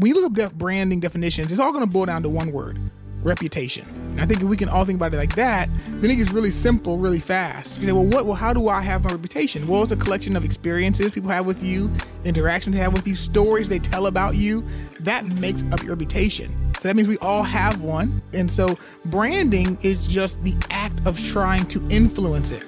when 0.00 0.08
you 0.08 0.14
look 0.14 0.30
up 0.30 0.32
def- 0.32 0.54
branding 0.54 0.98
definitions, 0.98 1.52
it's 1.52 1.60
all 1.60 1.72
going 1.72 1.84
to 1.84 1.90
boil 1.90 2.06
down 2.06 2.22
to 2.22 2.30
one 2.30 2.52
word 2.52 2.80
reputation. 3.22 3.86
And 4.12 4.22
I 4.22 4.24
think 4.24 4.40
if 4.40 4.48
we 4.48 4.56
can 4.56 4.70
all 4.70 4.86
think 4.86 4.96
about 4.96 5.12
it 5.12 5.18
like 5.18 5.34
that, 5.34 5.68
then 5.86 6.10
it 6.10 6.16
gets 6.16 6.30
really 6.30 6.50
simple, 6.50 6.96
really 6.96 7.20
fast. 7.20 7.78
You 7.78 7.86
say, 7.86 7.92
well, 7.92 8.06
what? 8.06 8.24
Well, 8.24 8.34
how 8.34 8.54
do 8.54 8.68
I 8.68 8.80
have 8.80 9.04
a 9.04 9.10
reputation? 9.10 9.66
Well, 9.66 9.82
it's 9.82 9.92
a 9.92 9.96
collection 9.96 10.36
of 10.36 10.44
experiences 10.44 11.10
people 11.10 11.28
have 11.28 11.44
with 11.44 11.62
you, 11.62 11.90
interactions 12.24 12.74
they 12.74 12.82
have 12.82 12.94
with 12.94 13.06
you, 13.06 13.14
stories 13.14 13.68
they 13.68 13.78
tell 13.78 14.06
about 14.06 14.36
you. 14.36 14.66
That 15.00 15.26
makes 15.26 15.64
up 15.70 15.82
your 15.82 15.90
reputation. 15.90 16.74
So 16.78 16.88
that 16.88 16.96
means 16.96 17.06
we 17.06 17.18
all 17.18 17.42
have 17.42 17.82
one. 17.82 18.22
And 18.32 18.50
so 18.50 18.78
branding 19.04 19.76
is 19.82 20.08
just 20.08 20.42
the 20.44 20.56
act 20.70 21.06
of 21.06 21.22
trying 21.22 21.66
to 21.66 21.86
influence 21.90 22.52
it. 22.52 22.64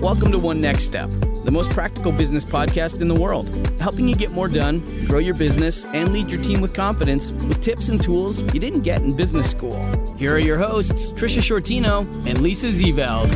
Welcome 0.00 0.32
to 0.32 0.38
One 0.38 0.62
Next 0.62 0.84
Step, 0.84 1.10
the 1.48 1.52
most 1.52 1.70
practical 1.70 2.12
business 2.12 2.44
podcast 2.44 3.00
in 3.00 3.08
the 3.08 3.14
world, 3.14 3.48
helping 3.80 4.06
you 4.06 4.14
get 4.14 4.30
more 4.32 4.48
done, 4.48 4.80
grow 5.06 5.18
your 5.18 5.32
business, 5.32 5.86
and 5.86 6.12
lead 6.12 6.30
your 6.30 6.42
team 6.42 6.60
with 6.60 6.74
confidence 6.74 7.30
with 7.30 7.58
tips 7.62 7.88
and 7.88 8.02
tools 8.02 8.42
you 8.52 8.60
didn't 8.60 8.82
get 8.82 9.00
in 9.00 9.16
business 9.16 9.50
school. 9.50 9.80
Here 10.16 10.34
are 10.34 10.38
your 10.38 10.58
hosts, 10.58 11.10
Trisha 11.12 11.40
Sciortino 11.40 12.02
and 12.26 12.42
Lisa 12.42 12.66
Zevely. 12.66 13.32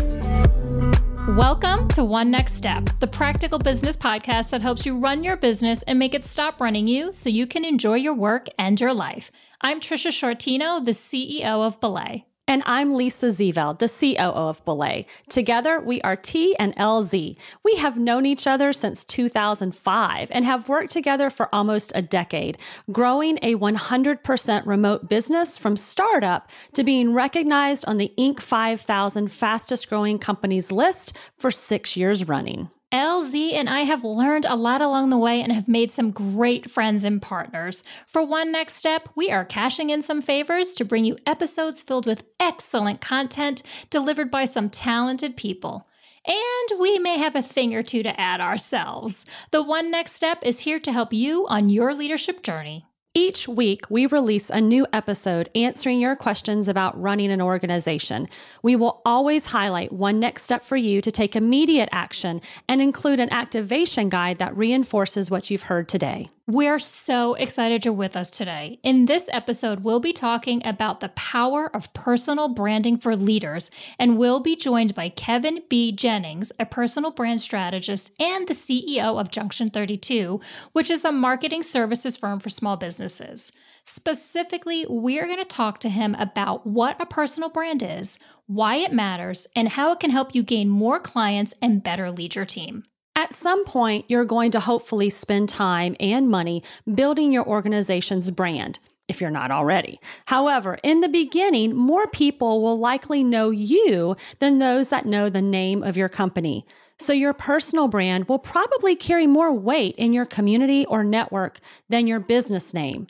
Welcome 1.39 1.89
to 1.89 2.05
One 2.05 2.31
Next 2.31 2.53
Step, 2.53 2.87
the 3.01 3.07
practical 3.07 3.59
business 3.59 3.97
podcast 3.97 4.51
that 4.51 4.61
helps 4.61 4.85
you 4.85 4.99
run 4.99 5.25
your 5.25 5.39
business 5.39 5.83
and 5.85 5.99
make 5.99 6.13
it 6.13 6.23
stop 6.23 6.61
running 6.61 6.87
you 6.87 7.15
so 7.15 7.31
you 7.31 7.47
can 7.47 7.65
enjoy 7.65 7.95
your 7.95 8.13
work 8.13 8.47
and 8.59 8.79
your 8.79 8.93
life. 8.93 9.33
I'm 9.63 9.81
Trisha 9.81 10.11
Sciortino, 10.11 10.85
the 10.85 10.91
CEO 10.91 11.67
of 11.67 11.81
Belay. 11.81 12.27
And 12.53 12.63
I'm 12.67 12.95
Lisa 12.95 13.29
Zevely, 13.29 13.79
the 13.79 13.89
COO 13.89 14.29
of 14.29 14.63
Belay. 14.67 15.07
Together, 15.31 15.81
we 15.81 16.03
are 16.03 16.17
T 16.17 16.55
and 16.59 16.77
LZ. 16.77 17.35
We 17.65 17.77
have 17.77 17.97
known 17.97 18.27
each 18.27 18.47
other 18.47 18.75
since 18.75 19.07
2005 19.07 20.29
and 20.31 20.45
have 20.45 20.69
worked 20.69 20.91
together 20.91 21.31
for 21.31 21.49
almost 21.51 21.93
a 21.95 22.03
decade, 22.03 22.59
growing 22.91 23.39
a 23.41 23.55
100% 23.55 24.67
remote 24.67 25.09
business 25.09 25.57
from 25.57 25.79
startup 25.79 26.51
to 26.75 26.85
being 26.85 27.15
recognized 27.15 27.87
on 27.87 27.97
the 27.97 28.13
Inc. 28.19 28.43
5000 28.43 29.29
fastest 29.29 29.89
growing 29.89 30.19
companies 30.19 30.71
list 30.71 31.17
for 31.39 31.51
six 31.51 31.97
years 31.97 32.29
running. 32.29 32.69
LZ 32.93 33.55
and 33.55 33.71
I 33.71 33.81
have 33.83 34.05
learned 34.05 34.45
a 34.45 34.55
lot 34.55 34.83
along 34.83 35.09
the 35.09 35.17
way 35.17 35.41
and 35.41 35.51
have 35.51 35.67
made 35.67 35.91
some 35.91 36.11
great 36.11 36.71
friends 36.71 37.05
and 37.05 37.23
partners. 37.23 37.83
For 38.07 38.23
one 38.23 38.53
next 38.53 38.75
step, 38.75 39.09
we 39.15 39.31
are 39.31 39.47
cashing 39.47 39.89
in 39.89 40.03
some 40.03 40.21
favors 40.21 40.75
to 40.75 40.85
bring 40.85 41.07
you 41.07 41.17
episodes 41.27 41.81
filled 41.81 42.05
with 42.05 42.25
excellent 42.39 43.01
content 43.01 43.63
delivered 43.89 44.31
by 44.31 44.45
some 44.45 44.69
talented 44.69 45.39
people. 45.39 45.89
And 46.27 46.81
we 46.81 46.99
may 46.99 47.17
have 47.17 47.35
a 47.35 47.41
thing 47.41 47.75
or 47.75 47.83
two 47.83 48.03
to 48.03 48.21
add 48.21 48.43
ourselves. 48.43 49.25
The 49.53 49.63
One 49.63 49.91
Next 49.91 50.13
Step 50.13 50.41
is 50.43 50.61
here 50.61 50.79
to 50.81 50.93
help 50.93 51.15
you 51.15 51.47
on 51.49 51.71
your 51.71 51.95
leadership 51.95 52.43
journey. 52.43 52.85
Each 53.15 53.47
week, 53.47 53.91
we 53.91 54.07
release 54.07 54.49
a 54.49 54.59
new 54.59 54.87
episode 54.91 55.51
answering 55.55 56.01
your 56.01 56.17
questions 56.17 56.67
about 56.67 56.99
running 56.99 57.31
an 57.31 57.43
organization. 57.43 58.27
We 58.63 58.75
will 58.75 59.03
always 59.05 59.45
highlight 59.45 59.93
one 59.93 60.19
next 60.19 60.45
step 60.45 60.65
for 60.65 60.79
you 60.79 61.03
to 61.03 61.13
take 61.13 61.37
immediate 61.37 61.91
action 61.93 62.41
and 62.71 62.81
include 62.81 63.21
an 63.21 63.31
activation 63.31 64.09
guide 64.09 64.39
that 64.39 64.57
reinforces 64.57 65.31
what 65.31 65.51
you've 65.51 65.65
heard 65.65 65.91
today. 65.91 66.31
We're 66.49 66.81
so 66.81 67.35
excited 67.35 67.85
you're 67.85 67.95
with 67.95 68.17
us 68.17 68.29
today. 68.29 68.81
In 68.83 69.05
this 69.05 69.31
episode, 69.33 69.85
we'll 69.85 70.01
be 70.01 70.13
talking 70.13 70.61
about 70.65 70.99
the 70.99 71.11
power 71.11 71.71
of 71.73 71.95
personal 71.95 72.49
branding 72.49 72.97
for 72.97 73.15
leaders, 73.15 73.71
and 73.97 74.19
we'll 74.19 74.41
be 74.41 74.57
joined 74.57 74.93
by 74.93 75.09
Kevin 75.09 75.61
B. 75.71 75.93
Jennings, 75.93 76.51
a 76.59 76.67
personal 76.67 77.13
brand 77.13 77.41
strategist 77.41 78.11
and 78.21 78.49
the 78.49 78.55
CEO 78.55 79.21
of 79.21 79.31
Junction 79.31 79.71
32, 79.71 80.41
which 80.73 80.91
is 80.91 81.05
a 81.05 81.13
marketing 81.13 81.63
services 81.63 82.17
firm 82.17 82.41
for 82.41 82.51
small 82.51 82.77
businesses. 82.77 83.53
Specifically, 83.85 84.85
we're 84.89 85.27
going 85.27 85.39
to 85.39 85.45
talk 85.45 85.79
to 85.79 85.89
him 85.89 86.17
about 86.19 86.67
what 86.67 87.01
a 87.01 87.07
personal 87.07 87.51
brand 87.51 87.85
is, 87.85 88.19
why 88.47 88.79
it 88.79 88.93
matters, 88.93 89.47
and 89.55 89.69
how 89.69 89.93
it 89.93 90.01
can 90.01 90.11
help 90.11 90.35
you 90.35 90.43
gain 90.43 90.69
more 90.69 90.99
clients 90.99 91.55
and 91.63 91.85
better 91.85 92.11
lead 92.11 92.35
your 92.35 92.47
team. 92.47 92.83
At 93.15 93.33
some 93.33 93.65
point, 93.65 94.07
you're 94.09 94.25
going 94.25 94.51
to 94.53 94.61
hopefully 94.61 95.11
spend 95.11 95.49
time 95.49 95.97
and 96.01 96.29
money 96.29 96.63
building 96.93 97.33
your 97.33 97.47
organization's 97.47 98.31
brand 98.31 98.79
if 99.09 99.21
you're 99.21 99.31
not 99.31 99.51
already. 99.51 100.01
However, 100.27 100.79
in 100.83 101.01
the 101.01 101.09
beginning, 101.09 101.75
more 101.75 102.07
people 102.07 102.63
will 102.63 102.79
likely 102.79 103.23
know 103.23 103.51
you 103.51 104.17
than 104.39 104.59
those 104.59 104.89
that 104.89 105.07
know 105.07 105.29
the 105.29 105.43
name 105.43 105.83
of 105.83 105.97
your 105.97 106.09
company. 106.09 106.65
So 106.99 107.13
your 107.13 107.35
personal 107.35 107.89
brand 107.89 108.29
will 108.29 108.39
probably 108.39 108.97
carry 108.97 109.27
more 109.27 109.53
weight 109.53 109.97
in 109.97 110.13
your 110.13 110.25
community 110.25 110.87
or 110.87 111.05
network 111.05 111.61
than 111.89 112.07
your 112.07 112.21
business 112.21 112.73
name. 112.73 113.07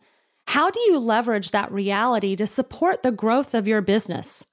How 0.49 0.71
do 0.71 0.81
you 0.81 0.99
leverage 0.99 1.51
that 1.51 1.71
reality 1.71 2.35
to 2.37 2.47
support 2.47 3.03
the 3.03 3.13
growth 3.13 3.55
of 3.55 3.69
your 3.69 3.81
business? 3.81 4.47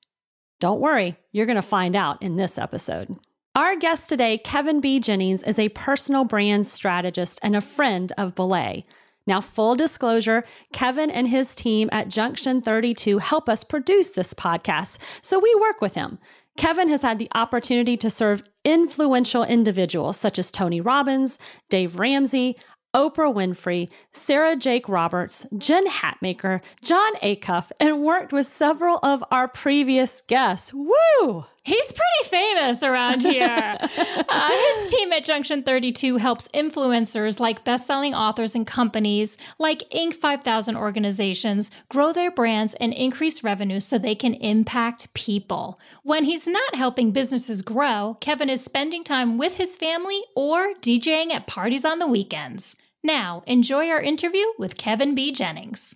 Don't 0.60 0.82
worry, 0.82 1.18
you're 1.32 1.46
going 1.46 1.56
to 1.56 1.62
find 1.62 1.96
out 1.96 2.22
in 2.22 2.36
this 2.36 2.58
episode. 2.58 3.18
Our 3.60 3.76
guest 3.76 4.08
today, 4.08 4.38
Kevin 4.38 4.80
B. 4.80 5.02
Jennings, 5.02 5.44
is 5.44 5.60
a 5.60 5.68
personal 5.68 6.24
brand 6.24 6.66
strategist 6.66 7.42
and 7.44 7.58
a 7.58 7.60
friend 7.60 8.14
of 8.18 8.34
Belay. 8.34 8.86
Now, 9.28 9.42
full 9.42 9.76
disclosure, 9.76 10.46
Kevin 10.72 11.12
and 11.12 11.28
his 11.28 11.54
team 11.56 11.90
at 11.92 12.08
Junction 12.08 12.62
32 12.62 13.18
help 13.18 13.50
us 13.50 13.66
produce 13.66 14.12
this 14.12 14.34
podcast, 14.34 14.98
so 15.22 15.40
we 15.40 15.54
work 15.56 15.82
with 15.82 15.96
him. 15.96 16.20
Kevin 16.56 16.88
has 16.88 17.02
had 17.02 17.20
the 17.20 17.28
opportunity 17.36 17.98
to 17.98 18.10
serve 18.10 18.44
influential 18.64 19.44
individuals 19.44 20.16
such 20.16 20.40
as 20.40 20.52
Tony 20.52 20.80
Robbins, 20.80 21.38
Dave 21.70 22.00
Ramsey, 22.00 22.56
Oprah 22.96 23.34
Winfrey, 23.34 23.92
Sarah 24.14 24.56
Jakes 24.56 24.88
Roberts, 24.88 25.46
Jen 25.58 25.88
Hatmaker, 25.88 26.64
Jon 26.82 27.16
Acuff, 27.18 27.72
and 27.78 28.04
worked 28.04 28.32
with 28.32 28.48
several 28.48 29.00
of 29.04 29.22
our 29.32 29.50
previous 29.50 30.22
guests. 30.22 30.74
Woo! 30.74 31.46
He's 31.70 31.94
pretty 31.94 32.30
famous 32.32 32.82
around 32.82 33.22
here. 33.22 33.78
uh, 33.80 34.50
his 34.78 34.92
team 34.92 35.14
at 35.14 35.24
Junction 35.24 35.62
32 35.62 36.18
helps 36.18 36.48
influencers 36.48 37.40
like 37.40 37.64
best-selling 37.64 38.16
authors 38.16 38.56
and 38.56 38.66
companies 38.66 39.38
like 39.60 39.88
Inc. 39.92 40.16
5000 40.16 40.76
organizations 40.76 41.70
grow 41.90 42.12
their 42.12 42.32
brands 42.32 42.74
and 42.74 42.92
increase 42.92 43.44
revenue 43.44 43.80
so 43.80 44.00
they 44.00 44.16
can 44.16 44.34
impact 44.34 45.14
people. 45.14 45.80
When 46.02 46.24
he's 46.24 46.48
not 46.48 46.74
helping 46.74 47.12
businesses 47.12 47.62
grow, 47.62 48.18
Kevin 48.20 48.50
is 48.50 48.64
spending 48.64 49.04
time 49.04 49.38
with 49.38 49.58
his 49.58 49.76
family 49.76 50.24
or 50.36 50.74
DJing 50.82 51.32
at 51.32 51.46
parties 51.46 51.86
on 51.86 52.00
the 52.00 52.08
weekends. 52.08 52.76
Now, 53.04 53.44
enjoy 53.46 53.90
our 53.90 54.02
interview 54.02 54.46
with 54.58 54.76
Kevin 54.76 55.14
B. 55.14 55.32
Jennings. 55.32 55.96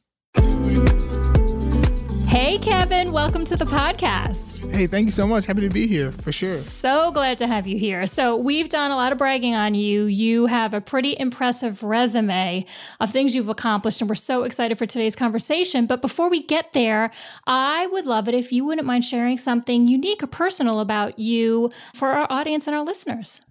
Hey, 2.33 2.57
Kevin, 2.57 3.11
welcome 3.11 3.45
to 3.45 3.55
the 3.55 3.63
podcast. 3.63 4.67
Hey, 4.73 4.88
thank 4.88 5.05
you 5.05 5.11
so 5.11 5.27
much. 5.27 5.45
Happy 5.45 5.61
to 5.61 5.69
be 5.69 5.85
here 5.85 6.11
for 6.11 6.31
sure. 6.31 6.57
So 6.57 7.11
glad 7.11 7.38
to 7.38 7.45
have 7.45 7.67
you 7.67 7.77
here. 7.77 8.07
So, 8.07 8.35
we've 8.35 8.69
done 8.69 8.89
a 8.89 8.95
lot 8.95 9.11
of 9.11 9.19
bragging 9.19 9.53
on 9.53 9.75
you. 9.75 10.05
You 10.05 10.47
have 10.47 10.73
a 10.73 10.81
pretty 10.81 11.16
impressive 11.19 11.83
resume 11.83 12.66
of 12.99 13.11
things 13.11 13.35
you've 13.35 13.49
accomplished, 13.49 14.01
and 14.01 14.09
we're 14.09 14.16
so 14.16 14.45
excited 14.45 14.79
for 14.79 14.88
today's 14.88 15.16
conversation. 15.16 15.85
But 15.85 16.01
before 16.01 16.27
we 16.27 16.41
get 16.41 16.73
there, 16.73 17.11
I 17.45 17.85
would 17.85 18.07
love 18.07 18.27
it 18.27 18.33
if 18.33 18.51
you 18.51 18.66
wouldn't 18.66 18.88
mind 18.88 19.05
sharing 19.05 19.38
something 19.38 19.88
unique 19.88 20.23
or 20.23 20.27
personal 20.27 20.79
about 20.79 21.19
you 21.19 21.69
for 21.93 22.13
our 22.13 22.25
audience 22.31 22.66
and 22.66 22.75
our 22.75 22.83
listeners. 22.83 23.41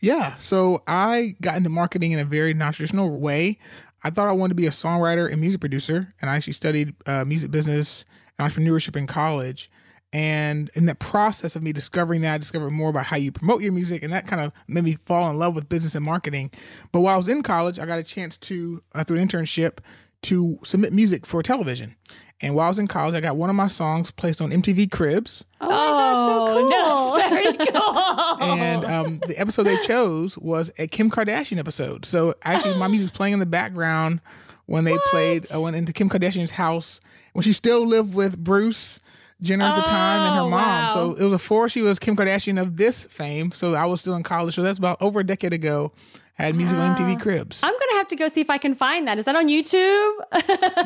Yeah. 0.00 0.38
So, 0.38 0.82
I 0.86 1.36
got 1.42 1.58
into 1.58 1.68
marketing 1.68 2.12
in 2.12 2.18
a 2.20 2.24
very 2.24 2.54
non 2.54 2.72
traditional 2.72 3.10
way. 3.10 3.58
I 4.04 4.10
thought 4.10 4.28
I 4.28 4.32
wanted 4.32 4.50
to 4.50 4.54
be 4.54 4.66
a 4.66 4.70
songwriter 4.70 5.30
and 5.30 5.40
music 5.40 5.60
producer, 5.60 6.14
and 6.20 6.30
I 6.30 6.36
actually 6.36 6.52
studied 6.52 6.94
uh, 7.06 7.24
music 7.24 7.50
business 7.50 8.04
and 8.38 8.52
entrepreneurship 8.52 8.96
in 8.96 9.06
college. 9.06 9.70
And 10.12 10.70
in 10.74 10.86
that 10.86 11.00
process 11.00 11.56
of 11.56 11.62
me 11.62 11.72
discovering 11.72 12.20
that, 12.20 12.34
I 12.34 12.38
discovered 12.38 12.70
more 12.70 12.90
about 12.90 13.06
how 13.06 13.16
you 13.16 13.32
promote 13.32 13.62
your 13.62 13.72
music, 13.72 14.02
and 14.02 14.12
that 14.12 14.28
kind 14.28 14.42
of 14.42 14.52
made 14.68 14.84
me 14.84 14.98
fall 15.06 15.28
in 15.30 15.38
love 15.38 15.56
with 15.56 15.68
business 15.68 15.94
and 15.94 16.04
marketing. 16.04 16.52
But 16.92 17.00
while 17.00 17.14
I 17.14 17.18
was 17.18 17.28
in 17.28 17.42
college, 17.42 17.78
I 17.78 17.86
got 17.86 17.98
a 17.98 18.04
chance 18.04 18.36
to, 18.38 18.82
uh, 18.94 19.02
through 19.02 19.18
an 19.18 19.26
internship, 19.26 19.78
to 20.22 20.58
submit 20.64 20.92
music 20.92 21.26
for 21.26 21.42
television. 21.42 21.96
And 22.40 22.54
while 22.54 22.66
I 22.66 22.68
was 22.68 22.78
in 22.78 22.88
college, 22.88 23.14
I 23.14 23.20
got 23.20 23.36
one 23.36 23.48
of 23.48 23.56
my 23.56 23.68
songs 23.68 24.10
placed 24.10 24.42
on 24.42 24.50
MTV 24.50 24.90
Cribs. 24.90 25.44
Oh, 25.60 25.68
my 25.68 26.70
gosh, 26.70 27.14
so 27.16 27.16
cool. 27.16 27.16
that's 27.16 27.28
very 27.58 27.72
cool. 27.72 28.42
And 28.58 28.84
um, 28.84 29.20
the 29.26 29.38
episode 29.38 29.62
they 29.64 29.76
chose 29.78 30.36
was 30.38 30.70
a 30.78 30.86
Kim 30.86 31.10
Kardashian 31.10 31.58
episode. 31.58 32.04
So 32.04 32.34
actually, 32.42 32.76
my 32.78 32.88
music 32.88 33.10
was 33.10 33.10
playing 33.16 33.34
in 33.34 33.38
the 33.40 33.46
background 33.46 34.20
when 34.66 34.84
they 34.84 34.96
played. 35.10 35.46
I 35.52 35.58
went 35.58 35.76
into 35.76 35.92
Kim 35.92 36.10
Kardashian's 36.10 36.52
house 36.52 37.00
when 37.32 37.44
she 37.44 37.52
still 37.52 37.86
lived 37.86 38.14
with 38.14 38.36
Bruce 38.36 39.00
Jenner 39.40 39.64
at 39.64 39.76
the 39.76 39.82
time 39.82 40.26
and 40.26 40.34
her 40.36 40.40
Oh, 40.42 40.48
mom. 40.50 40.60
wow. 40.60 40.94
So 40.94 41.14
it 41.14 41.22
was 41.22 41.32
before 41.32 41.68
she 41.68 41.82
was 41.82 41.98
Kim 41.98 42.16
Kardashian 42.16 42.60
of 42.60 42.76
this 42.76 43.04
fame. 43.04 43.52
So 43.52 43.74
I 43.74 43.84
was 43.86 44.00
still 44.00 44.14
in 44.16 44.22
college. 44.22 44.54
So 44.54 44.62
that's 44.62 44.78
about 44.78 45.00
over 45.00 45.20
a 45.20 45.24
decade 45.24 45.52
ago. 45.52 45.92
Had 46.34 46.56
music 46.56 46.76
on 46.76 46.96
MTV 46.96 47.16
ah. 47.16 47.20
Cribs. 47.20 47.60
I'm 47.62 47.70
going 47.72 47.90
to 47.90 47.96
have 47.96 48.08
to 48.08 48.16
go 48.16 48.26
see 48.26 48.40
if 48.40 48.50
I 48.50 48.58
can 48.58 48.74
find 48.74 49.06
that. 49.06 49.18
Is 49.18 49.24
that 49.26 49.36
on 49.36 49.46
YouTube? 49.46 50.10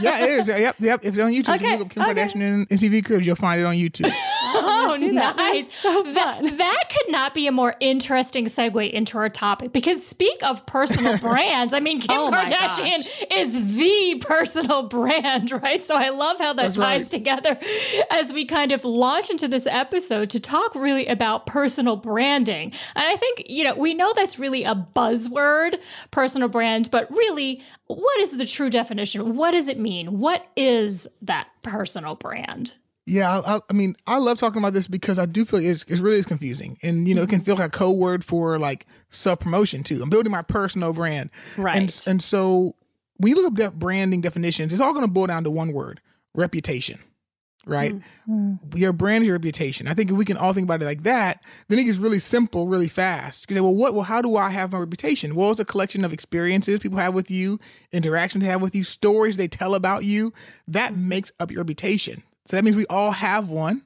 yeah, 0.02 0.22
it 0.24 0.38
is. 0.40 0.48
Yep, 0.48 0.76
yep. 0.78 1.00
If 1.02 1.08
it's 1.14 1.18
on 1.18 1.32
YouTube, 1.32 1.54
if 1.54 1.60
Okay, 1.62 1.72
you 1.72 1.78
look 1.78 1.86
up 1.86 1.90
Kim 1.90 2.02
okay. 2.02 2.14
Kardashian 2.14 2.42
and 2.42 2.68
MTV 2.68 3.04
Cribs, 3.04 3.26
you'll 3.26 3.34
find 3.36 3.58
it 3.60 3.64
on 3.64 3.74
YouTube. 3.74 4.12
Oh, 4.90 4.96
nice. 4.96 5.72
So 5.72 6.02
That, 6.02 6.40
that 6.58 6.84
could 6.90 7.12
not 7.12 7.34
be 7.34 7.46
a 7.46 7.52
more 7.52 7.74
interesting 7.80 8.46
segue 8.46 8.90
into 8.90 9.18
our 9.18 9.28
topic 9.28 9.72
because 9.72 10.04
speak 10.04 10.42
of 10.42 10.64
personal 10.66 11.18
brands, 11.28 11.72
I 11.72 11.80
mean, 11.80 12.00
Kim 12.00 12.18
Oh 12.18 12.30
Kardashian 12.30 13.06
is 13.30 13.76
the 13.76 14.22
personal 14.24 14.82
brand, 14.88 15.50
right? 15.52 15.82
So 15.82 15.94
I 15.94 16.08
love 16.10 16.38
how 16.38 16.52
that 16.54 16.62
That's 16.62 16.76
ties 16.76 17.02
right. 17.02 17.10
together 17.10 17.58
as 18.10 18.32
we 18.32 18.44
kind 18.46 18.72
of 18.72 18.84
launch 18.84 19.30
into 19.30 19.48
this 19.48 19.66
episode 19.66 20.30
to 20.30 20.40
talk 20.40 20.74
really 20.74 21.06
about 21.06 21.46
personal 21.46 21.96
branding. 21.96 22.72
And 22.96 23.04
I 23.04 23.16
think, 23.16 23.44
you 23.48 23.64
know, 23.64 23.74
we 23.74 23.94
know 23.94 24.12
that's 24.14 24.38
really 24.38 24.64
a 24.64 24.74
buzzword, 24.74 25.78
personal 26.10 26.48
brand, 26.48 26.90
but 26.90 27.10
really, 27.10 27.62
what 27.86 28.20
is 28.20 28.36
the 28.36 28.46
true 28.46 28.70
definition? 28.70 29.36
What 29.36 29.52
does 29.52 29.68
it 29.68 29.78
mean? 29.78 30.18
What 30.18 30.46
is 30.56 31.06
that 31.22 31.48
personal 31.62 32.14
brand? 32.14 32.74
Yeah, 33.08 33.40
I, 33.40 33.60
I, 33.70 33.72
mean, 33.72 33.96
I 34.06 34.19
love 34.19 34.38
talking 34.38 34.60
about 34.60 34.75
this 34.75 34.87
because 34.87 35.19
I 35.19 35.25
do 35.25 35.46
feel 35.46 35.60
it's, 35.60 35.82
it's 35.88 36.00
really 36.00 36.19
is 36.19 36.26
confusing, 36.26 36.76
and 36.82 37.08
you 37.08 37.14
know, 37.14 37.22
it 37.22 37.31
can 37.31 37.38
mm-hmm. 37.38 37.46
feel 37.46 37.56
like 37.56 37.69
a 37.69 37.70
code 37.70 37.96
word 37.96 38.22
for 38.22 38.58
like 38.58 38.87
self 39.08 39.40
promotion 39.40 39.82
too. 39.82 40.02
I'm 40.02 40.10
building 40.10 40.31
my 40.31 40.43
personal 40.43 40.93
brand, 40.93 41.31
Right. 41.56 41.75
And 41.75 42.02
and 42.06 42.22
so 42.22 42.75
when 43.16 43.31
you 43.34 43.43
look 43.43 43.58
up 43.60 43.75
branding 43.75 44.20
definitions, 44.20 44.72
it's 44.75 44.82
all 44.82 44.93
going 44.93 45.06
to 45.06 45.10
boil 45.10 45.26
down 45.26 45.43
to 45.44 45.50
one 45.50 45.72
word: 45.72 46.02
reputation. 46.34 47.00
Right, 47.66 47.94
mm-hmm. 47.94 48.76
your 48.78 48.94
brand 48.94 49.22
is 49.22 49.28
your 49.28 49.37
reputation. 49.37 49.88
I 49.88 49.94
think 49.94 50.11
if 50.11 50.16
we 50.16 50.25
can 50.25 50.38
all 50.38 50.54
think 50.54 50.64
about 50.64 50.81
it 50.81 50.87
like 50.87 51.02
that, 51.02 51.43
then 51.69 51.78
it 51.78 51.84
gets 51.84 51.99
really 51.99 52.19
simple, 52.19 52.66
really 52.66 52.88
fast. 52.88 53.50
You 53.50 53.56
say, 53.56 53.61
well, 53.61 53.75
what? 53.75 53.93
Well, 53.93 54.04
how 54.04 54.22
do 54.22 54.37
I 54.37 54.49
have 54.50 54.72
my 54.72 54.78
reputation? 54.78 55.34
Well, 55.34 55.50
it's 55.50 55.61
a 55.61 55.66
collection 55.66 56.02
of 56.02 56.12
experiences 56.12 56.78
people 56.78 56.99
have 56.99 57.12
with 57.12 57.31
you, 57.31 57.58
interactions 57.93 58.43
they 58.43 58.50
have 58.50 58.62
with 58.62 58.75
you, 58.75 58.84
stories 58.84 59.37
they 59.37 59.49
tell 59.49 59.75
about 59.75 60.04
you. 60.04 60.32
That 60.66 60.93
mm-hmm. 60.93 61.08
makes 61.08 61.32
up 61.40 61.50
your 61.50 61.61
reputation. 61.61 62.22
So 62.48 62.56
that 62.56 62.64
means 62.64 62.76
we 62.76 62.86
all 62.86 63.10
have 63.12 63.50
one. 63.50 63.82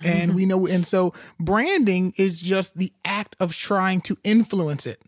And 0.00 0.36
we 0.36 0.46
know, 0.46 0.64
and 0.66 0.86
so 0.86 1.12
branding 1.40 2.14
is 2.16 2.40
just 2.40 2.78
the 2.78 2.92
act 3.04 3.34
of 3.40 3.52
trying 3.52 4.00
to 4.02 4.16
influence 4.22 4.86
it 4.86 5.02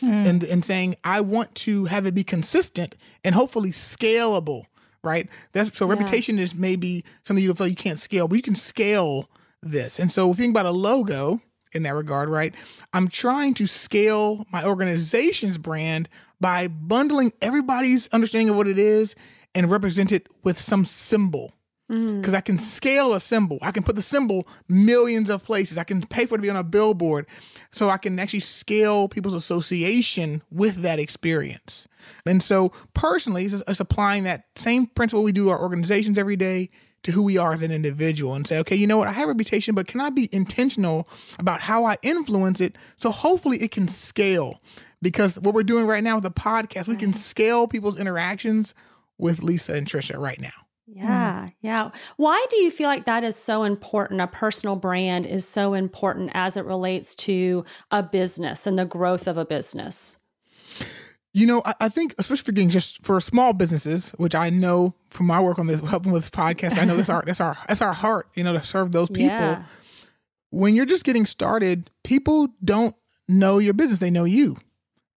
hmm. 0.00 0.10
and, 0.10 0.42
and 0.42 0.64
saying, 0.64 0.96
I 1.04 1.20
want 1.20 1.54
to 1.56 1.84
have 1.84 2.06
it 2.06 2.14
be 2.14 2.24
consistent 2.24 2.96
and 3.22 3.36
hopefully 3.36 3.70
scalable, 3.70 4.64
right? 5.04 5.28
That's 5.52 5.78
so 5.78 5.86
reputation 5.86 6.40
is 6.40 6.56
maybe 6.56 7.04
something 7.22 7.42
you 7.42 7.54
feel 7.54 7.68
you 7.68 7.76
can't 7.76 8.00
scale, 8.00 8.26
but 8.26 8.34
you 8.34 8.42
can 8.42 8.56
scale 8.56 9.30
this. 9.62 10.00
And 10.00 10.10
so 10.10 10.28
if 10.32 10.38
you 10.38 10.42
think 10.42 10.54
about 10.54 10.66
a 10.66 10.72
logo 10.72 11.40
in 11.70 11.84
that 11.84 11.94
regard, 11.94 12.28
right? 12.28 12.52
I'm 12.92 13.06
trying 13.06 13.54
to 13.54 13.66
scale 13.66 14.44
my 14.50 14.64
organization's 14.64 15.56
brand 15.56 16.08
by 16.40 16.66
bundling 16.66 17.32
everybody's 17.40 18.08
understanding 18.08 18.48
of 18.48 18.56
what 18.56 18.66
it 18.66 18.78
is 18.78 19.14
and 19.54 19.70
represent 19.70 20.10
it 20.10 20.26
with 20.42 20.58
some 20.58 20.84
symbol 20.84 21.52
Mm-hmm. 21.92 22.20
because 22.22 22.32
I 22.32 22.40
can 22.40 22.58
scale 22.58 23.12
a 23.12 23.20
symbol. 23.20 23.58
I 23.60 23.70
can 23.70 23.82
put 23.82 23.96
the 23.96 24.02
symbol 24.02 24.48
millions 24.66 25.28
of 25.28 25.44
places. 25.44 25.76
I 25.76 25.84
can 25.84 26.00
pay 26.00 26.24
for 26.24 26.36
it 26.36 26.38
to 26.38 26.42
be 26.42 26.48
on 26.48 26.56
a 26.56 26.64
billboard, 26.64 27.26
so 27.70 27.90
I 27.90 27.98
can 27.98 28.18
actually 28.18 28.40
scale 28.40 29.08
people's 29.08 29.34
association 29.34 30.42
with 30.50 30.76
that 30.76 30.98
experience. 30.98 31.86
And 32.24 32.42
so, 32.42 32.72
personally, 32.94 33.44
it's, 33.44 33.62
it's 33.68 33.78
applying 33.78 34.24
that 34.24 34.46
same 34.56 34.86
principle 34.86 35.22
we 35.22 35.32
do 35.32 35.50
our 35.50 35.60
organizations 35.60 36.16
every 36.16 36.36
day 36.36 36.70
to 37.02 37.12
who 37.12 37.22
we 37.22 37.36
are 37.36 37.52
as 37.52 37.60
an 37.60 37.70
individual, 37.70 38.32
and 38.32 38.46
say, 38.46 38.58
okay, 38.60 38.76
you 38.76 38.86
know 38.86 38.96
what? 38.96 39.08
I 39.08 39.12
have 39.12 39.24
a 39.24 39.32
reputation, 39.32 39.74
but 39.74 39.86
can 39.86 40.00
I 40.00 40.08
be 40.08 40.30
intentional 40.32 41.06
about 41.38 41.60
how 41.60 41.84
I 41.84 41.98
influence 42.00 42.58
it? 42.62 42.78
So 42.96 43.10
hopefully, 43.10 43.58
it 43.58 43.70
can 43.70 43.86
scale. 43.86 44.62
Because 45.02 45.38
what 45.38 45.52
we're 45.52 45.62
doing 45.62 45.86
right 45.86 46.02
now 46.02 46.14
with 46.14 46.24
the 46.24 46.30
podcast, 46.30 46.88
we 46.88 46.96
can 46.96 47.12
scale 47.12 47.66
people's 47.66 48.00
interactions 48.00 48.72
with 49.18 49.42
Lisa 49.42 49.74
and 49.74 49.86
Trisha 49.86 50.16
right 50.16 50.40
now. 50.40 50.52
Hmm. 50.92 50.98
Yeah, 50.98 51.48
yeah. 51.60 51.90
Why 52.16 52.44
do 52.50 52.56
you 52.58 52.70
feel 52.70 52.88
like 52.88 53.06
that 53.06 53.24
is 53.24 53.36
so 53.36 53.62
important? 53.64 54.20
A 54.20 54.26
personal 54.26 54.76
brand 54.76 55.26
is 55.26 55.46
so 55.46 55.74
important 55.74 56.30
as 56.34 56.56
it 56.56 56.64
relates 56.64 57.14
to 57.16 57.64
a 57.90 58.02
business 58.02 58.66
and 58.66 58.78
the 58.78 58.84
growth 58.84 59.26
of 59.26 59.38
a 59.38 59.44
business. 59.44 60.18
You 61.34 61.46
know, 61.46 61.62
I, 61.64 61.74
I 61.80 61.88
think, 61.88 62.14
especially 62.18 62.44
for 62.44 62.52
getting 62.52 62.68
just 62.68 63.02
for 63.02 63.20
small 63.20 63.54
businesses, 63.54 64.10
which 64.18 64.34
I 64.34 64.50
know 64.50 64.94
from 65.08 65.26
my 65.26 65.40
work 65.40 65.58
on 65.58 65.66
this, 65.66 65.80
helping 65.80 66.12
with 66.12 66.22
this 66.22 66.30
podcast, 66.30 66.76
I 66.76 66.84
know 66.84 66.96
that's 66.96 67.08
our 67.08 67.22
that's 67.26 67.40
our 67.40 67.56
that's 67.68 67.80
our 67.80 67.94
heart, 67.94 68.28
you 68.34 68.44
know, 68.44 68.52
to 68.52 68.62
serve 68.62 68.92
those 68.92 69.08
people. 69.10 69.36
Yeah. 69.36 69.64
When 70.50 70.74
you're 70.74 70.84
just 70.84 71.04
getting 71.04 71.24
started, 71.24 71.90
people 72.04 72.48
don't 72.62 72.94
know 73.28 73.58
your 73.58 73.72
business; 73.72 74.00
they 74.00 74.10
know 74.10 74.24
you. 74.24 74.58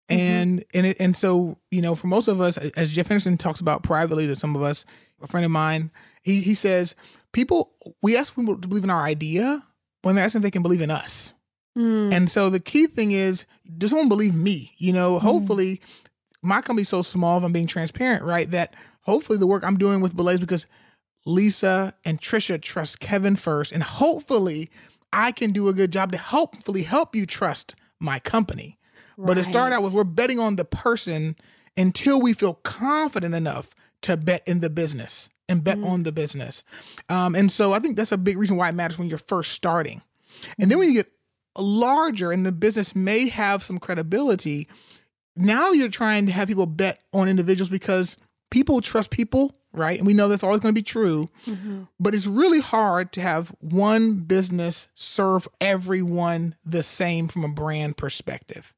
Mm-hmm. 0.10 0.20
And 0.20 0.66
and 0.74 0.86
it, 0.86 0.98
and 1.02 1.18
so 1.18 1.58
you 1.70 1.82
know, 1.82 1.96
for 1.96 2.08
most 2.08 2.30
of 2.30 2.40
us, 2.40 2.58
as 2.58 2.94
Jeff 2.94 3.08
Henderson 3.08 3.38
talks 3.38 3.60
about 3.60 3.84
privately 3.84 4.26
to 4.28 4.38
some 4.38 4.56
of 4.56 4.62
us, 4.62 4.86
a 5.26 5.28
friend 5.32 5.46
of 5.46 5.52
mine, 5.52 5.92
he 6.24 6.42
he 6.42 6.54
says 6.54 6.96
people 7.32 7.74
we 8.02 8.16
ask 8.18 8.36
people 8.36 8.58
to 8.58 8.68
believe 8.68 8.84
in 8.84 8.90
our 8.90 9.04
idea 9.04 9.64
when 10.02 10.16
they're 10.16 10.24
asking 10.26 10.40
if 10.40 10.44
they 10.44 10.52
can 10.52 10.64
believe 10.64 10.82
in 10.82 10.92
us. 10.92 11.34
Mm, 11.78 12.14
And 12.14 12.32
so 12.32 12.50
the 12.50 12.60
key 12.62 12.88
thing 12.88 13.12
is, 13.12 13.46
does 13.78 13.90
someone 13.90 14.08
believe 14.08 14.34
me? 14.34 14.72
You 14.78 14.94
know, 14.94 15.20
hopefully, 15.20 15.82
my 16.42 16.62
company's 16.62 16.90
so 16.90 17.02
small. 17.02 17.38
If 17.38 17.44
I'm 17.44 17.52
being 17.52 17.68
transparent, 17.68 18.24
right? 18.24 18.50
That 18.50 18.74
hopefully 19.02 19.38
the 19.38 19.48
work 19.48 19.64
I'm 19.64 19.78
doing 19.78 20.00
with 20.02 20.16
Belays 20.16 20.40
because 20.40 20.66
Lisa 21.26 21.94
and 22.06 22.22
Trisha 22.22 22.62
trust 22.62 23.00
Kevin 23.00 23.36
first, 23.36 23.72
and 23.72 23.84
hopefully 23.84 24.70
I 25.12 25.32
can 25.32 25.52
do 25.52 25.68
a 25.68 25.74
good 25.74 25.92
job 25.92 26.12
to 26.12 26.18
hopefully 26.18 26.84
help 26.84 27.16
you 27.16 27.26
trust 27.26 27.76
my 28.00 28.20
company. 28.20 28.78
But 29.18 29.38
it 29.38 29.46
started 29.46 29.76
out 29.76 29.84
with 29.84 29.94
we're 29.94 30.04
betting 30.04 30.40
on 30.40 30.56
the 30.58 30.66
person 30.66 31.36
until 31.78 32.22
we 32.22 32.34
feel 32.34 32.54
confident 32.54 33.34
enough 33.34 33.70
to 34.06 34.18
bet 34.18 34.44
in 34.48 34.60
the 34.62 34.70
business 34.70 35.30
and 35.48 35.64
bet 35.64 35.78
on 35.84 36.04
the 36.04 36.12
business. 36.12 36.64
Um, 37.10 37.36
and 37.36 37.52
so 37.52 37.74
I 37.74 37.80
think 37.80 37.98
that's 37.98 38.12
a 38.12 38.18
big 38.18 38.38
reason 38.38 38.58
why 38.58 38.70
it 38.70 38.74
matters 38.74 38.98
when 38.98 39.08
you're 39.10 39.20
first 39.20 39.52
starting. 39.52 40.02
And 40.60 40.72
then 40.72 40.80
when 40.80 40.88
you 40.88 40.96
get 40.96 41.12
larger 41.58 42.32
and 42.32 42.46
the 42.46 42.52
business 42.52 42.96
may 42.96 43.30
have 43.30 43.64
some 43.64 43.78
credibility, 43.80 44.68
now 45.36 45.72
you're 45.72 45.90
trying 45.90 46.26
to 46.26 46.32
have 46.32 46.48
people 46.48 46.66
bet 46.66 47.02
on 47.14 47.30
individuals 47.30 47.70
because 47.70 48.18
people 48.50 48.82
trust 48.82 49.12
people, 49.12 49.56
right? 49.72 49.98
And 49.98 50.08
we 50.08 50.14
know 50.14 50.28
that's 50.28 50.44
always 50.44 50.62
going 50.62 50.74
to 50.74 50.80
be 50.80 50.84
true. 50.84 51.30
But 52.00 52.16
it's 52.16 52.26
really 52.26 52.62
hard 52.62 53.12
to 53.14 53.22
have 53.22 53.54
one 53.60 54.22
business 54.22 54.88
serve 54.96 55.48
everyone 55.62 56.56
the 56.66 56.82
same 56.84 57.28
from 57.28 57.44
a 57.44 57.50
brand 57.50 57.98
perspective. 57.98 58.74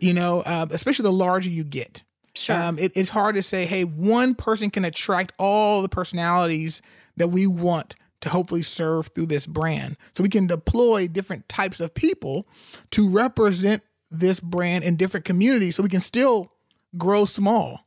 You 0.00 0.14
know, 0.14 0.40
uh, 0.40 0.66
especially 0.70 1.02
the 1.04 1.12
larger 1.12 1.50
you 1.50 1.64
get. 1.64 2.02
Sure. 2.34 2.56
Um, 2.56 2.78
it, 2.78 2.92
it's 2.94 3.10
hard 3.10 3.34
to 3.34 3.42
say, 3.42 3.66
hey, 3.66 3.84
one 3.84 4.34
person 4.34 4.70
can 4.70 4.84
attract 4.84 5.32
all 5.38 5.82
the 5.82 5.88
personalities 5.88 6.80
that 7.16 7.28
we 7.28 7.46
want 7.46 7.96
to 8.20 8.28
hopefully 8.28 8.62
serve 8.62 9.08
through 9.08 9.26
this 9.26 9.46
brand. 9.46 9.96
So 10.14 10.22
we 10.22 10.28
can 10.28 10.46
deploy 10.46 11.08
different 11.08 11.48
types 11.48 11.80
of 11.80 11.94
people 11.94 12.46
to 12.90 13.08
represent 13.08 13.82
this 14.10 14.40
brand 14.40 14.84
in 14.84 14.96
different 14.96 15.24
communities 15.24 15.76
so 15.76 15.82
we 15.82 15.88
can 15.88 16.00
still 16.00 16.52
grow 16.98 17.24
small, 17.24 17.86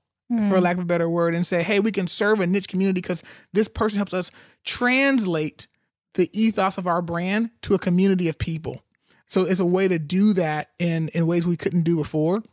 for 0.50 0.60
lack 0.60 0.78
of 0.78 0.84
a 0.84 0.86
better 0.86 1.10
word, 1.10 1.36
and 1.36 1.45
say, 1.45 1.62
hey, 1.62 1.80
we 1.80 1.92
can 1.92 2.07
serve 2.07 2.40
a 2.40 2.48
niche 2.48 2.68
community 2.68 3.02
because 3.02 3.21
this 3.52 3.68
person 3.68 3.97
helps 3.97 4.14
us 4.14 4.31
translate 4.64 5.68
the 6.16 6.30
ethos 6.33 6.78
of 6.78 6.88
our 6.88 7.02
brand 7.02 7.52
to 7.62 7.76
a 7.76 7.80
community 7.80 8.28
of 8.28 8.38
people. 8.38 8.81
So 9.28 9.44
it's 9.44 9.59
a 9.59 9.66
way 9.66 9.88
to 9.88 10.00
do 10.00 10.33
that 10.33 10.71
in 10.80 11.09
in 11.09 11.28
ways 11.28 11.45
we 11.45 11.57
couldn't 11.57 11.83
do 11.83 11.97
before. 11.97 12.44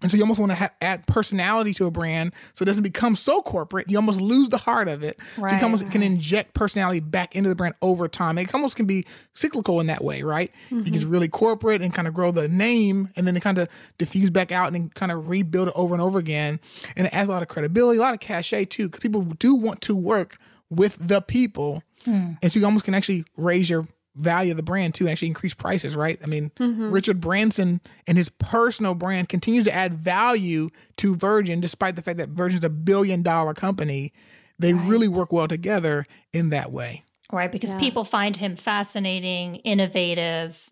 And 0.00 0.10
so 0.10 0.16
you 0.16 0.22
almost 0.22 0.38
want 0.38 0.52
to 0.52 0.56
ha- 0.56 0.70
add 0.80 1.06
personality 1.08 1.74
to 1.74 1.86
a 1.86 1.90
brand 1.90 2.32
so 2.54 2.62
it 2.62 2.66
doesn't 2.66 2.84
become 2.84 3.16
so 3.16 3.42
corporate. 3.42 3.90
You 3.90 3.96
almost 3.98 4.20
lose 4.20 4.48
the 4.48 4.58
heart 4.58 4.86
of 4.88 5.02
it. 5.02 5.18
so 5.18 5.24
you 5.38 5.42
Right, 5.44 5.54
can 5.56 5.64
almost 5.64 5.90
can 5.90 6.04
inject 6.04 6.54
personality 6.54 7.00
back 7.00 7.34
into 7.34 7.48
the 7.48 7.56
brand 7.56 7.74
over 7.82 8.06
time. 8.06 8.38
It 8.38 8.54
almost 8.54 8.76
can 8.76 8.86
be 8.86 9.04
cyclical 9.32 9.80
in 9.80 9.88
that 9.88 10.04
way, 10.04 10.22
right? 10.22 10.52
You 10.70 10.82
Mm-hmm. 10.82 10.94
can 10.94 11.10
really 11.10 11.28
corporate 11.28 11.82
and 11.82 11.92
kind 11.92 12.06
of 12.06 12.14
grow 12.14 12.30
the 12.30 12.46
name 12.46 13.10
and 13.16 13.26
then 13.26 13.36
it 13.36 13.40
kind 13.40 13.58
of 13.58 13.68
diffuse 13.98 14.30
back 14.30 14.52
out 14.52 14.72
and 14.72 14.94
kind 14.94 15.10
of 15.10 15.28
rebuild 15.28 15.66
it 15.68 15.74
over 15.76 15.94
and 15.94 16.02
over 16.02 16.18
again. 16.20 16.60
And 16.96 17.08
it 17.08 17.12
adds 17.12 17.28
a 17.28 17.32
lot 17.32 17.42
of 17.42 17.48
credibility, 17.48 17.98
a 17.98 18.00
lot 18.00 18.14
of 18.14 18.20
cachet 18.20 18.66
too, 18.66 18.86
because 18.88 19.00
people 19.00 19.22
do 19.22 19.54
want 19.56 19.80
to 19.82 19.96
work 19.96 20.38
with 20.70 20.96
the 21.00 21.20
people. 21.22 21.82
Hmm. 22.04 22.34
And 22.40 22.52
so 22.52 22.60
you 22.60 22.64
almost 22.66 22.84
can 22.84 22.94
actually 22.94 23.24
raise 23.36 23.68
your 23.68 23.88
value 24.18 24.50
of 24.52 24.56
the 24.56 24.62
brand 24.62 24.94
too 24.94 25.04
and 25.04 25.12
actually 25.12 25.28
increase 25.28 25.54
prices, 25.54 25.96
right? 25.96 26.18
I 26.22 26.26
mean, 26.26 26.50
mm-hmm. 26.58 26.90
Richard 26.90 27.20
Branson 27.20 27.80
and 28.06 28.18
his 28.18 28.28
personal 28.28 28.94
brand 28.94 29.28
continues 29.28 29.64
to 29.64 29.74
add 29.74 29.94
value 29.94 30.70
to 30.98 31.16
Virgin 31.16 31.60
despite 31.60 31.96
the 31.96 32.02
fact 32.02 32.18
that 32.18 32.30
Virgin's 32.30 32.64
a 32.64 32.70
billion 32.70 33.22
dollar 33.22 33.54
company. 33.54 34.12
They 34.58 34.74
really 34.74 35.08
work 35.08 35.32
well 35.32 35.46
together 35.48 36.06
in 36.32 36.50
that 36.50 36.72
way. 36.72 37.04
Right, 37.32 37.52
because 37.52 37.74
Yeah. 37.74 37.80
people 37.80 38.04
find 38.04 38.36
him 38.36 38.56
fascinating, 38.56 39.56
innovative, 39.56 40.70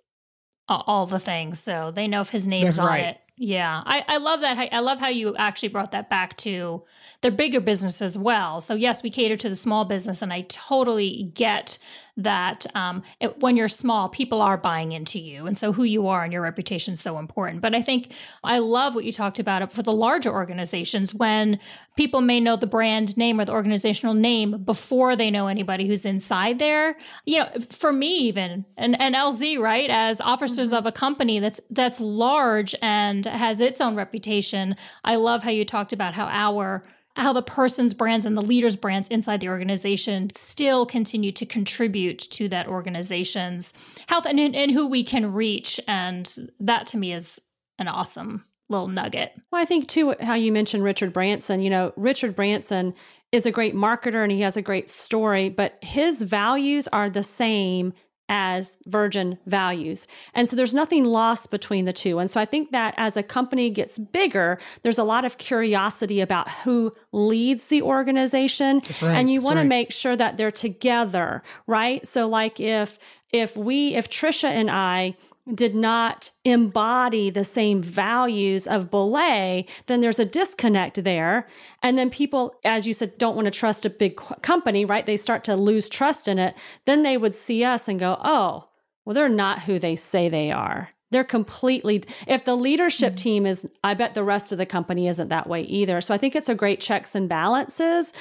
a- 0.68 0.82
all 0.86 1.06
the 1.06 1.18
things. 1.18 1.60
So 1.60 1.90
they 1.90 2.08
know 2.08 2.20
if 2.20 2.30
his 2.30 2.46
name's 2.46 2.76
That's 2.76 2.78
on 2.78 2.86
right. 2.86 3.04
it. 3.04 3.20
Yeah, 3.38 3.82
I, 3.84 4.02
I 4.08 4.16
love 4.16 4.40
that. 4.40 4.70
I 4.72 4.78
love 4.80 4.98
how 4.98 5.08
you 5.08 5.36
actually 5.36 5.68
brought 5.68 5.90
that 5.92 6.08
back 6.08 6.38
to 6.38 6.82
their 7.20 7.30
bigger 7.30 7.60
business 7.60 8.00
as 8.00 8.16
well. 8.16 8.62
So 8.62 8.74
yes, 8.74 9.02
we 9.02 9.10
cater 9.10 9.36
to 9.36 9.48
the 9.50 9.54
small 9.54 9.84
business, 9.84 10.22
and 10.22 10.32
I 10.32 10.46
totally 10.48 11.30
get 11.34 11.78
that 12.16 12.66
um, 12.74 13.02
it, 13.20 13.40
when 13.40 13.56
you're 13.56 13.68
small, 13.68 14.08
people 14.08 14.40
are 14.40 14.56
buying 14.56 14.92
into 14.92 15.18
you. 15.18 15.46
And 15.46 15.56
so 15.56 15.72
who 15.72 15.84
you 15.84 16.08
are 16.08 16.24
and 16.24 16.32
your 16.32 16.42
reputation 16.42 16.94
is 16.94 17.00
so 17.00 17.18
important. 17.18 17.60
But 17.60 17.74
I 17.74 17.82
think 17.82 18.12
I 18.42 18.58
love 18.58 18.94
what 18.94 19.04
you 19.04 19.12
talked 19.12 19.38
about 19.38 19.72
for 19.72 19.82
the 19.82 19.92
larger 19.92 20.32
organizations 20.32 21.14
when 21.14 21.58
people 21.96 22.20
may 22.22 22.40
know 22.40 22.56
the 22.56 22.66
brand 22.66 23.16
name 23.16 23.38
or 23.38 23.44
the 23.44 23.52
organizational 23.52 24.14
name 24.14 24.62
before 24.64 25.14
they 25.14 25.30
know 25.30 25.46
anybody 25.46 25.86
who's 25.86 26.06
inside 26.06 26.58
there. 26.58 26.96
You 27.26 27.38
know, 27.38 27.50
for 27.70 27.92
me 27.92 28.16
even, 28.18 28.64
and, 28.76 28.98
and 29.00 29.14
LZ, 29.14 29.58
right, 29.58 29.90
as 29.90 30.20
officers 30.20 30.68
mm-hmm. 30.68 30.78
of 30.78 30.86
a 30.86 30.92
company 30.92 31.38
that's 31.38 31.60
that's 31.70 32.00
large 32.00 32.74
and 32.80 33.26
has 33.26 33.60
its 33.60 33.80
own 33.80 33.94
reputation, 33.94 34.74
I 35.04 35.16
love 35.16 35.42
how 35.42 35.50
you 35.50 35.64
talked 35.64 35.92
about 35.92 36.14
how 36.14 36.26
our 36.26 36.82
how 37.16 37.32
the 37.32 37.42
person's 37.42 37.94
brands 37.94 38.26
and 38.26 38.36
the 38.36 38.42
leader's 38.42 38.76
brands 38.76 39.08
inside 39.08 39.40
the 39.40 39.48
organization 39.48 40.30
still 40.34 40.84
continue 40.84 41.32
to 41.32 41.46
contribute 41.46 42.18
to 42.18 42.48
that 42.48 42.68
organization's 42.68 43.72
health 44.06 44.26
and, 44.26 44.38
and 44.38 44.70
who 44.70 44.86
we 44.86 45.02
can 45.02 45.32
reach. 45.32 45.80
And 45.88 46.50
that 46.60 46.86
to 46.88 46.98
me 46.98 47.12
is 47.12 47.40
an 47.78 47.88
awesome 47.88 48.44
little 48.68 48.88
nugget. 48.88 49.32
Well, 49.50 49.62
I 49.62 49.64
think 49.64 49.88
too 49.88 50.14
how 50.20 50.34
you 50.34 50.52
mentioned 50.52 50.82
Richard 50.82 51.12
Branson. 51.12 51.60
You 51.60 51.70
know, 51.70 51.92
Richard 51.96 52.34
Branson 52.34 52.94
is 53.32 53.46
a 53.46 53.52
great 53.52 53.74
marketer 53.74 54.22
and 54.22 54.32
he 54.32 54.40
has 54.40 54.56
a 54.56 54.62
great 54.62 54.88
story, 54.88 55.48
but 55.48 55.78
his 55.82 56.22
values 56.22 56.88
are 56.88 57.08
the 57.08 57.22
same 57.22 57.92
as 58.28 58.76
Virgin 58.86 59.38
values. 59.46 60.06
And 60.34 60.48
so 60.48 60.56
there's 60.56 60.74
nothing 60.74 61.04
lost 61.04 61.50
between 61.50 61.84
the 61.84 61.92
two. 61.92 62.18
And 62.18 62.30
so 62.30 62.40
I 62.40 62.44
think 62.44 62.72
that 62.72 62.94
as 62.96 63.16
a 63.16 63.22
company 63.22 63.70
gets 63.70 63.98
bigger, 63.98 64.58
there's 64.82 64.98
a 64.98 65.04
lot 65.04 65.24
of 65.24 65.38
curiosity 65.38 66.20
about 66.20 66.48
who 66.50 66.92
leads 67.12 67.68
the 67.68 67.82
organization. 67.82 68.82
Right, 69.00 69.16
and 69.16 69.30
you 69.30 69.40
want 69.40 69.56
right. 69.56 69.62
to 69.62 69.68
make 69.68 69.92
sure 69.92 70.16
that 70.16 70.36
they're 70.36 70.50
together, 70.50 71.42
right? 71.66 72.06
So 72.06 72.26
like 72.26 72.58
if 72.60 72.98
if 73.32 73.56
we 73.56 73.94
if 73.94 74.08
Trisha 74.08 74.48
and 74.48 74.70
I 74.70 75.16
did 75.54 75.74
not 75.74 76.30
embody 76.44 77.30
the 77.30 77.44
same 77.44 77.80
values 77.80 78.66
of 78.66 78.90
Belay, 78.90 79.66
then 79.86 80.00
there's 80.00 80.18
a 80.18 80.24
disconnect 80.24 81.04
there. 81.04 81.46
And 81.82 81.96
then 81.96 82.10
people, 82.10 82.54
as 82.64 82.86
you 82.86 82.92
said, 82.92 83.16
don't 83.18 83.36
want 83.36 83.46
to 83.46 83.52
trust 83.52 83.86
a 83.86 83.90
big 83.90 84.16
company, 84.42 84.84
right? 84.84 85.06
They 85.06 85.16
start 85.16 85.44
to 85.44 85.54
lose 85.54 85.88
trust 85.88 86.26
in 86.26 86.38
it. 86.38 86.56
Then 86.84 87.02
they 87.02 87.16
would 87.16 87.34
see 87.34 87.62
us 87.64 87.86
and 87.86 88.00
go, 88.00 88.18
oh, 88.22 88.68
well, 89.04 89.14
they're 89.14 89.28
not 89.28 89.62
who 89.62 89.78
they 89.78 89.94
say 89.94 90.28
they 90.28 90.50
are. 90.50 90.90
They're 91.10 91.24
completely, 91.24 92.02
if 92.26 92.44
the 92.44 92.56
leadership 92.56 93.12
mm-hmm. 93.12 93.22
team 93.22 93.46
is, 93.46 93.68
I 93.84 93.94
bet 93.94 94.14
the 94.14 94.24
rest 94.24 94.50
of 94.50 94.58
the 94.58 94.66
company 94.66 95.06
isn't 95.06 95.28
that 95.28 95.48
way 95.48 95.62
either. 95.62 96.00
So 96.00 96.12
I 96.12 96.18
think 96.18 96.34
it's 96.34 96.48
a 96.48 96.54
great 96.54 96.80
checks 96.80 97.14
and 97.14 97.28
balances. 97.28 98.12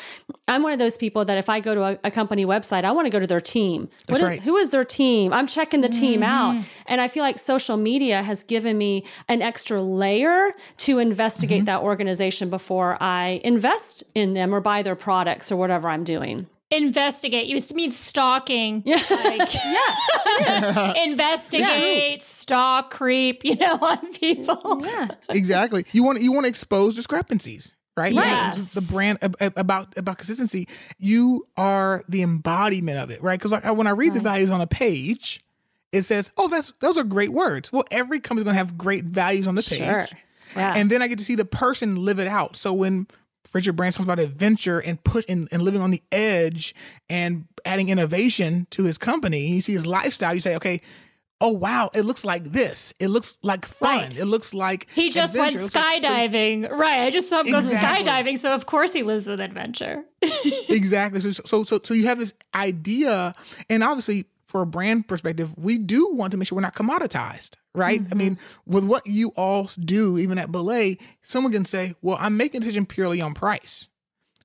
I'm 0.48 0.62
one 0.62 0.72
of 0.72 0.78
those 0.78 0.96
people 0.96 1.26
that 1.26 1.38
if 1.38 1.50
I 1.50 1.60
go 1.60 1.74
to 1.74 1.84
a, 1.84 2.00
a 2.04 2.12
company 2.12 2.46
website, 2.46 2.84
I 2.84 2.92
want 2.92 3.08
to 3.08 3.10
go 3.10 3.20
to 3.20 3.26
their 3.26 3.40
team. 3.40 3.90
That's 4.08 4.22
right. 4.22 4.42
who 4.42 4.56
is 4.58 4.70
their 4.70 4.84
team? 4.84 5.34
I'm 5.34 5.48
checking 5.48 5.82
the 5.82 5.90
team 5.90 6.22
mm-hmm. 6.22 6.58
out. 6.58 6.64
And 6.86 7.02
I 7.02 7.08
feel 7.08 7.24
like 7.24 7.40
social 7.40 7.76
media 7.78 8.22
has 8.22 8.44
given 8.44 8.78
me 8.78 9.06
an 9.28 9.42
extra 9.42 9.82
layer 9.82 10.52
to 10.78 11.00
investigate 11.00 11.60
mm-hmm. 11.60 11.66
that 11.66 11.82
organization 11.82 12.52
before 12.52 12.98
I 13.02 13.42
invest 13.44 14.04
in 14.14 14.36
them 14.36 14.54
or 14.54 14.62
buy 14.62 14.84
their 14.84 14.96
products 14.96 15.52
or 15.52 15.56
whatever 15.56 15.90
I'm 15.90 16.04
doing 16.04 16.48
investigate 16.76 17.48
used 17.48 17.70
to 17.70 17.76
mean 17.76 17.92
stalking. 17.92 18.84
Yeah. 18.86 19.02
Like, 19.10 19.54
yeah. 20.40 21.04
investigate, 21.04 22.14
yeah. 22.14 22.24
stalk, 22.24 22.92
creep, 22.92 23.44
you 23.44 23.56
know, 23.56 23.74
on 23.82 24.14
people. 24.14 24.82
Yeah. 24.86 25.10
Exactly. 25.30 25.86
You 25.92 26.04
want 26.04 26.22
you 26.22 26.32
want 26.32 26.46
to 26.46 26.50
expose 26.50 26.96
discrepancies. 26.96 27.74
Right, 27.98 28.14
yes. 28.14 28.74
the 28.74 28.82
brand 28.92 29.20
about 29.40 29.98
about 29.98 30.18
consistency. 30.18 30.68
You 30.98 31.48
are 31.56 32.04
the 32.10 32.24
embodiment 32.24 33.00
of 33.00 33.10
it, 33.10 33.24
right? 33.24 33.40
Because 33.40 33.54
like 33.54 33.64
when 33.74 33.88
I 33.88 33.92
read 33.92 34.10
right. 34.10 34.16
the 34.16 34.20
values 34.20 34.52
on 34.52 34.60
a 34.60 34.68
page, 34.68 35.42
it 35.94 36.04
says, 36.04 36.30
"Oh, 36.36 36.50
that's 36.50 36.74
those 36.82 36.98
are 36.98 37.06
great 37.06 37.32
words." 37.32 37.72
Well, 37.72 37.86
every 37.92 38.20
company's 38.20 38.44
going 38.44 38.56
to 38.56 38.58
have 38.58 38.78
great 38.78 39.06
values 39.06 39.48
on 39.48 39.56
the 39.56 39.64
page, 39.64 39.78
sure. 39.78 40.08
yeah. 40.58 40.74
and 40.76 40.90
then 40.90 41.02
I 41.02 41.08
get 41.08 41.20
to 41.20 41.24
see 41.24 41.36
the 41.36 41.46
person 41.46 41.96
live 41.96 42.20
it 42.20 42.28
out. 42.28 42.58
So 42.58 42.74
when 42.74 43.08
Richard 43.56 43.78
Branson 43.78 44.04
talks 44.04 44.14
about 44.14 44.20
adventure 44.20 44.80
and 44.80 45.02
put 45.02 45.24
in 45.26 45.48
and 45.50 45.62
living 45.64 45.82
on 45.82 45.90
the 45.90 46.04
edge 46.12 46.76
and 47.10 47.46
adding 47.64 47.88
innovation 47.88 48.68
to 48.72 48.84
his 48.84 48.98
company. 48.98 49.48
You 49.48 49.62
see 49.62 49.72
his 49.72 49.86
lifestyle. 49.86 50.34
You 50.34 50.42
say, 50.42 50.58
okay, 50.58 50.82
oh 51.40 51.52
wow, 51.52 51.90
it 51.94 52.02
looks 52.02 52.26
like 52.26 52.44
this. 52.44 52.94
It 53.00 53.08
looks 53.08 53.38
like 53.44 53.66
fun. 53.66 54.10
Right. 54.10 54.18
It 54.18 54.26
looks 54.26 54.54
like 54.54 54.88
he 54.94 55.10
just 55.10 55.36
adventure. 55.36 55.60
went 55.60 55.72
skydiving. 55.72 56.64
Like, 56.64 56.72
right. 56.74 57.04
I 57.04 57.10
just 57.12 57.30
saw 57.30 57.42
him 57.42 57.56
exactly. 57.56 58.04
go 58.04 58.12
skydiving, 58.12 58.38
so 58.38 58.54
of 58.54 58.66
course 58.66 58.92
he 58.92 59.04
lives 59.04 59.26
with 59.26 59.40
adventure. 59.40 60.04
exactly. 60.68 61.22
So, 61.22 61.32
so 61.32 61.64
so 61.64 61.80
so 61.82 61.94
you 61.94 62.08
have 62.08 62.20
this 62.20 62.34
idea, 62.54 63.36
and 63.70 63.84
obviously 63.86 64.26
for 64.56 64.62
a 64.62 64.66
brand 64.66 65.06
perspective, 65.06 65.54
we 65.58 65.78
do 65.78 66.14
want 66.14 66.32
to 66.32 66.38
make 66.38 66.48
sure 66.48 66.56
we're 66.56 66.62
not 66.62 66.76
commoditized 66.76 67.56
right? 67.74 68.02
Mm-hmm. 68.02 68.14
I 68.14 68.16
mean, 68.16 68.40
with 68.66 68.86
what 68.86 69.06
you 69.06 69.34
all 69.36 69.70
do, 69.78 70.18
even 70.18 70.38
at 70.38 70.50
Belay, 70.50 70.98
someone 71.24 71.52
can 71.52 71.66
say, 71.66 71.94
well, 72.02 72.16
I'm 72.22 72.38
making 72.38 72.60
a 72.60 72.62
decision 72.62 72.86
purely 72.86 73.20
on 73.20 73.34
price. 73.34 73.90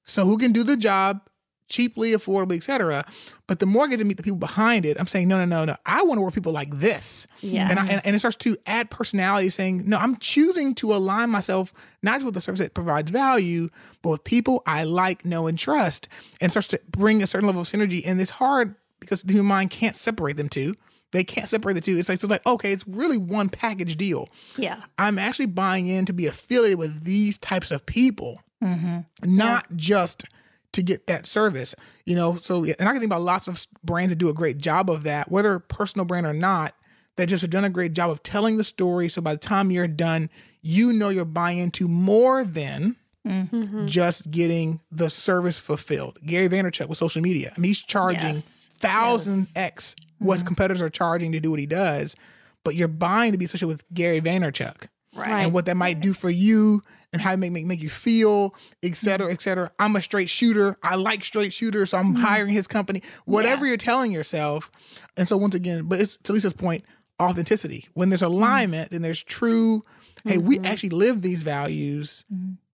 So 0.05 0.25
who 0.25 0.37
can 0.37 0.51
do 0.51 0.65
the 0.65 0.77
job 0.77 1.21
cheaply, 1.69 2.11
affordably, 2.11 2.57
etc. 2.57 3.07
But 3.47 3.61
the 3.61 3.67
more 3.67 3.85
I 3.85 3.87
get 3.87 3.99
to 3.99 4.05
meet 4.05 4.17
the 4.17 4.25
people 4.25 4.39
behind 4.39 4.85
it, 4.85 4.99
I'm 4.99 5.07
saying, 5.07 5.29
no, 5.29 5.39
no, 5.39 5.45
no, 5.45 5.65
no. 5.65 5.77
I 5.87 6.03
want 6.03 6.19
to 6.19 6.23
work 6.23 6.31
with 6.31 6.35
people 6.35 6.53
like 6.53 6.79
this. 6.79 7.27
Yeah. 7.41 7.71
And, 7.71 7.79
and, 7.79 8.03
and, 8.05 8.17
it 8.17 8.19
starts 8.19 8.37
to 8.39 8.57
add 8.67 8.91
personality, 8.91 9.49
saying, 9.49 9.89
no, 9.89 9.97
I'm 9.97 10.17
choosing 10.17 10.75
to 10.77 10.93
align 10.93 11.31
myself 11.31 11.73
not 12.03 12.15
just 12.15 12.27
with 12.27 12.35
the 12.35 12.41
service 12.41 12.59
that 12.59 12.75
provides 12.75 13.11
value, 13.11 13.69
but 14.03 14.11
with 14.11 14.25
people 14.25 14.65
I 14.67 14.83
like, 14.83 15.25
know, 15.25 15.47
and 15.47 15.57
trust. 15.57 16.09
And 16.41 16.51
starts 16.51 16.69
to 16.69 16.81
bring 16.91 17.23
a 17.23 17.29
certain 17.29 17.47
level 17.47 17.63
of 17.63 17.69
synergy. 17.69 18.03
And 18.05 18.21
it's 18.21 18.33
hard 18.33 18.75
because 19.01 19.23
the 19.23 19.33
human 19.33 19.49
mind 19.49 19.71
can't 19.71 19.97
separate 19.97 20.37
them 20.37 20.49
two. 20.49 20.75
They 21.13 21.25
can't 21.25 21.49
separate 21.49 21.75
the 21.75 21.81
two. 21.81 21.99
It's 21.99 22.09
like 22.09 22.21
so 22.21 22.29
like 22.29 22.47
okay, 22.47 22.73
it's 22.73 22.87
really 22.87 23.19
one 23.19 23.49
package 23.49 23.97
deal. 23.97 24.29
Yeah, 24.57 24.83
I'm 24.99 25.19
actually 25.19 25.47
buying 25.47 25.89
in 25.89 26.07
to 26.07 26.13
be 26.13 26.27
affiliated 26.27 26.79
with 26.79 27.05
these 27.05 27.37
types 27.39 27.71
of 27.71 27.85
people, 27.85 28.41
mm-hmm. 28.63 29.01
not 29.25 29.67
yeah. 29.71 29.77
just 29.77 30.25
to 30.73 30.83
get 30.83 31.09
that 31.09 31.27
service. 31.27 31.75
You 32.05 32.15
know, 32.15 32.37
so 32.37 32.65
and 32.65 32.89
I 32.89 32.93
can 32.93 33.01
think 33.01 33.11
about 33.11 33.23
lots 33.23 33.49
of 33.49 33.67
brands 33.83 34.11
that 34.11 34.17
do 34.17 34.29
a 34.29 34.35
great 34.35 34.59
job 34.59 34.89
of 34.89 35.03
that, 35.03 35.31
whether 35.31 35.59
personal 35.59 36.05
brand 36.05 36.27
or 36.27 36.35
not. 36.35 36.75
That 37.17 37.27
just 37.27 37.43
have 37.43 37.51
done 37.51 37.65
a 37.65 37.71
great 37.71 37.93
job 37.93 38.09
of 38.09 38.23
telling 38.23 38.57
the 38.57 38.65
story. 38.65 39.11
So 39.11 39.21
by 39.21 39.35
the 39.35 39.41
time 39.41 39.71
you're 39.71 39.89
done, 39.89 40.31
you 40.63 40.91
know 40.91 41.11
you're 41.11 41.27
buying 41.27 41.59
into 41.59 41.87
more 41.87 42.45
than 42.45 42.97
Mm-hmm. 43.31 43.87
just 43.87 44.31
getting 44.31 44.81
the 44.91 45.09
service 45.09 45.59
fulfilled. 45.59 46.19
Gary 46.27 46.49
Vaynerchuk 46.49 46.89
with 46.89 46.99
social 46.99 47.23
media. 47.23 47.53
I 47.57 47.61
mean, 47.61 47.69
he's 47.69 47.83
charging 47.83 48.31
yes. 48.31 48.73
thousands 48.79 49.55
yes. 49.55 49.65
X 49.65 49.97
what 50.19 50.39
mm-hmm. 50.39 50.47
competitors 50.49 50.83
are 50.83 50.91
charging 50.91 51.33
to 51.33 51.41
do 51.41 51.51
what 51.51 51.61
he 51.61 51.67
does, 51.67 52.17
but 52.65 52.75
you're 52.75 52.89
buying 52.89 53.33
to 53.33 53.39
be 53.39 53.45
associated 53.45 53.69
with 53.69 53.85
Gary 53.95 54.21
Vaynerchuk. 54.21 54.89
Right. 55.15 55.43
And 55.45 55.53
what 55.53 55.67
that 55.67 55.77
might 55.77 56.01
do 56.01 56.13
for 56.13 56.31
you 56.31 56.83
and 57.13 57.21
how 57.21 57.33
it 57.33 57.37
make, 57.39 57.51
make, 57.53 57.67
make 57.67 57.83
you 57.83 57.91
feel, 57.91 58.55
et 58.83 58.97
cetera, 58.97 59.27
mm-hmm. 59.27 59.35
et 59.35 59.43
cetera. 59.43 59.73
I'm 59.79 59.97
a 59.97 60.03
straight 60.03 60.31
shooter. 60.31 60.77
I 60.83 60.95
like 60.95 61.25
straight 61.25 61.53
shooters, 61.53 61.91
so 61.91 61.99
I'm 61.99 62.15
mm-hmm. 62.15 62.23
hiring 62.23 62.53
his 62.53 62.67
company. 62.67 63.03
Whatever 63.25 63.65
yeah. 63.65 63.71
you're 63.71 63.77
telling 63.77 64.13
yourself. 64.13 64.71
And 65.17 65.27
so 65.27 65.37
once 65.37 65.55
again, 65.55 65.85
but 65.85 66.01
it's 66.01 66.17
to 66.25 66.33
Lisa's 66.33 66.53
point, 66.53 66.85
authenticity. 67.21 67.89
When 67.95 68.11
there's 68.11 68.23
mm-hmm. 68.23 68.35
alignment 68.35 68.87
mm-hmm. 68.87 68.97
and 68.97 69.05
there's 69.05 69.23
true, 69.23 69.85
hey, 70.25 70.39
we 70.39 70.57
mm-hmm. 70.57 70.67
actually 70.67 70.91
live 70.91 71.23
these 71.23 71.43
values 71.43 72.25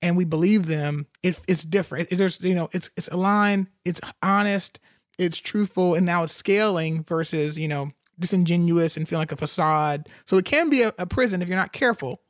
and 0.07 0.17
we 0.17 0.25
believe 0.25 0.67
them, 0.67 1.07
it, 1.23 1.39
it's 1.49 1.65
different. 1.65 2.13
It, 2.13 2.17
there's, 2.17 2.41
you 2.41 2.55
know, 2.55 2.69
it's 2.73 2.91
it's 2.97 3.09
aligned, 3.09 3.69
it's 3.85 4.01
honest, 4.23 4.79
it's 5.19 5.39
truthful 5.39 5.95
and 5.95 6.05
now 6.05 6.23
it's 6.23 6.33
scaling 6.33 7.05
versus 7.05 7.59
you 7.59 7.69
know 7.69 7.91
disingenuous 8.19 8.97
and 8.97 9.09
feeling 9.09 9.21
like 9.21 9.33
a 9.33 9.37
facade 9.37 10.09
so 10.25 10.39
it 10.39 10.45
can 10.45 10.71
be 10.71 10.83
a, 10.83 10.93
a 10.99 11.07
prison 11.07 11.43
if 11.43 11.49
you're 11.49 11.57
not 11.57 11.73
careful 11.73 12.23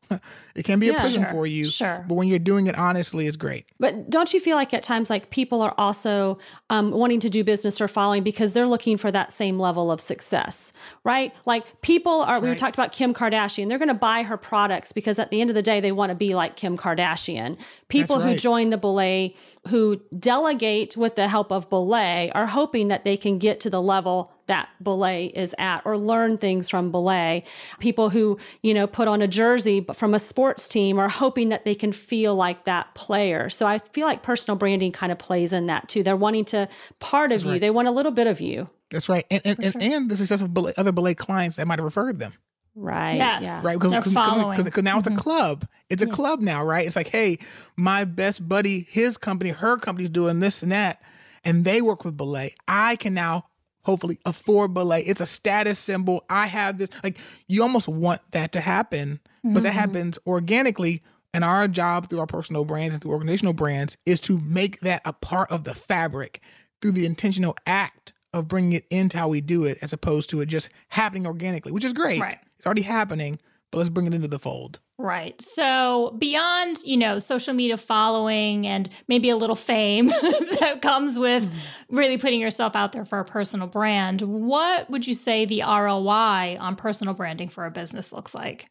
it 0.54 0.64
can 0.64 0.78
be 0.78 0.86
yeah, 0.86 0.94
a 0.94 1.00
prison 1.00 1.22
sure, 1.22 1.30
for 1.32 1.46
you 1.46 1.64
sure. 1.66 2.04
but 2.08 2.14
when 2.14 2.28
you're 2.28 2.38
doing 2.38 2.66
it 2.66 2.76
honestly 2.76 3.26
it's 3.26 3.36
great. 3.36 3.66
But 3.78 4.10
don't 4.10 4.32
you 4.32 4.40
feel 4.40 4.56
like 4.56 4.72
at 4.74 4.82
times 4.82 5.10
like 5.10 5.30
people 5.30 5.62
are 5.62 5.74
also 5.78 6.38
um, 6.70 6.90
wanting 6.90 7.20
to 7.20 7.28
do 7.28 7.44
business 7.44 7.80
or 7.80 7.88
following 7.88 8.22
because 8.22 8.52
they're 8.52 8.66
looking 8.66 8.96
for 8.96 9.10
that 9.10 9.32
same 9.32 9.58
level 9.58 9.90
of 9.90 10.00
success 10.00 10.72
right? 11.04 11.32
Like 11.44 11.80
people 11.82 12.22
are 12.22 12.40
we 12.40 12.54
talked 12.54 12.74
about 12.74 12.92
kim 12.92 13.14
kardashian. 13.14 13.68
They're 13.68 13.78
going 13.78 13.88
to 13.88 13.94
buy 13.94 14.22
her 14.22 14.36
products 14.36 14.92
because 14.92 15.18
at 15.18 15.30
the 15.30 15.40
end 15.40 15.50
of 15.50 15.54
the 15.54 15.62
day 15.62 15.80
they 15.80 15.92
want 15.92 16.10
to 16.10 16.16
be 16.16 16.34
like 16.34 16.56
kim 16.56 16.76
kardashian. 16.76 17.58
People 17.88 18.18
right. 18.18 18.32
who 18.32 18.36
join 18.36 18.70
the 18.70 18.78
belay 18.78 19.34
who 19.68 20.00
delegate 20.18 20.96
with 20.96 21.16
the 21.16 21.28
help 21.28 21.50
of 21.50 21.68
belay 21.68 22.30
are 22.34 22.46
hoping 22.46 22.88
that 22.88 23.04
they 23.04 23.16
can 23.16 23.38
get 23.38 23.60
to 23.60 23.70
the 23.70 23.82
level 23.82 24.32
that 24.46 24.68
belay 24.82 25.26
is 25.26 25.54
at 25.58 25.82
or 25.84 25.98
learn 25.98 26.38
things 26.38 26.68
from 26.70 26.90
belay 26.90 27.42
people 27.78 28.10
who 28.10 28.38
you 28.62 28.72
know 28.72 28.86
put 28.86 29.08
on 29.08 29.22
a 29.22 29.28
jersey 29.28 29.84
from 29.94 30.14
a 30.14 30.18
sports 30.18 30.68
team 30.68 30.98
are 30.98 31.08
hoping 31.08 31.48
that 31.48 31.64
they 31.64 31.74
can 31.74 31.92
feel 31.92 32.34
like 32.34 32.64
that 32.64 32.92
player 32.94 33.48
so 33.48 33.66
i 33.66 33.78
feel 33.78 34.06
like 34.06 34.22
personal 34.22 34.56
branding 34.56 34.92
kind 34.92 35.12
of 35.12 35.18
plays 35.18 35.52
in 35.52 35.66
that 35.66 35.88
too 35.88 36.02
they're 36.02 36.16
wanting 36.16 36.44
to 36.44 36.68
part 36.98 37.32
of 37.32 37.38
that's 37.38 37.44
you 37.44 37.52
right. 37.52 37.60
they 37.60 37.70
want 37.70 37.88
a 37.88 37.92
little 37.92 38.12
bit 38.12 38.26
of 38.26 38.40
you 38.40 38.68
that's 38.90 39.08
right 39.08 39.26
and 39.30 39.42
and, 39.44 39.62
sure. 39.62 39.72
and, 39.74 39.82
and 39.82 40.10
the 40.10 40.16
success 40.16 40.40
of 40.40 40.52
belay, 40.54 40.72
other 40.76 40.92
belay 40.92 41.14
clients 41.14 41.56
that 41.56 41.66
might 41.66 41.78
have 41.78 41.84
referred 41.84 42.18
them 42.18 42.32
Right. 42.78 43.16
Yes. 43.16 43.42
Yeah. 43.42 43.62
Right. 43.64 43.78
Because, 43.78 43.90
They're 43.90 44.02
following. 44.02 44.62
Because 44.62 44.82
now 44.82 44.98
it's 44.98 45.06
a 45.06 45.10
mm-hmm. 45.10 45.18
club. 45.18 45.66
It's 45.88 46.02
a 46.02 46.06
yeah. 46.06 46.12
club 46.12 46.42
now, 46.42 46.62
right? 46.62 46.86
It's 46.86 46.94
like, 46.94 47.08
hey, 47.08 47.38
my 47.74 48.04
best 48.04 48.46
buddy, 48.46 48.86
his 48.90 49.16
company, 49.16 49.50
her 49.50 49.78
company's 49.78 50.10
doing 50.10 50.40
this 50.40 50.62
and 50.62 50.70
that, 50.72 51.00
and 51.42 51.64
they 51.64 51.80
work 51.80 52.04
with 52.04 52.18
Belay. 52.18 52.54
I 52.68 52.96
can 52.96 53.14
now 53.14 53.46
hopefully 53.86 54.18
afford 54.26 54.74
belay. 54.74 55.02
It's 55.02 55.20
a 55.20 55.26
status 55.26 55.78
symbol. 55.78 56.24
I 56.28 56.46
have 56.46 56.78
this. 56.78 56.90
Like 57.04 57.18
you 57.46 57.62
almost 57.62 57.86
want 57.86 58.20
that 58.32 58.50
to 58.52 58.60
happen, 58.60 59.20
but 59.44 59.62
that 59.62 59.70
mm-hmm. 59.70 59.78
happens 59.78 60.18
organically. 60.26 61.02
And 61.32 61.44
our 61.44 61.68
job 61.68 62.08
through 62.08 62.20
our 62.20 62.26
personal 62.26 62.64
brands 62.64 62.94
and 62.94 63.02
through 63.02 63.12
organizational 63.12 63.52
brands 63.52 63.96
is 64.06 64.20
to 64.22 64.38
make 64.38 64.80
that 64.80 65.02
a 65.04 65.12
part 65.12 65.50
of 65.50 65.64
the 65.64 65.74
fabric 65.74 66.40
through 66.80 66.92
the 66.92 67.06
intentional 67.06 67.56
act 67.66 68.12
of 68.32 68.48
bringing 68.48 68.72
it 68.72 68.86
into 68.90 69.18
how 69.18 69.28
we 69.28 69.40
do 69.40 69.64
it, 69.64 69.78
as 69.82 69.92
opposed 69.92 70.30
to 70.30 70.40
it 70.40 70.46
just 70.46 70.68
happening 70.88 71.26
organically, 71.26 71.72
which 71.72 71.84
is 71.84 71.92
great. 71.92 72.20
Right. 72.20 72.38
It's 72.56 72.66
already 72.66 72.82
happening, 72.82 73.38
but 73.70 73.78
let's 73.78 73.90
bring 73.90 74.06
it 74.06 74.14
into 74.14 74.28
the 74.28 74.38
fold. 74.38 74.80
Right. 74.98 75.38
So 75.42 76.16
beyond, 76.18 76.78
you 76.84 76.96
know, 76.96 77.18
social 77.18 77.52
media 77.52 77.76
following 77.76 78.66
and 78.66 78.88
maybe 79.08 79.28
a 79.28 79.36
little 79.36 79.56
fame 79.56 80.06
that 80.60 80.78
comes 80.80 81.18
with 81.18 81.50
really 81.90 82.16
putting 82.16 82.40
yourself 82.40 82.74
out 82.74 82.92
there 82.92 83.04
for 83.04 83.20
a 83.20 83.24
personal 83.24 83.66
brand, 83.66 84.22
what 84.22 84.88
would 84.88 85.06
you 85.06 85.12
say 85.12 85.44
the 85.44 85.60
ROI 85.60 86.56
on 86.58 86.76
personal 86.76 87.12
branding 87.12 87.50
for 87.50 87.66
a 87.66 87.70
business 87.70 88.10
looks 88.10 88.34
like? 88.34 88.70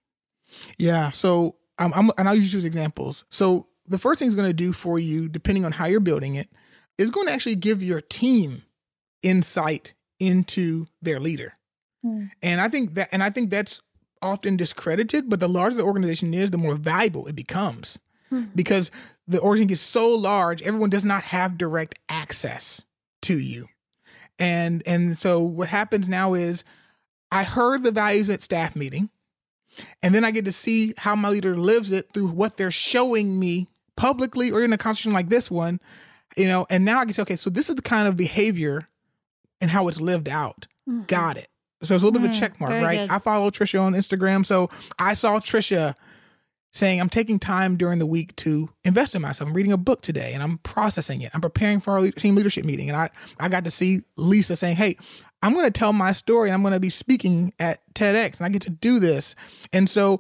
Yeah. 0.78 1.12
So 1.12 1.58
um, 1.78 1.94
I'm, 1.96 2.12
and 2.18 2.28
I'll 2.28 2.36
use 2.36 2.54
you 2.54 2.60
examples. 2.66 3.26
So 3.30 3.68
the 3.88 4.00
first 4.00 4.18
thing 4.18 4.28
it's 4.28 4.36
going 4.36 4.50
to 4.50 4.54
do 4.54 4.74
for 4.74 4.98
you, 4.98 5.30
depending 5.30 5.64
on 5.64 5.74
how 5.74 5.86
you're 5.86 6.00
building 6.00 6.34
it, 6.34 6.50
is 6.98 7.12
going 7.12 7.28
to 7.28 7.34
actually 7.34 7.56
give 7.56 7.84
your 7.84 8.02
team 8.02 8.64
insight 9.22 9.94
into 10.20 10.88
their 11.02 11.20
leader. 11.20 11.54
Hmm. 12.04 12.26
And 12.42 12.62
I 12.62 12.70
think 12.70 12.96
that, 12.96 13.10
and 13.12 13.22
I 13.22 13.30
think 13.30 13.52
that's 13.52 13.82
often 14.26 14.58
discredited. 14.58 15.30
But 15.30 15.40
the 15.40 15.50
larger 15.50 15.78
the 15.78 15.84
organization 15.84 16.34
is, 16.34 16.52
the 16.52 16.58
more 16.58 16.76
valuable 16.76 17.28
it 17.28 17.36
becomes, 17.36 18.00
hmm. 18.30 18.46
because 18.56 18.92
the 19.28 19.40
organization 19.40 19.68
gets 19.68 19.82
so 19.82 20.10
large, 20.10 20.62
everyone 20.62 20.90
does 20.90 21.06
not 21.06 21.24
have 21.26 21.58
direct 21.58 22.00
access 22.10 22.84
to 23.24 23.40
you. 23.40 23.68
And 24.38 24.84
and 24.86 25.18
so 25.18 25.42
what 25.42 25.70
happens 25.70 26.10
now 26.10 26.34
is, 26.34 26.64
I 27.32 27.44
heard 27.44 27.84
the 27.84 27.92
values 27.92 28.30
at 28.30 28.42
staff 28.42 28.76
meeting. 28.76 29.10
And 30.02 30.16
then 30.16 30.24
I 30.24 30.32
get 30.32 30.46
to 30.46 30.54
see 30.54 30.94
how 30.98 31.16
my 31.16 31.28
leader 31.28 31.58
lives 31.58 31.92
it 31.92 32.14
through 32.14 32.28
what 32.28 32.56
they're 32.56 32.72
showing 32.72 33.38
me 33.38 33.68
publicly 33.98 34.52
or 34.52 34.64
in 34.64 34.72
a 34.72 34.78
conversation 34.78 35.12
like 35.12 35.28
this 35.28 35.52
one, 35.52 35.80
you 36.38 36.48
know, 36.48 36.66
and 36.70 36.86
now 36.86 37.00
I 37.00 37.06
can 37.06 37.14
say, 37.14 37.22
okay, 37.24 37.36
so 37.36 37.50
this 37.50 37.70
is 37.70 37.76
the 37.76 37.82
kind 37.82 38.08
of 38.08 38.16
behavior 38.16 38.88
and 39.60 39.72
how 39.72 39.88
it's 39.88 40.00
lived 40.00 40.30
out. 40.30 40.68
Mm-hmm. 40.88 41.04
Got 41.08 41.38
it. 41.38 41.50
So 41.86 41.96
it's 41.96 42.04
a 42.04 42.06
little 42.06 42.20
bit 42.20 42.26
of 42.28 42.32
a 42.32 42.34
Mm, 42.36 42.40
check 42.40 42.60
mark, 42.60 42.72
right? 42.72 43.00
good. 43.00 43.10
I 43.12 43.20
follow 43.20 43.50
Trisha 43.50 43.82
on 43.82 43.94
Instagram. 43.94 44.46
So 44.46 44.70
I 45.00 45.14
saw 45.14 45.40
Trisha 45.40 45.96
saying, 46.72 47.00
I'm 47.00 47.10
taking 47.10 47.40
time 47.40 47.78
during 47.78 48.00
the 48.00 48.06
week 48.06 48.36
to 48.38 48.70
invest 48.84 49.16
in 49.16 49.22
myself. 49.22 49.48
I'm 49.48 49.56
reading 49.56 49.72
a 49.72 49.78
book 49.78 50.02
today 50.02 50.34
and 50.34 50.44
I'm 50.44 50.58
processing 50.60 51.22
it. 51.22 51.32
I'm 51.34 51.40
preparing 51.42 51.80
for 51.80 51.92
our 51.94 52.02
le- 52.02 52.12
team 52.12 52.36
leadership 52.36 52.66
meeting. 52.66 52.90
And 52.90 52.98
I, 52.98 53.10
I 53.40 53.48
got 53.48 53.64
to 53.64 53.72
see 53.72 54.02
Lisa 54.18 54.56
saying, 54.58 54.76
Hey, 54.76 54.98
I'm 55.42 55.54
going 55.54 55.66
to 55.66 55.72
tell 55.72 55.94
my 55.94 56.12
story 56.12 56.50
and 56.50 56.54
I'm 56.54 56.62
going 56.62 56.74
to 56.74 56.80
be 56.80 56.90
speaking 56.90 57.54
at 57.60 57.80
TEDx 57.94 58.38
and 58.38 58.46
I 58.46 58.50
get 58.50 58.62
to 58.64 58.70
do 58.70 59.00
this. 59.00 59.36
And 59.72 59.90
so 59.90 60.20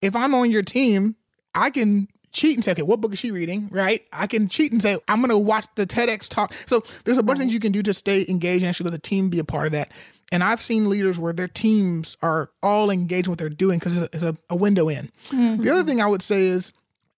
if 0.00 0.14
I'm 0.14 0.34
on 0.34 0.50
your 0.52 0.62
team, 0.62 1.16
I 1.54 1.70
can 1.70 2.06
cheat 2.30 2.56
and 2.56 2.64
say, 2.64 2.72
okay, 2.72 2.82
what 2.82 3.00
book 3.00 3.12
is 3.14 3.18
she 3.18 3.30
reading? 3.32 3.68
Right? 3.72 4.04
I 4.12 4.26
can 4.28 4.48
cheat 4.48 4.70
and 4.70 4.80
say, 4.82 4.98
I'm 5.08 5.18
going 5.20 5.30
to 5.30 5.38
watch 5.38 5.66
the 5.74 5.86
TEDx 5.86 6.28
talk. 6.28 6.52
So 6.66 6.84
there's 7.04 7.18
a 7.18 7.22
bunch 7.22 7.38
of 7.38 7.40
things 7.40 7.52
you 7.54 7.58
can 7.60 7.72
do 7.72 7.82
to 7.82 7.94
stay 7.94 8.24
engaged 8.28 8.62
and 8.62 8.68
actually 8.68 8.90
let 8.90 9.02
the 9.02 9.08
team 9.08 9.30
be 9.30 9.38
a 9.38 9.44
part 9.44 9.66
of 9.66 9.72
that. 9.72 9.90
And 10.30 10.44
I've 10.44 10.60
seen 10.60 10.90
leaders 10.90 11.18
where 11.18 11.32
their 11.32 11.48
teams 11.48 12.16
are 12.22 12.50
all 12.62 12.90
engaged 12.90 13.26
in 13.26 13.32
what 13.32 13.38
they're 13.38 13.48
doing 13.48 13.78
because 13.78 13.96
it's, 13.98 14.22
a, 14.22 14.36
a, 14.50 14.56
window 14.56 14.88
in. 14.88 15.10
Mm-hmm. 15.28 15.62
The 15.62 15.70
other 15.70 15.84
thing 15.84 16.02
I 16.02 16.06
would 16.06 16.22
say 16.22 16.46
is 16.46 16.70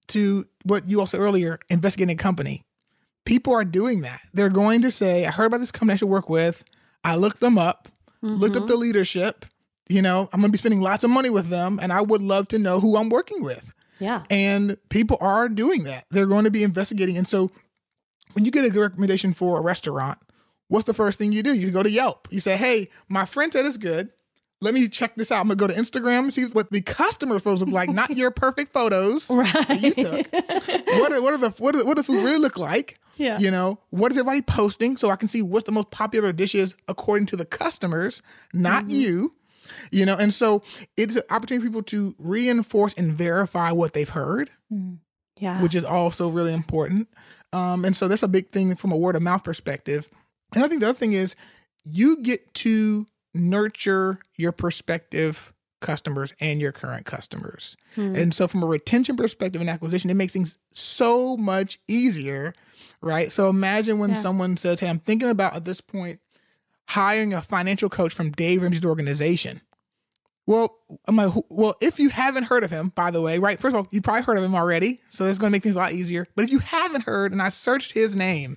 to 0.09 0.47
what 0.65 0.89
you 0.89 1.01
also 1.01 1.19
earlier, 1.19 1.59
investigating 1.69 2.15
a 2.15 2.23
company. 2.23 2.65
People 3.25 3.53
are 3.53 3.65
doing 3.65 4.03
that. 4.03 4.21
They're 4.33 4.49
going 4.49 4.83
to 4.83 4.91
say, 4.91 5.27
I 5.27 5.31
heard 5.31 5.47
about 5.47 5.61
this 5.61 5.73
company 5.73 5.95
I 5.95 5.97
should 5.97 6.09
work 6.09 6.29
with. 6.29 6.65
I 7.03 7.17
looked 7.17 7.41
them 7.41 7.59
up, 7.59 7.89
looked 8.23 8.57
up 8.57 8.63
mm-hmm. 8.63 8.71
the 8.71 8.77
leadership. 8.77 9.45
You 9.89 10.03
know, 10.03 10.29
I'm 10.33 10.41
going 10.41 10.51
to 10.51 10.53
be 10.53 10.59
spending 10.59 10.81
lots 10.81 11.03
of 11.03 11.11
money 11.11 11.31
with 11.31 11.49
them, 11.49 11.79
and 11.83 11.93
I 11.93 12.01
would 12.01 12.23
love 12.23 12.49
to 12.49 12.59
know 12.59 12.81
who 12.81 12.97
I'm 12.97 13.09
working 13.09 13.43
with. 13.43 13.73
Yeah. 13.99 14.23
And 14.31 14.79
people 14.89 15.19
are 15.21 15.49
doing 15.49 15.85
that. 15.85 16.07
They're 16.11 16.27
going 16.27 16.45
to 16.45 16.51
be 16.51 16.63
investigating. 16.63 17.17
And 17.17 17.29
so 17.29 17.51
when 18.33 18.45
you 18.45 18.51
get 18.51 18.65
a 18.65 18.71
good 18.71 18.81
recommendation 18.81 19.35
for 19.35 19.59
a 19.59 19.61
restaurant, 19.61 20.19
what's 20.71 20.87
the 20.87 20.95
first 20.95 21.19
thing 21.19 21.33
you 21.33 21.43
do? 21.43 21.53
You 21.53 21.71
go 21.71 21.83
to 21.83 21.91
Yelp. 21.91 22.27
You 22.31 22.41
say, 22.41 22.57
hey, 22.57 22.89
my 23.09 23.27
friend 23.27 23.53
said 23.53 23.67
it's 23.67 23.77
good. 23.77 24.09
Let 24.63 24.73
me 24.75 24.89
check 24.89 25.15
this 25.17 25.33
out. 25.33 25.41
I'm 25.41 25.49
gonna 25.49 25.57
go 25.57 25.67
to 25.67 25.75
Instagram 25.75 26.19
and 26.21 26.35
see 26.35 26.45
what 26.47 26.71
the 26.71 26.81
customer 26.83 27.39
photos 27.39 27.61
look 27.61 27.71
like, 27.71 27.89
not 27.91 28.11
your 28.17 28.31
perfect 28.31 28.73
photos 28.73 29.27
that 29.29 29.79
you 29.81 29.95
took. 29.95 30.31
What 31.01 31.13
are, 31.13 31.23
what 31.23 31.35
are 31.35 31.39
the 31.39 31.51
what, 31.59 31.75
are, 31.77 31.85
what 31.85 31.97
the 31.97 32.05
food 32.05 32.23
really 32.25 32.39
look 32.39 32.57
like? 32.59 32.99
Yeah. 33.17 33.39
You 33.39 33.51
know, 33.51 33.79
what 33.91 34.13
is 34.13 34.19
everybody 34.19 34.43
posting 34.43 34.97
so 34.97 35.11
I 35.11 35.17
can 35.17 35.29
see 35.29 35.43
what's 35.43 35.65
the 35.67 35.73
most 35.73 35.91
popular 35.91 36.33
dishes 36.33 36.75
according 36.89 37.27
to 37.27 37.37
the 37.37 37.45
customers, 37.45 38.23
not 38.55 38.91
you. 38.91 39.35
You 39.91 40.05
know, 40.05 40.17
and 40.17 40.33
so 40.35 40.63
it's 40.97 41.17
an 41.17 41.23
opportunity 41.31 41.65
for 41.67 41.71
people 41.71 41.83
to 41.85 42.15
reinforce 42.19 42.93
and 42.95 43.13
verify 43.15 43.71
what 43.73 43.95
they've 43.95 44.09
heard, 44.09 44.51
Yeah. 45.39 45.63
which 45.63 45.75
is 45.75 45.85
also 45.85 46.29
really 46.29 46.53
important. 46.53 47.09
Um, 47.53 47.85
and 47.85 47.95
so 47.97 48.09
that's 48.09 48.23
a 48.23 48.29
big 48.29 48.51
thing 48.51 48.75
from 48.77 48.93
a 48.93 48.97
word 48.97 49.17
of 49.17 49.23
mouth 49.23 49.43
perspective. 49.45 50.09
And 50.55 50.65
I 50.65 50.69
think 50.69 50.81
the 50.81 50.89
other 50.89 50.99
thing 50.99 51.13
is 51.13 51.35
you 51.85 52.23
get 52.23 52.53
to 52.55 53.07
nurture 53.35 54.19
your 54.37 54.53
prospective 54.53 55.53
customers 55.81 56.35
and 56.41 56.61
your 56.61 56.73
current 56.73 57.07
customers. 57.07 57.77
Hmm. 57.95 58.15
And 58.15 58.35
so 58.35 58.47
from 58.47 58.63
a 58.63 58.67
retention 58.67 59.17
perspective 59.17 59.61
and 59.61 59.71
acquisition, 59.71 60.11
it 60.11 60.15
makes 60.15 60.33
things 60.33 60.59
so 60.73 61.37
much 61.39 61.81
easier, 61.89 62.53
right? 63.01 63.33
So 63.33 63.49
imagine 63.49 63.99
when 63.99 64.11
Yeah. 64.11 64.17
someone 64.17 64.57
says, 64.59 64.81
Hey, 64.81 64.89
I'm 64.91 64.99
thinking 64.99 65.31
about 65.31 65.55
at 65.55 65.65
this 65.65 65.81
point 65.81 66.21
hiring 66.89 67.33
a 67.33 67.41
financial 67.41 67.89
coach 67.89 68.13
from 68.13 68.31
Dave 68.33 68.63
Ramsey's 68.63 68.85
organization. 68.85 69.61
Well, 70.47 70.77
I'm 71.07 71.15
like, 71.17 71.33
well, 71.49 71.77
if 71.81 72.01
you 72.01 72.09
haven't 72.09 72.45
heard 72.45 72.65
of 72.65 72.73
him, 72.73 72.89
by 72.97 73.13
the 73.13 73.21
way, 73.21 73.39
right? 73.39 73.61
First 73.61 73.77
of 73.77 73.85
all, 73.85 73.89
you 73.93 74.03
probably 74.03 74.23
heard 74.23 74.37
of 74.39 74.43
him 74.45 74.55
already, 74.57 75.01
so 75.11 75.25
that's 75.25 75.39
going 75.39 75.51
to 75.51 75.53
make 75.53 75.63
things 75.63 75.77
a 75.77 75.79
lot 75.79 75.93
easier. 75.93 76.27
But 76.35 76.45
if 76.45 76.51
you 76.51 76.59
haven't 76.59 77.03
heard, 77.05 77.31
and 77.31 77.41
I 77.41 77.51
searched 77.51 77.93
his 77.93 78.17
name, 78.17 78.57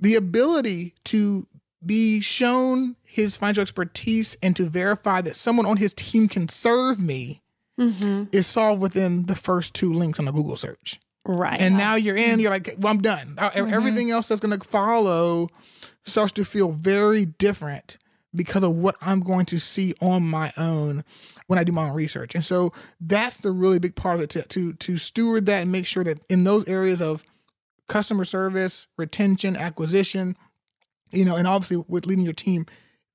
the 0.00 0.14
ability 0.14 0.94
to 1.04 1.46
be 1.84 2.20
shown 2.20 2.96
his 3.04 3.36
financial 3.36 3.62
expertise 3.62 4.36
and 4.42 4.54
to 4.56 4.68
verify 4.68 5.20
that 5.22 5.36
someone 5.36 5.66
on 5.66 5.76
his 5.78 5.94
team 5.94 6.28
can 6.28 6.48
serve 6.48 6.98
me 6.98 7.42
Mm-hmm. 7.78 8.24
is 8.30 8.46
solved 8.46 8.82
within 8.82 9.24
the 9.24 9.34
first 9.34 9.72
two 9.72 9.90
links 9.90 10.20
on 10.20 10.28
a 10.28 10.32
Google 10.32 10.58
search. 10.58 11.00
Right. 11.24 11.58
And 11.58 11.78
now 11.78 11.94
you're 11.94 12.16
in, 12.16 12.38
you're 12.38 12.50
like, 12.50 12.74
well, 12.78 12.92
I'm 12.92 13.00
done. 13.00 13.36
Uh, 13.38 13.48
Everything 13.54 14.10
else 14.10 14.28
that's 14.28 14.40
going 14.42 14.58
to 14.58 14.68
follow 14.68 15.48
starts 16.04 16.32
to 16.32 16.44
feel 16.44 16.72
very 16.72 17.24
different 17.24 17.96
because 18.34 18.64
of 18.64 18.76
what 18.76 18.96
I'm 19.00 19.20
going 19.20 19.46
to 19.46 19.58
see 19.58 19.94
on 20.02 20.28
my 20.28 20.52
own 20.58 21.04
when 21.46 21.58
I 21.58 21.64
do 21.64 21.72
my 21.72 21.88
own 21.88 21.94
research. 21.94 22.34
And 22.34 22.44
so 22.44 22.70
that's 23.00 23.38
the 23.38 23.50
really 23.50 23.78
big 23.78 23.94
part 23.94 24.16
of 24.16 24.20
it 24.20 24.28
to 24.30 24.42
to, 24.42 24.74
to 24.74 24.98
steward 24.98 25.46
that 25.46 25.62
and 25.62 25.72
make 25.72 25.86
sure 25.86 26.04
that 26.04 26.18
in 26.28 26.44
those 26.44 26.68
areas 26.68 27.00
of 27.00 27.24
customer 27.90 28.24
service, 28.24 28.86
retention, 28.96 29.56
acquisition, 29.56 30.36
you 31.10 31.24
know, 31.24 31.36
and 31.36 31.46
obviously 31.46 31.84
with 31.88 32.06
leading 32.06 32.24
your 32.24 32.32
team, 32.32 32.64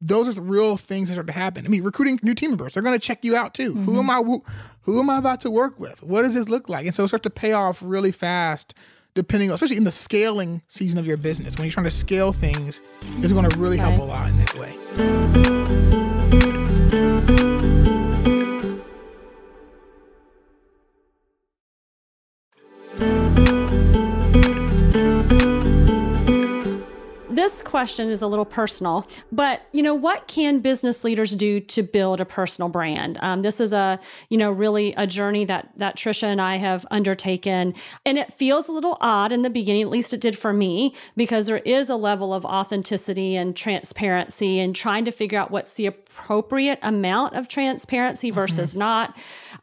those 0.02 0.28
are 0.28 0.34
the 0.34 0.42
real 0.42 0.78
things 0.78 1.08
that 1.08 1.16
start 1.16 1.28
to 1.28 1.34
happen. 1.34 1.66
I 1.66 1.70
mean, 1.70 1.82
recruiting 1.82 2.20
new 2.22 2.36
team 2.36 2.52
members, 2.52 2.74
they're 2.74 2.84
going 2.84 3.00
to 3.00 3.04
check 3.04 3.24
you 3.24 3.36
out 3.36 3.54
too. 3.54 3.74
Who 3.74 3.98
am 3.98 4.08
mm-hmm. 4.08 4.10
I? 4.12 4.22
Who, 4.22 4.44
who 4.82 5.00
am 5.00 5.10
I 5.10 5.18
about 5.18 5.42
to 5.42 5.50
work 5.50 5.80
with? 5.80 6.04
What 6.04 6.22
does 6.22 6.36
this 6.36 6.50
look 6.50 6.70
like? 6.70 6.86
And 6.86 6.94
so 6.94 7.06
it 7.06 7.08
starts 7.08 7.24
to 7.24 7.30
pay 7.30 7.54
off 7.54 7.80
really 7.82 8.12
fast, 8.12 8.76
depending, 9.16 9.50
on, 9.50 9.56
especially 9.56 9.78
in 9.78 9.86
the 9.86 9.92
scaling 9.92 10.62
season 10.68 11.00
of 11.00 11.08
your 11.08 11.18
business. 11.18 11.56
When 11.56 11.66
you're 11.66 11.72
trying 11.72 11.86
to 11.86 11.92
scale 11.92 12.34
things, 12.34 12.82
it's 13.18 13.34
going 13.34 13.50
to 13.50 13.58
really 13.58 13.78
help 13.78 13.98
a 13.98 14.04
lot 14.04 14.30
in 14.30 14.38
that 14.40 14.56
way. 14.60 16.05
This 27.46 27.62
question 27.62 28.10
is 28.10 28.24
a 28.24 28.28
little 28.28 28.44
personal, 28.44 29.08
but 29.32 29.68
you 29.72 29.84
know 29.84 29.94
what 29.94 30.28
can 30.28 30.62
business 30.62 31.04
leaders 31.04 31.36
do 31.36 31.60
to 31.60 31.84
build 31.84 32.20
a 32.20 32.26
personal 32.26 32.70
brand? 32.70 33.20
Um, 33.22 33.44
this 33.44 33.60
is 33.60 33.72
a 33.72 34.00
you 34.30 34.38
know 34.40 34.50
really 34.50 34.96
a 34.98 35.06
journey 35.06 35.46
that 35.46 35.70
that 35.78 35.96
Trisha 35.96 36.24
and 36.24 36.42
I 36.42 36.56
have 36.56 36.88
undertaken, 36.90 37.76
and 38.04 38.18
it 38.18 38.34
feels 38.34 38.68
a 38.68 38.72
little 38.72 38.98
odd 39.00 39.32
in 39.32 39.44
the 39.44 39.52
beginning. 39.52 39.84
At 39.84 39.90
least 39.90 40.12
it 40.12 40.22
did 40.22 40.36
for 40.36 40.54
me 40.54 40.96
because 41.16 41.46
there 41.46 41.60
is 41.60 41.88
a 41.88 41.96
level 41.96 42.34
of 42.34 42.46
authenticity 42.46 43.36
and 43.36 43.56
transparency, 43.56 44.60
and 44.60 44.76
trying 44.76 45.06
to 45.06 45.12
figure 45.12 45.38
out 45.38 45.52
what's 45.52 45.76
the 45.76 45.86
appropriate 45.86 46.80
amount 46.82 47.36
of 47.36 47.48
transparency 47.48 48.32
versus 48.32 48.76
not. 48.76 49.16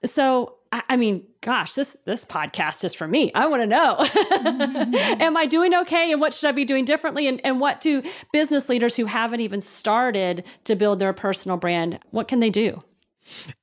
So 0.05 0.55
I 0.73 0.83
I 0.89 0.97
mean, 0.97 1.25
gosh, 1.41 1.75
this 1.75 1.97
this 2.05 2.25
podcast 2.25 2.85
is 2.85 2.95
for 2.95 3.07
me. 3.07 3.31
I 3.35 3.47
want 3.47 3.63
to 3.63 3.67
know. 3.67 3.97
Am 5.21 5.37
I 5.37 5.47
doing 5.47 5.75
okay? 5.75 6.11
And 6.11 6.21
what 6.21 6.35
should 6.35 6.49
I 6.49 6.53
be 6.53 6.65
doing 6.65 6.85
differently? 6.85 7.29
And 7.29 7.41
and 7.45 7.61
what 7.61 7.81
do 7.81 8.03
business 8.33 8.69
leaders 8.69 8.97
who 8.97 9.05
haven't 9.05 9.41
even 9.41 9.61
started 9.61 10.45
to 10.65 10.75
build 10.75 10.99
their 10.99 11.13
personal 11.13 11.57
brand, 11.57 11.99
what 12.11 12.27
can 12.27 12.41
they 12.41 12.51
do? 12.51 12.83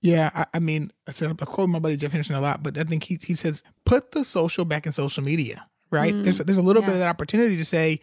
Yeah, 0.01 0.29
I, 0.33 0.45
I 0.53 0.59
mean, 0.59 0.91
I 1.07 1.11
said 1.11 1.29
I 1.29 1.45
quote 1.45 1.69
my 1.69 1.79
buddy 1.79 1.97
Jeff 1.97 2.11
Henderson 2.11 2.35
a 2.35 2.41
lot, 2.41 2.63
but 2.63 2.77
I 2.77 2.83
think 2.83 3.03
he 3.03 3.19
he 3.21 3.35
says 3.35 3.63
put 3.85 4.11
the 4.11 4.23
social 4.23 4.65
back 4.65 4.85
in 4.85 4.93
social 4.93 5.23
media, 5.23 5.67
right? 5.91 6.13
Mm. 6.13 6.23
there's 6.23 6.37
there's 6.37 6.57
a 6.57 6.63
little 6.63 6.81
bit 6.81 6.91
of 6.91 6.99
that 6.99 7.09
opportunity 7.09 7.57
to 7.57 7.65
say, 7.65 7.99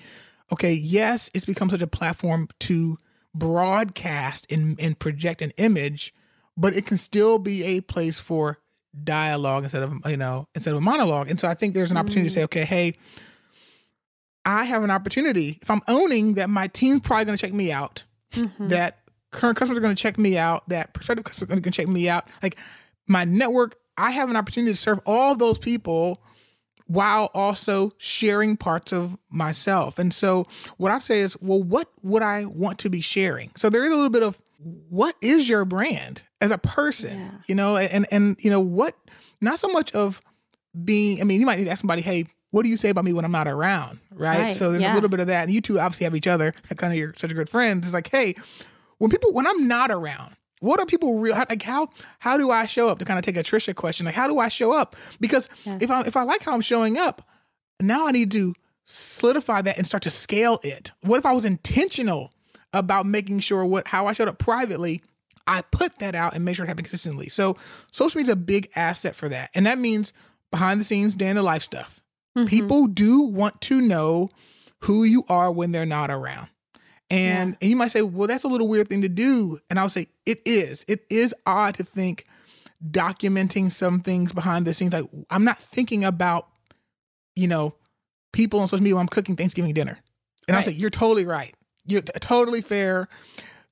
okay, 0.52 0.72
yes, 0.72 1.30
it's 1.32 1.44
become 1.44 1.70
such 1.70 1.82
a 1.82 1.86
platform 1.86 2.48
to 2.60 2.98
broadcast 3.34 4.50
and, 4.50 4.80
and 4.80 4.98
project 4.98 5.42
an 5.42 5.52
image, 5.56 6.14
but 6.56 6.74
it 6.74 6.86
can 6.86 6.96
still 6.96 7.38
be 7.38 7.62
a 7.64 7.80
place 7.80 8.18
for 8.18 8.58
dialogue 9.04 9.64
instead 9.64 9.82
of 9.82 9.94
you 10.06 10.16
know 10.16 10.48
instead 10.54 10.72
of 10.72 10.78
a 10.78 10.80
monologue. 10.80 11.30
And 11.30 11.38
so 11.38 11.48
I 11.48 11.54
think 11.54 11.74
there's 11.74 11.90
an 11.90 11.96
opportunity 11.96 12.28
to 12.28 12.34
say, 12.34 12.40
mm. 12.40 12.44
okay, 12.44 12.64
hey, 12.64 12.96
I 14.44 14.64
have 14.64 14.84
an 14.84 14.90
opportunity. 14.90 15.58
If 15.60 15.70
I'm 15.70 15.82
owning 15.88 16.34
that 16.34 16.48
my 16.48 16.68
team's 16.68 17.00
probably 17.00 17.26
going 17.26 17.38
to 17.38 17.46
check 17.46 17.54
me 17.54 17.72
out, 17.72 18.04
mm-hmm. 18.32 18.68
that 18.68 19.00
current 19.32 19.56
customers 19.56 19.78
are 19.78 19.82
going 19.82 19.94
to 19.94 20.00
check 20.00 20.18
me 20.18 20.38
out, 20.38 20.68
that 20.68 20.92
prospective 20.92 21.24
customers 21.24 21.50
are 21.50 21.60
going 21.60 21.62
to 21.62 21.70
check 21.70 21.88
me 21.88 22.08
out, 22.08 22.28
like 22.42 22.56
my 23.08 23.24
network, 23.24 23.76
I 23.96 24.10
have 24.12 24.30
an 24.30 24.36
opportunity 24.36 24.72
to 24.72 24.76
serve 24.76 25.00
all 25.04 25.34
those 25.34 25.58
people 25.58 26.22
while 26.86 27.30
also 27.34 27.92
sharing 27.98 28.56
parts 28.56 28.92
of 28.92 29.18
myself. 29.28 29.98
And 29.98 30.14
so 30.14 30.46
what 30.76 30.92
I 30.92 31.00
say 31.00 31.20
is, 31.20 31.36
well, 31.40 31.62
what 31.62 31.88
would 32.02 32.22
I 32.22 32.44
want 32.44 32.78
to 32.80 32.90
be 32.90 33.00
sharing? 33.00 33.50
So 33.56 33.68
there 33.68 33.84
is 33.84 33.92
a 33.92 33.96
little 33.96 34.10
bit 34.10 34.22
of 34.22 34.40
what 34.58 35.16
is 35.20 35.48
your 35.48 35.64
brand 35.64 36.22
as 36.40 36.50
a 36.50 36.58
person, 36.58 37.18
Yeah. 37.18 37.30
you 37.46 37.54
know, 37.54 37.76
and 37.76 38.06
and 38.10 38.36
you 38.40 38.50
know 38.50 38.60
what 38.60 38.94
not 39.40 39.58
so 39.58 39.68
much 39.68 39.92
of 39.92 40.20
being 40.84 41.20
I 41.20 41.24
mean, 41.24 41.40
you 41.40 41.46
might 41.46 41.58
need 41.58 41.64
to 41.66 41.70
ask 41.70 41.80
somebody, 41.80 42.02
hey, 42.02 42.26
what 42.50 42.62
do 42.62 42.68
you 42.68 42.76
say 42.76 42.88
about 42.88 43.04
me 43.04 43.12
when 43.12 43.24
I'm 43.24 43.32
not 43.32 43.48
around? 43.48 44.00
Right. 44.10 44.38
Right, 44.38 44.56
So 44.56 44.70
there's 44.70 44.82
yeah. 44.82 44.92
a 44.92 44.94
little 44.94 45.08
bit 45.08 45.20
of 45.20 45.26
that. 45.26 45.44
And 45.44 45.52
you 45.52 45.60
two 45.60 45.78
obviously 45.80 46.04
have 46.04 46.14
each 46.16 46.26
other, 46.26 46.52
kind 46.76 46.92
of 46.92 46.98
you're 46.98 47.12
such 47.16 47.30
a 47.30 47.34
good 47.34 47.48
friends. 47.48 47.86
It's 47.86 47.94
like, 47.94 48.08
hey, 48.10 48.34
when 48.98 49.10
people 49.10 49.32
when 49.32 49.46
I'm 49.46 49.68
not 49.68 49.90
around, 49.90 50.36
what 50.60 50.80
are 50.80 50.86
people 50.86 51.18
real 51.18 51.34
like 51.34 51.62
how 51.62 51.88
how 52.20 52.36
do 52.38 52.50
I 52.50 52.64
show 52.66 52.88
up 52.88 52.98
to 53.00 53.04
kind 53.04 53.18
of 53.18 53.24
take 53.24 53.36
a 53.36 53.42
Trisha 53.42 53.74
question? 53.74 54.06
Like 54.06 54.14
how 54.14 54.26
do 54.26 54.38
I 54.38 54.48
show 54.48 54.72
up? 54.72 54.96
Because 55.20 55.48
if 55.66 55.90
I 55.90 56.00
if 56.02 56.16
I 56.16 56.22
like 56.22 56.42
how 56.42 56.52
I'm 56.54 56.60
showing 56.62 56.96
up, 56.96 57.22
now 57.80 58.06
I 58.06 58.10
need 58.12 58.30
to 58.32 58.54
solidify 58.84 59.62
that 59.62 59.76
and 59.76 59.86
start 59.86 60.02
to 60.04 60.10
scale 60.10 60.60
it. 60.62 60.92
What 61.02 61.18
if 61.18 61.26
I 61.26 61.32
was 61.32 61.44
intentional 61.44 62.32
about 62.78 63.06
making 63.06 63.40
sure 63.40 63.64
what 63.64 63.88
how 63.88 64.06
I 64.06 64.12
showed 64.12 64.28
up 64.28 64.38
privately? 64.38 65.02
I 65.46 65.62
put 65.62 65.98
that 66.00 66.14
out 66.14 66.34
and 66.34 66.44
make 66.44 66.56
sure 66.56 66.64
it 66.64 66.68
happens 66.68 66.88
consistently. 66.88 67.28
So 67.28 67.56
social 67.92 68.18
media 68.18 68.32
is 68.32 68.34
a 68.34 68.36
big 68.36 68.70
asset 68.74 69.14
for 69.14 69.28
that. 69.28 69.50
And 69.54 69.66
that 69.66 69.78
means 69.78 70.12
behind 70.50 70.80
the 70.80 70.84
scenes, 70.84 71.14
day 71.14 71.28
in 71.28 71.36
the 71.36 71.42
life 71.42 71.62
stuff. 71.62 72.00
Mm-hmm. 72.36 72.48
People 72.48 72.86
do 72.88 73.20
want 73.20 73.60
to 73.62 73.80
know 73.80 74.28
who 74.82 75.04
you 75.04 75.24
are 75.28 75.50
when 75.50 75.72
they're 75.72 75.86
not 75.86 76.10
around. 76.10 76.48
And 77.08 77.56
and 77.60 77.70
you 77.70 77.76
might 77.76 77.92
say, 77.92 78.02
well, 78.02 78.26
that's 78.26 78.44
a 78.44 78.48
little 78.48 78.66
weird 78.66 78.88
thing 78.88 79.02
to 79.02 79.08
do. 79.08 79.60
And 79.70 79.78
I'll 79.78 79.88
say, 79.88 80.08
it 80.24 80.42
is. 80.44 80.84
It 80.88 81.04
is 81.08 81.34
odd 81.46 81.76
to 81.76 81.84
think 81.84 82.26
documenting 82.84 83.70
some 83.70 84.00
things 84.00 84.32
behind 84.32 84.66
the 84.66 84.74
scenes. 84.74 84.92
Like 84.92 85.06
I'm 85.30 85.44
not 85.44 85.58
thinking 85.58 86.04
about, 86.04 86.48
you 87.36 87.46
know, 87.46 87.74
people 88.32 88.60
on 88.60 88.68
social 88.68 88.82
media 88.82 88.96
when 88.96 89.02
I'm 89.02 89.08
cooking 89.08 89.36
Thanksgiving 89.36 89.72
dinner. 89.72 89.98
And 90.48 90.56
I'll 90.56 90.62
say, 90.62 90.72
you're 90.72 90.90
totally 90.90 91.24
right. 91.24 91.54
You're 91.86 92.02
totally 92.02 92.60
fair. 92.60 93.08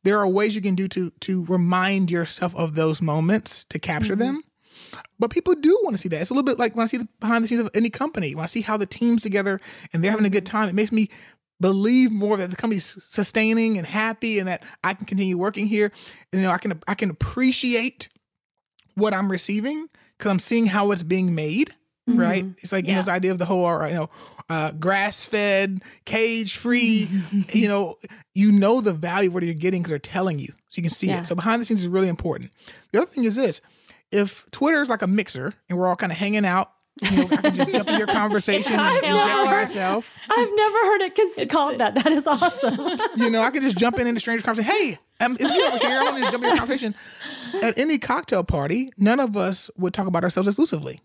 There 0.02 0.18
are 0.18 0.28
ways 0.28 0.54
you 0.54 0.60
can 0.60 0.74
do 0.74 0.88
to 0.88 1.10
to 1.20 1.44
remind 1.46 2.10
yourself 2.10 2.54
of 2.56 2.74
those 2.74 3.00
moments 3.00 3.64
to 3.66 3.78
capture 3.78 4.12
mm-hmm. 4.12 4.22
them. 4.22 4.44
But 5.18 5.30
people 5.30 5.54
do 5.54 5.78
want 5.82 5.96
to 5.96 6.02
see 6.02 6.08
that. 6.08 6.20
It's 6.20 6.30
a 6.30 6.34
little 6.34 6.44
bit 6.44 6.58
like 6.58 6.76
when 6.76 6.84
I 6.84 6.86
see 6.86 6.96
the 6.98 7.08
behind 7.20 7.44
the 7.44 7.48
scenes 7.48 7.60
of 7.60 7.70
any 7.74 7.90
company, 7.90 8.34
when 8.34 8.44
I 8.44 8.48
see 8.48 8.60
how 8.60 8.76
the 8.76 8.86
team's 8.86 9.22
together 9.22 9.60
and 9.92 10.02
they're 10.02 10.10
having 10.10 10.26
a 10.26 10.30
good 10.30 10.44
mm-hmm. 10.44 10.56
time, 10.56 10.68
it 10.68 10.74
makes 10.74 10.92
me 10.92 11.08
believe 11.60 12.12
more 12.12 12.36
that 12.36 12.50
the 12.50 12.56
company's 12.56 12.98
sustaining 13.08 13.78
and 13.78 13.86
happy 13.86 14.38
and 14.38 14.48
that 14.48 14.62
I 14.82 14.94
can 14.94 15.06
continue 15.06 15.38
working 15.38 15.66
here. 15.66 15.92
And, 16.32 16.42
you 16.42 16.46
know, 16.46 16.52
I 16.52 16.58
can 16.58 16.80
I 16.88 16.94
can 16.94 17.10
appreciate 17.10 18.08
what 18.94 19.14
I'm 19.14 19.30
receiving 19.30 19.88
because 20.18 20.30
I'm 20.30 20.38
seeing 20.38 20.66
how 20.66 20.90
it's 20.90 21.02
being 21.02 21.34
made. 21.34 21.74
Right? 22.06 22.44
It's 22.58 22.70
like 22.72 22.86
you 22.86 22.92
know 22.92 23.00
this 23.00 23.08
idea 23.08 23.30
of 23.32 23.38
the 23.38 23.46
whole 23.46 23.64
uh, 23.64 23.86
you 23.88 23.94
know 23.94 24.10
uh, 24.50 24.72
grass 24.72 25.24
fed, 25.24 25.82
cage 26.04 26.56
free. 26.56 27.08
you 27.52 27.66
know, 27.68 27.96
you 28.34 28.52
know 28.52 28.80
the 28.82 28.92
value 28.92 29.28
of 29.30 29.34
what 29.34 29.42
you're 29.42 29.54
getting 29.54 29.80
because 29.80 29.90
they're 29.90 29.98
telling 29.98 30.38
you, 30.38 30.48
so 30.68 30.76
you 30.76 30.82
can 30.82 30.90
see 30.90 31.06
Yeah. 31.06 31.20
it. 31.20 31.26
So 31.26 31.34
behind 31.34 31.62
the 31.62 31.66
scenes 31.66 31.80
is 31.80 31.88
really 31.88 32.08
important. 32.08 32.50
The 32.92 32.98
other 33.00 33.10
thing 33.10 33.24
is 33.24 33.36
this: 33.36 33.60
if 34.10 34.44
Twitter 34.50 34.82
is 34.82 34.88
like 34.90 35.00
a 35.02 35.06
mixer 35.06 35.54
and 35.70 35.78
we're 35.78 35.88
all 35.88 35.96
kind 35.96 36.12
of 36.12 36.18
hanging 36.18 36.44
out, 36.44 36.72
you 37.02 37.10
know, 37.16 37.22
I 37.30 37.36
can 37.36 37.54
just 37.54 37.70
jump 37.70 37.88
in 37.88 37.96
your 37.98 38.06
conversation 38.22 38.72
and 38.74 38.96
inject 38.96 39.46
myself. 39.50 40.10
I've 40.30 40.50
never 40.54 40.78
heard 40.78 41.00
it 41.00 41.14
cons- 41.16 41.50
called 41.50 41.78
that. 41.78 41.94
That 41.94 42.12
is 42.12 42.26
awesome. 42.26 42.78
You 43.16 43.30
know, 43.30 43.40
I 43.42 43.50
could 43.50 43.62
just 43.62 43.78
jump 43.78 43.98
in 43.98 44.06
into 44.06 44.20
strange 44.20 44.42
conversation. 44.44 44.70
Hey, 44.70 44.98
um, 45.20 45.36
is 45.40 45.50
you 45.50 45.66
over 45.68 45.78
here? 45.78 46.00
I 46.00 46.04
want 46.04 46.22
to 46.24 46.30
jump 46.30 46.44
in 46.44 46.50
your 46.50 46.58
conversation. 46.58 46.94
At 47.62 47.78
any 47.78 47.96
cocktail 47.98 48.44
party, 48.44 48.92
none 48.98 49.20
of 49.20 49.36
us 49.38 49.70
would 49.78 49.94
talk 49.94 50.06
about 50.06 50.22
ourselves 50.22 50.48
exclusively. 50.48 51.00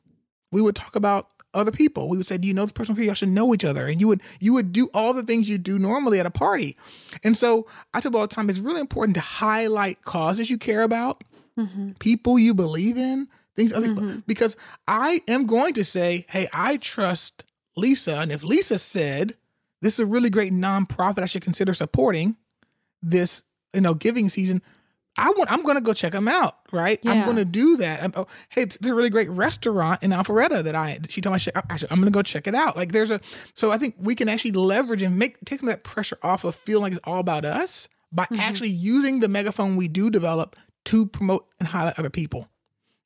We 0.52 0.62
would 0.62 0.76
talk 0.76 0.96
about 0.96 1.30
other 1.54 1.72
people. 1.72 2.10
We 2.10 2.18
would 2.18 2.28
say, 2.28 2.38
"Do 2.38 2.48
you 2.48 2.54
know 2.54 2.64
this 2.64 2.72
person 2.72 2.96
here? 2.96 3.06
Y'all 3.06 3.14
should 3.14 3.30
know 3.30 3.54
each 3.54 3.66
other." 3.66 3.88
And 3.88 4.00
you 4.00 4.08
would 4.08 4.22
you 4.40 4.54
would 4.54 4.72
do 4.72 4.90
all 4.94 5.14
the 5.14 5.24
things 5.24 5.50
you 5.50 5.58
do 5.58 5.80
normally 5.80 6.20
at 6.20 6.26
a 6.26 6.32
party. 6.32 6.78
And 7.24 7.36
so 7.36 7.68
I 7.94 8.00
tell 8.00 8.12
people 8.12 8.22
all 8.22 8.28
the 8.28 8.36
time, 8.36 8.50
it's 8.50 8.60
really 8.60 8.82
important 8.82 9.16
to 9.16 9.22
highlight 9.22 10.02
causes 10.04 10.50
you 10.50 10.58
care 10.58 10.84
about, 10.84 11.24
mm-hmm. 11.58 11.92
people 12.00 12.38
you 12.38 12.54
believe 12.54 12.98
in, 12.98 13.28
things 13.56 13.74
other 13.74 13.88
mm-hmm. 13.88 14.20
because 14.28 14.56
I 14.88 15.22
am 15.28 15.46
going 15.46 15.74
to 15.74 15.84
say, 15.84 16.26
"Hey, 16.30 16.48
I 16.54 16.78
trust 16.78 17.44
Lisa," 17.76 18.20
and 18.20 18.32
if 18.32 18.44
Lisa 18.44 18.80
said 18.80 19.36
this 19.82 19.94
is 19.94 20.00
a 20.00 20.06
really 20.06 20.30
great 20.30 20.54
nonprofit 20.54 21.24
I 21.24 21.26
should 21.26 21.42
consider 21.42 21.74
supporting 21.74 22.38
this, 23.02 23.44
you 23.74 23.82
know, 23.82 23.94
giving 23.94 24.30
season. 24.30 24.62
I 25.20 25.30
want. 25.32 25.52
I'm 25.52 25.64
going 25.64 25.76
to 25.76 25.82
go 25.82 25.94
check 25.94 26.14
them 26.14 26.28
out. 26.28 26.58
Right. 26.72 27.00
I'm 27.06 27.24
going 27.26 27.38
to 27.38 27.46
do 27.46 27.78
that. 27.78 28.04
I'm, 28.04 28.14
oh, 28.16 28.28
hey, 28.50 28.66
there's 28.66 28.92
a 28.92 28.96
really 28.96 29.10
great 29.10 29.30
restaurant 29.30 30.02
in 30.04 30.12
Alpharetta 30.12 30.64
that 30.64 30.76
I. 30.76 31.00
She 31.10 31.22
told 31.22 31.34
me 31.34 31.36
I 31.36 31.78
should, 31.78 31.92
I'm 31.92 32.00
going 32.00 32.12
to 32.12 32.12
go 32.12 32.22
check 32.22 32.48
it 32.48 32.56
out. 32.56 32.78
Like 32.78 32.92
there's 32.92 33.12
a. 33.12 33.20
So 33.54 33.72
I 33.72 33.78
think 33.78 33.96
we 34.00 34.16
can 34.16 34.30
actually 34.30 34.52
leverage 34.52 35.02
and 35.02 35.18
make 35.18 35.38
take 35.46 35.62
that 35.62 35.84
pressure 35.84 36.18
off 36.24 36.44
of 36.44 36.56
feeling 36.56 36.84
like 36.84 36.94
it's 36.94 37.02
all 37.04 37.20
about 37.20 37.46
us 37.46 37.88
by 38.12 38.26
mm-hmm. 38.26 38.40
actually 38.40 38.70
using 38.70 39.20
the 39.20 39.28
megaphone 39.28 39.76
we 39.76 39.88
do 39.88 40.10
develop 40.10 40.56
to 40.86 41.06
promote 41.06 41.48
and 41.60 41.68
highlight 41.68 42.00
other 42.00 42.10
people. 42.10 42.48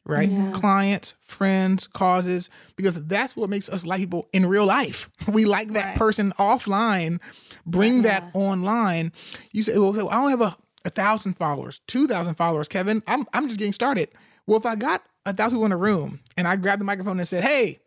Right, 0.06 0.30
clients, 0.54 1.14
friends, 1.22 1.88
causes, 1.88 2.50
because 2.76 3.02
that's 3.06 3.38
what 3.38 3.50
makes 3.50 3.70
us 3.70 3.86
like 3.86 4.02
people 4.02 4.28
in 4.34 4.46
real 4.48 4.66
life. 4.66 5.10
We 5.32 5.46
like 5.46 5.72
that 5.72 5.86
Right. 5.86 5.98
person 5.98 6.34
offline. 6.38 7.22
Bring 7.66 8.02
that 8.02 8.30
online. 8.34 9.14
You 9.54 9.64
say, 9.64 9.78
well, 9.78 10.10
I 10.10 10.16
don't 10.16 10.30
have 10.30 10.42
a, 10.42 10.58
a 10.86 10.90
thousand 10.90 11.34
followers, 11.36 11.82
two 11.88 12.08
thousand 12.08 12.36
followers, 12.36 12.68
Kevin. 12.68 13.04
I'm 13.08 13.26
I'm 13.34 13.48
just 13.48 13.60
getting 13.60 13.74
started. 13.74 14.10
Well, 14.46 14.60
if 14.60 14.66
I 14.66 14.76
got 14.76 15.04
a 15.26 15.34
thousand 15.34 15.58
people 15.58 15.66
in 15.66 15.72
a 15.72 15.78
room 15.78 16.20
and 16.36 16.48
I 16.48 16.56
grabbed 16.56 16.82
the 16.82 16.86
microphone 16.86 17.20
and 17.20 17.28
said, 17.28 17.44
Hey, 17.44 17.80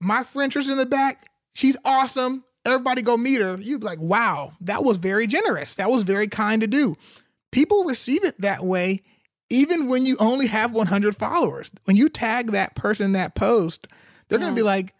my 0.00 0.24
friend 0.24 0.52
Trisha 0.52 0.70
in 0.70 0.78
the 0.78 0.86
back, 0.86 1.30
she's 1.54 1.76
awesome. 1.84 2.44
Everybody 2.64 3.02
go 3.02 3.16
meet 3.16 3.40
her. 3.40 3.56
You'd 3.58 3.80
be 3.80 3.86
like, 3.86 4.00
wow, 4.00 4.52
that 4.60 4.84
was 4.84 4.98
very 4.98 5.26
generous. 5.26 5.76
That 5.76 5.90
was 5.90 6.02
very 6.02 6.26
kind 6.26 6.60
to 6.62 6.66
do. 6.66 6.96
People 7.52 7.84
receive 7.84 8.24
it 8.24 8.40
that 8.40 8.64
way, 8.64 9.02
even 9.48 9.86
when 9.86 10.04
you 10.04 10.16
only 10.18 10.48
have 10.48 10.72
100 10.72 11.16
followers. 11.16 11.70
When 11.84 11.96
you 11.96 12.08
tag 12.08 12.50
that 12.50 12.74
person 12.74 13.06
in 13.06 13.12
that 13.12 13.34
post, 13.34 13.86
they're 14.28 14.40
going 14.40 14.50
to 14.50 14.60
be 14.60 14.62
mm. 14.62 14.66
like, 14.66 14.94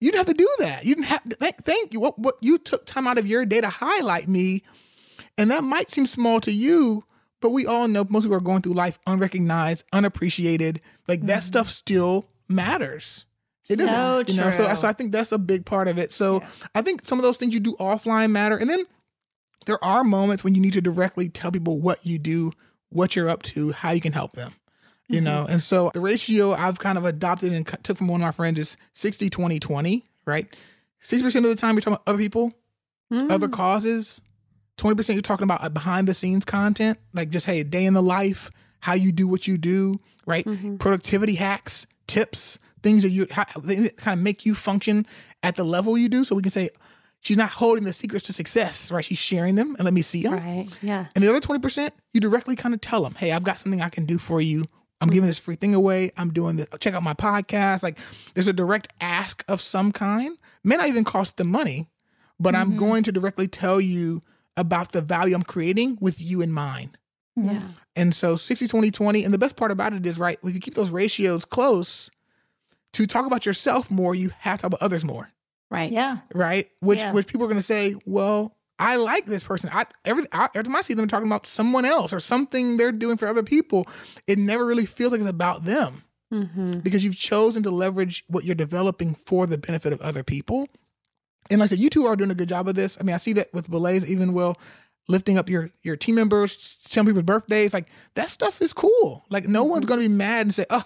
you 0.00 0.10
didn't 0.10 0.26
have 0.26 0.36
to 0.36 0.42
do 0.42 0.48
that. 0.60 0.84
You 0.84 0.94
didn't 0.94 1.08
have 1.08 1.28
to, 1.28 1.36
thank, 1.36 1.64
thank 1.64 1.92
you. 1.92 2.00
What, 2.00 2.18
what 2.18 2.36
you 2.40 2.58
took 2.58 2.86
time 2.86 3.06
out 3.06 3.18
of 3.18 3.26
your 3.26 3.44
day 3.44 3.60
to 3.60 3.68
highlight 3.68 4.28
me. 4.28 4.62
And 5.36 5.50
that 5.50 5.64
might 5.64 5.90
seem 5.90 6.06
small 6.06 6.40
to 6.40 6.52
you, 6.52 7.04
but 7.40 7.50
we 7.50 7.66
all 7.66 7.88
know 7.88 8.04
most 8.08 8.24
people 8.24 8.36
are 8.36 8.40
going 8.40 8.62
through 8.62 8.74
life 8.74 8.98
unrecognized, 9.06 9.84
unappreciated. 9.92 10.80
Like 11.08 11.22
that 11.22 11.38
mm-hmm. 11.38 11.46
stuff 11.46 11.68
still 11.68 12.26
matters. 12.48 13.24
It 13.68 13.78
So 13.78 13.86
doesn't, 13.86 14.28
you 14.28 14.40
know. 14.40 14.50
So, 14.52 14.64
true. 14.64 14.76
so 14.76 14.88
I 14.88 14.92
think 14.92 15.12
that's 15.12 15.32
a 15.32 15.38
big 15.38 15.64
part 15.66 15.88
of 15.88 15.98
it. 15.98 16.12
So 16.12 16.42
I 16.74 16.82
think 16.82 17.04
some 17.04 17.18
of 17.18 17.22
those 17.22 17.36
things 17.36 17.52
you 17.52 17.60
do 17.60 17.74
offline 17.74 18.30
matter, 18.30 18.56
and 18.56 18.70
then 18.70 18.84
there 19.66 19.82
are 19.82 20.04
moments 20.04 20.44
when 20.44 20.54
you 20.54 20.60
need 20.60 20.74
to 20.74 20.80
directly 20.80 21.28
tell 21.28 21.50
people 21.50 21.78
what 21.78 22.04
you 22.06 22.18
do, 22.18 22.52
what 22.90 23.16
you're 23.16 23.28
up 23.28 23.42
to, 23.42 23.72
how 23.72 23.90
you 23.90 24.00
can 24.00 24.12
help 24.12 24.32
them. 24.32 24.54
You 25.08 25.16
mm-hmm. 25.16 25.24
know, 25.24 25.46
and 25.48 25.62
so 25.62 25.90
the 25.94 26.00
ratio 26.00 26.52
I've 26.52 26.78
kind 26.78 26.98
of 26.98 27.04
adopted 27.04 27.52
and 27.52 27.66
took 27.82 27.98
from 27.98 28.08
one 28.08 28.20
of 28.20 28.24
my 28.24 28.32
friends 28.32 28.58
is 28.58 28.76
60, 28.94 29.30
20, 29.30 29.60
20, 29.60 30.04
right? 30.24 30.48
60% 31.02 31.36
of 31.36 31.42
the 31.44 31.56
time 31.56 31.74
you're 31.74 31.80
talking 31.80 31.92
about 31.94 32.08
other 32.08 32.18
people, 32.18 32.52
other 33.12 33.48
mm. 33.48 33.52
causes. 33.52 34.20
20% 34.78 35.14
you're 35.14 35.22
talking 35.22 35.44
about 35.44 35.64
uh, 35.64 35.68
behind 35.68 36.06
the 36.06 36.14
scenes 36.14 36.44
content, 36.44 36.98
like 37.14 37.30
just, 37.30 37.46
hey, 37.46 37.62
day 37.62 37.84
in 37.84 37.94
the 37.94 38.02
life, 38.02 38.50
how 38.80 38.94
you 38.94 39.12
do 39.12 39.26
what 39.26 39.46
you 39.46 39.56
do, 39.58 39.98
right? 40.26 40.44
Mm-hmm. 40.44 40.76
Productivity 40.76 41.34
hacks, 41.34 41.86
tips, 42.06 42.58
things 42.82 43.02
that 43.02 43.10
you 43.10 43.26
how, 43.30 43.44
that 43.62 43.96
kind 43.96 44.18
of 44.18 44.22
make 44.22 44.44
you 44.44 44.54
function 44.54 45.06
at 45.42 45.56
the 45.56 45.64
level 45.64 45.96
you 45.96 46.08
do. 46.08 46.24
So 46.24 46.36
we 46.36 46.42
can 46.42 46.50
say, 46.50 46.70
she's 47.20 47.36
not 47.36 47.50
holding 47.50 47.84
the 47.84 47.92
secrets 47.92 48.26
to 48.26 48.32
success, 48.32 48.90
right? 48.90 49.04
She's 49.04 49.18
sharing 49.18 49.54
them 49.54 49.74
and 49.76 49.84
let 49.84 49.94
me 49.94 50.02
see 50.02 50.22
them. 50.22 50.34
right. 50.34 50.68
Yeah. 50.82 51.06
And 51.14 51.24
the 51.24 51.28
other 51.28 51.40
20%, 51.40 51.90
you 52.12 52.20
directly 52.20 52.54
kind 52.54 52.74
of 52.74 52.80
tell 52.80 53.02
them, 53.02 53.14
hey, 53.14 53.32
I've 53.32 53.42
got 53.42 53.58
something 53.58 53.80
I 53.80 53.88
can 53.88 54.04
do 54.04 54.18
for 54.18 54.40
you. 54.40 54.66
I'm 55.00 55.08
giving 55.08 55.22
mm-hmm. 55.22 55.28
this 55.28 55.38
free 55.38 55.56
thing 55.56 55.74
away. 55.74 56.12
I'm 56.16 56.32
doing 56.32 56.56
this. 56.56 56.66
Check 56.80 56.94
out 56.94 57.02
my 57.02 57.14
podcast. 57.14 57.82
Like 57.82 57.98
there's 58.34 58.46
a 58.46 58.52
direct 58.52 58.88
ask 59.00 59.44
of 59.48 59.60
some 59.60 59.92
kind. 59.92 60.38
May 60.64 60.76
not 60.76 60.88
even 60.88 61.04
cost 61.04 61.36
them 61.36 61.50
money, 61.50 61.88
but 62.40 62.54
I'm 62.54 62.70
mm-hmm. 62.70 62.78
going 62.78 63.02
to 63.04 63.12
directly 63.12 63.48
tell 63.48 63.80
you 63.80 64.22
about 64.56 64.92
the 64.92 65.00
value 65.02 65.34
I'm 65.34 65.42
creating 65.42 65.98
with 66.00 66.20
you 66.20 66.40
in 66.40 66.52
mind. 66.52 66.98
Yeah. 67.36 67.60
And 67.94 68.14
so 68.14 68.36
60, 68.36 68.66
20, 68.68 68.90
20. 68.90 69.24
And 69.24 69.34
the 69.34 69.38
best 69.38 69.56
part 69.56 69.70
about 69.70 69.92
it 69.92 70.06
is, 70.06 70.18
right, 70.18 70.38
if 70.42 70.54
you 70.54 70.60
keep 70.60 70.74
those 70.74 70.90
ratios 70.90 71.44
close, 71.44 72.10
to 72.94 73.06
talk 73.06 73.26
about 73.26 73.44
yourself 73.44 73.90
more, 73.90 74.14
you 74.14 74.30
have 74.38 74.58
to 74.58 74.62
talk 74.62 74.68
about 74.68 74.82
others 74.82 75.04
more 75.04 75.30
Right. 75.70 75.92
Yeah. 75.92 76.18
right? 76.34 76.70
Which 76.80 77.00
Yeah. 77.00 77.12
which 77.12 77.26
people 77.26 77.44
are 77.44 77.48
going 77.48 77.58
to 77.58 77.62
say, 77.62 77.94
well, 78.06 78.54
I 78.78 78.96
like 78.96 79.26
this 79.26 79.42
person. 79.42 79.68
I 79.72 79.84
every, 80.04 80.24
I, 80.32 80.48
every 80.54 80.64
time 80.64 80.76
I 80.76 80.82
see 80.82 80.94
them 80.94 81.08
talking 81.08 81.26
about 81.26 81.46
someone 81.46 81.84
else 81.84 82.12
or 82.12 82.20
something 82.20 82.76
they're 82.76 82.92
doing 82.92 83.16
for 83.18 83.26
other 83.26 83.42
people, 83.42 83.86
it 84.26 84.38
never 84.38 84.64
really 84.64 84.86
feels 84.86 85.12
like 85.12 85.20
it's 85.20 85.28
about 85.30 85.64
them 85.64 86.02
Mm-hmm. 86.34 86.80
because 86.80 87.04
you've 87.04 87.16
chosen 87.16 87.62
to 87.62 87.70
leverage 87.70 88.24
what 88.26 88.44
you're 88.44 88.56
developing 88.56 89.16
for 89.26 89.46
the 89.46 89.56
benefit 89.56 89.92
of 89.92 90.00
other 90.00 90.24
people. 90.24 90.66
And 91.50 91.60
like 91.60 91.68
I 91.68 91.70
said, 91.70 91.78
you 91.78 91.90
two 91.90 92.06
are 92.06 92.16
doing 92.16 92.30
a 92.30 92.34
good 92.34 92.48
job 92.48 92.68
of 92.68 92.74
this. 92.74 92.96
I 93.00 93.04
mean, 93.04 93.14
I 93.14 93.18
see 93.18 93.32
that 93.34 93.52
with 93.52 93.70
Belays 93.70 94.04
even 94.08 94.32
will 94.32 94.56
lifting 95.08 95.38
up 95.38 95.48
your 95.48 95.70
your 95.82 95.96
team 95.96 96.14
members, 96.14 96.78
telling 96.90 97.06
people's 97.06 97.24
birthdays. 97.24 97.74
Like 97.74 97.88
that 98.14 98.30
stuff 98.30 98.60
is 98.60 98.72
cool. 98.72 99.24
Like 99.30 99.46
no 99.46 99.64
one's 99.64 99.84
mm-hmm. 99.84 99.90
gonna 99.90 100.02
be 100.02 100.08
mad 100.08 100.46
and 100.46 100.54
say, 100.54 100.66
"Oh, 100.70 100.84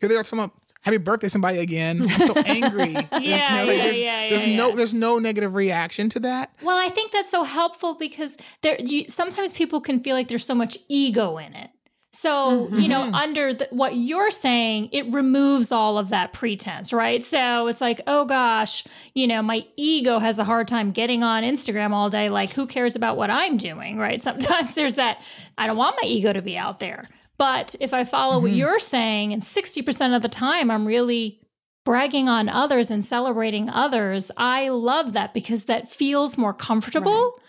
here 0.00 0.08
they 0.08 0.16
are 0.16 0.22
talking 0.22 0.40
about 0.40 0.52
happy 0.82 0.98
birthday 0.98 1.28
somebody 1.28 1.58
again." 1.58 2.02
I'm 2.08 2.26
so 2.26 2.34
angry. 2.46 2.92
There's- 2.92 3.08
Yeah, 3.12 3.20
you 3.20 3.66
know, 3.66 3.72
like, 3.72 3.76
yeah, 3.78 3.84
there's, 3.84 3.98
yeah, 3.98 4.30
there's 4.30 4.46
yeah, 4.46 4.56
no 4.56 4.76
there's 4.76 4.94
no 4.94 5.18
negative 5.18 5.54
reaction 5.54 6.08
to 6.10 6.20
that. 6.20 6.52
Well, 6.62 6.78
I 6.78 6.88
think 6.88 7.12
that's 7.12 7.30
so 7.30 7.44
helpful 7.44 7.94
because 7.94 8.36
there 8.62 8.76
you, 8.80 9.06
sometimes 9.08 9.52
people 9.52 9.80
can 9.80 10.00
feel 10.00 10.14
like 10.14 10.28
there's 10.28 10.44
so 10.44 10.54
much 10.54 10.78
ego 10.88 11.38
in 11.38 11.54
it. 11.54 11.70
So, 12.14 12.68
you 12.68 12.86
know, 12.86 13.00
mm-hmm. 13.00 13.14
under 13.16 13.52
the, 13.52 13.66
what 13.70 13.96
you're 13.96 14.30
saying, 14.30 14.90
it 14.92 15.12
removes 15.12 15.72
all 15.72 15.98
of 15.98 16.10
that 16.10 16.32
pretense, 16.32 16.92
right? 16.92 17.20
So 17.20 17.66
it's 17.66 17.80
like, 17.80 18.00
oh 18.06 18.24
gosh, 18.24 18.84
you 19.14 19.26
know, 19.26 19.42
my 19.42 19.66
ego 19.76 20.20
has 20.20 20.38
a 20.38 20.44
hard 20.44 20.68
time 20.68 20.92
getting 20.92 21.24
on 21.24 21.42
Instagram 21.42 21.90
all 21.90 22.10
day. 22.10 22.28
Like, 22.28 22.52
who 22.52 22.66
cares 22.66 22.94
about 22.94 23.16
what 23.16 23.30
I'm 23.30 23.56
doing, 23.56 23.98
right? 23.98 24.20
Sometimes 24.22 24.76
there's 24.76 24.94
that, 24.94 25.22
I 25.58 25.66
don't 25.66 25.76
want 25.76 25.96
my 26.00 26.06
ego 26.06 26.32
to 26.32 26.40
be 26.40 26.56
out 26.56 26.78
there. 26.78 27.08
But 27.36 27.74
if 27.80 27.92
I 27.92 28.04
follow 28.04 28.38
what 28.38 28.50
mm-hmm. 28.50 28.58
you're 28.58 28.78
saying, 28.78 29.32
and 29.32 29.42
60% 29.42 30.14
of 30.14 30.22
the 30.22 30.28
time 30.28 30.70
I'm 30.70 30.86
really 30.86 31.40
bragging 31.84 32.28
on 32.28 32.48
others 32.48 32.92
and 32.92 33.04
celebrating 33.04 33.68
others, 33.68 34.30
I 34.36 34.68
love 34.68 35.14
that 35.14 35.34
because 35.34 35.64
that 35.64 35.90
feels 35.90 36.38
more 36.38 36.54
comfortable 36.54 37.40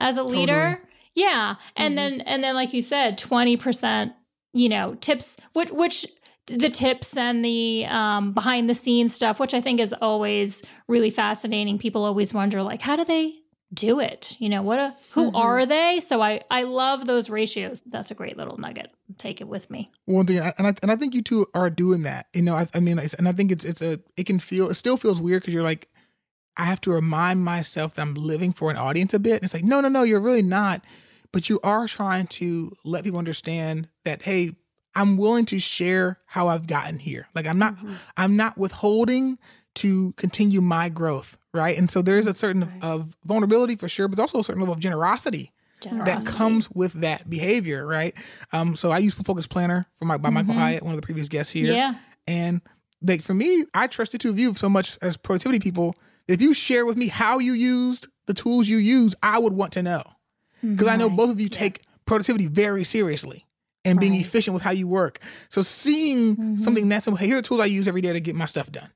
as 0.00 0.16
a 0.16 0.22
leader. 0.22 0.80
Yeah. 1.14 1.56
And 1.76 1.96
then 1.96 2.20
and 2.22 2.42
then 2.42 2.54
like 2.54 2.72
you 2.72 2.82
said, 2.82 3.18
20% 3.18 4.14
you 4.54 4.68
know, 4.68 4.94
tips 5.00 5.36
which 5.52 5.70
which 5.70 6.06
the 6.46 6.70
tips 6.70 7.16
and 7.16 7.44
the 7.44 7.86
um, 7.86 8.32
behind 8.32 8.68
the 8.68 8.74
scenes 8.74 9.14
stuff, 9.14 9.40
which 9.40 9.54
I 9.54 9.60
think 9.60 9.80
is 9.80 9.92
always 10.00 10.62
really 10.88 11.10
fascinating. 11.10 11.78
People 11.78 12.04
always 12.04 12.32
wonder, 12.34 12.62
like, 12.62 12.80
how 12.80 12.96
do 12.96 13.04
they 13.04 13.34
do 13.72 13.98
it? 13.98 14.36
You 14.38 14.50
know, 14.50 14.62
what? 14.62 14.78
A, 14.78 14.96
who 15.12 15.34
are 15.34 15.66
they? 15.66 16.00
So 16.00 16.22
I 16.22 16.42
I 16.50 16.62
love 16.64 17.06
those 17.06 17.30
ratios. 17.30 17.82
That's 17.86 18.10
a 18.10 18.14
great 18.14 18.36
little 18.36 18.58
nugget. 18.58 18.94
Take 19.16 19.40
it 19.40 19.48
with 19.48 19.70
me. 19.70 19.90
One 20.04 20.26
thing, 20.26 20.38
and 20.38 20.66
I 20.66 20.74
and 20.82 20.90
I 20.90 20.96
think 20.96 21.14
you 21.14 21.22
two 21.22 21.46
are 21.54 21.70
doing 21.70 22.02
that. 22.02 22.26
You 22.32 22.42
know, 22.42 22.54
I, 22.54 22.68
I 22.74 22.80
mean, 22.80 22.98
and 22.98 23.28
I 23.28 23.32
think 23.32 23.50
it's 23.50 23.64
it's 23.64 23.82
a 23.82 24.00
it 24.16 24.24
can 24.26 24.38
feel 24.38 24.68
it 24.68 24.74
still 24.74 24.96
feels 24.96 25.20
weird 25.20 25.42
because 25.42 25.54
you're 25.54 25.62
like, 25.62 25.88
I 26.56 26.64
have 26.64 26.80
to 26.82 26.92
remind 26.92 27.42
myself 27.44 27.94
that 27.94 28.02
I'm 28.02 28.14
living 28.14 28.52
for 28.52 28.70
an 28.70 28.76
audience 28.76 29.14
a 29.14 29.18
bit. 29.18 29.36
And 29.36 29.44
it's 29.44 29.54
like, 29.54 29.64
no, 29.64 29.80
no, 29.80 29.88
no, 29.88 30.02
you're 30.02 30.20
really 30.20 30.42
not. 30.42 30.84
But 31.34 31.50
you 31.50 31.60
are 31.62 31.86
trying 31.86 32.28
to 32.28 32.72
let 32.84 33.04
people 33.04 33.18
understand 33.18 33.88
that, 34.04 34.22
hey, 34.22 34.52
I'm 34.94 35.16
willing 35.16 35.44
to 35.46 35.58
share 35.58 36.20
how 36.24 36.48
I've 36.48 36.66
gotten 36.66 36.98
here. 36.98 37.26
Like 37.34 37.46
I'm 37.46 37.58
not, 37.58 37.74
I'm 38.16 38.36
not 38.36 38.56
withholding 38.56 39.38
to 39.74 40.12
continue 40.12 40.60
my 40.60 40.88
growth, 40.88 41.36
right? 41.52 41.76
And 41.76 41.90
so 41.90 42.00
there's 42.00 42.28
a 42.28 42.34
certain 42.34 42.72
of 42.80 43.16
vulnerability 43.24 43.74
for 43.74 43.88
sure, 43.88 44.06
but 44.06 44.16
there's 44.16 44.28
also 44.28 44.38
a 44.40 44.44
certain 44.44 44.60
level 44.62 44.72
of 44.72 44.80
generosity 44.80 45.52
that 45.82 46.24
comes 46.26 46.70
with 46.70 46.92
that 46.94 47.28
behavior, 47.28 47.84
right? 47.86 48.14
Um, 48.52 48.76
so 48.76 48.90
I 48.92 48.98
use 48.98 49.14
Full 49.14 49.24
Focus 49.24 49.46
Planner 49.46 49.86
for 49.98 50.04
my 50.04 50.16
by 50.16 50.30
Michael 50.30 50.54
Hyatt, 50.54 50.82
one 50.82 50.94
of 50.94 51.00
the 51.00 51.04
previous 51.04 51.28
guests 51.28 51.52
here. 51.52 51.74
Yeah. 51.74 51.96
And 52.28 52.62
like 53.02 53.22
for 53.22 53.34
me, 53.34 53.64
I 53.74 53.88
trust 53.88 54.12
the 54.12 54.18
two 54.18 54.30
of 54.30 54.38
you 54.38 54.54
so 54.54 54.68
much 54.68 54.96
as 55.02 55.16
productivity 55.16 55.58
people. 55.58 55.94
If 56.28 56.40
you 56.40 56.54
share 56.54 56.86
with 56.86 56.96
me 56.96 57.08
how 57.08 57.38
you 57.38 57.52
used 57.52 58.06
the 58.26 58.32
tools 58.32 58.68
you 58.68 58.78
use, 58.78 59.14
I 59.22 59.38
would 59.38 59.52
want 59.52 59.72
to 59.72 59.82
know. 59.82 60.04
Because 60.72 60.88
I 60.88 60.96
know 60.96 61.08
both 61.08 61.30
of 61.30 61.40
you 61.40 61.48
take 61.48 61.82
productivity 62.06 62.46
very 62.46 62.84
seriously 62.84 63.46
and 63.84 64.00
being 64.00 64.12
Right. 64.12 64.20
efficient 64.20 64.54
with 64.54 64.62
how 64.62 64.70
you 64.70 64.88
work. 64.88 65.20
So 65.50 65.62
seeing 65.62 66.36
mm-hmm. 66.36 66.56
something 66.58 66.88
that's 66.88 67.06
hey, 67.06 67.26
here 67.26 67.36
are 67.36 67.42
the 67.42 67.46
tools 67.46 67.60
I 67.60 67.66
use 67.66 67.86
every 67.86 68.00
day 68.00 68.12
to 68.12 68.20
get 68.20 68.34
my 68.34 68.46
stuff 68.46 68.72
done. 68.72 68.90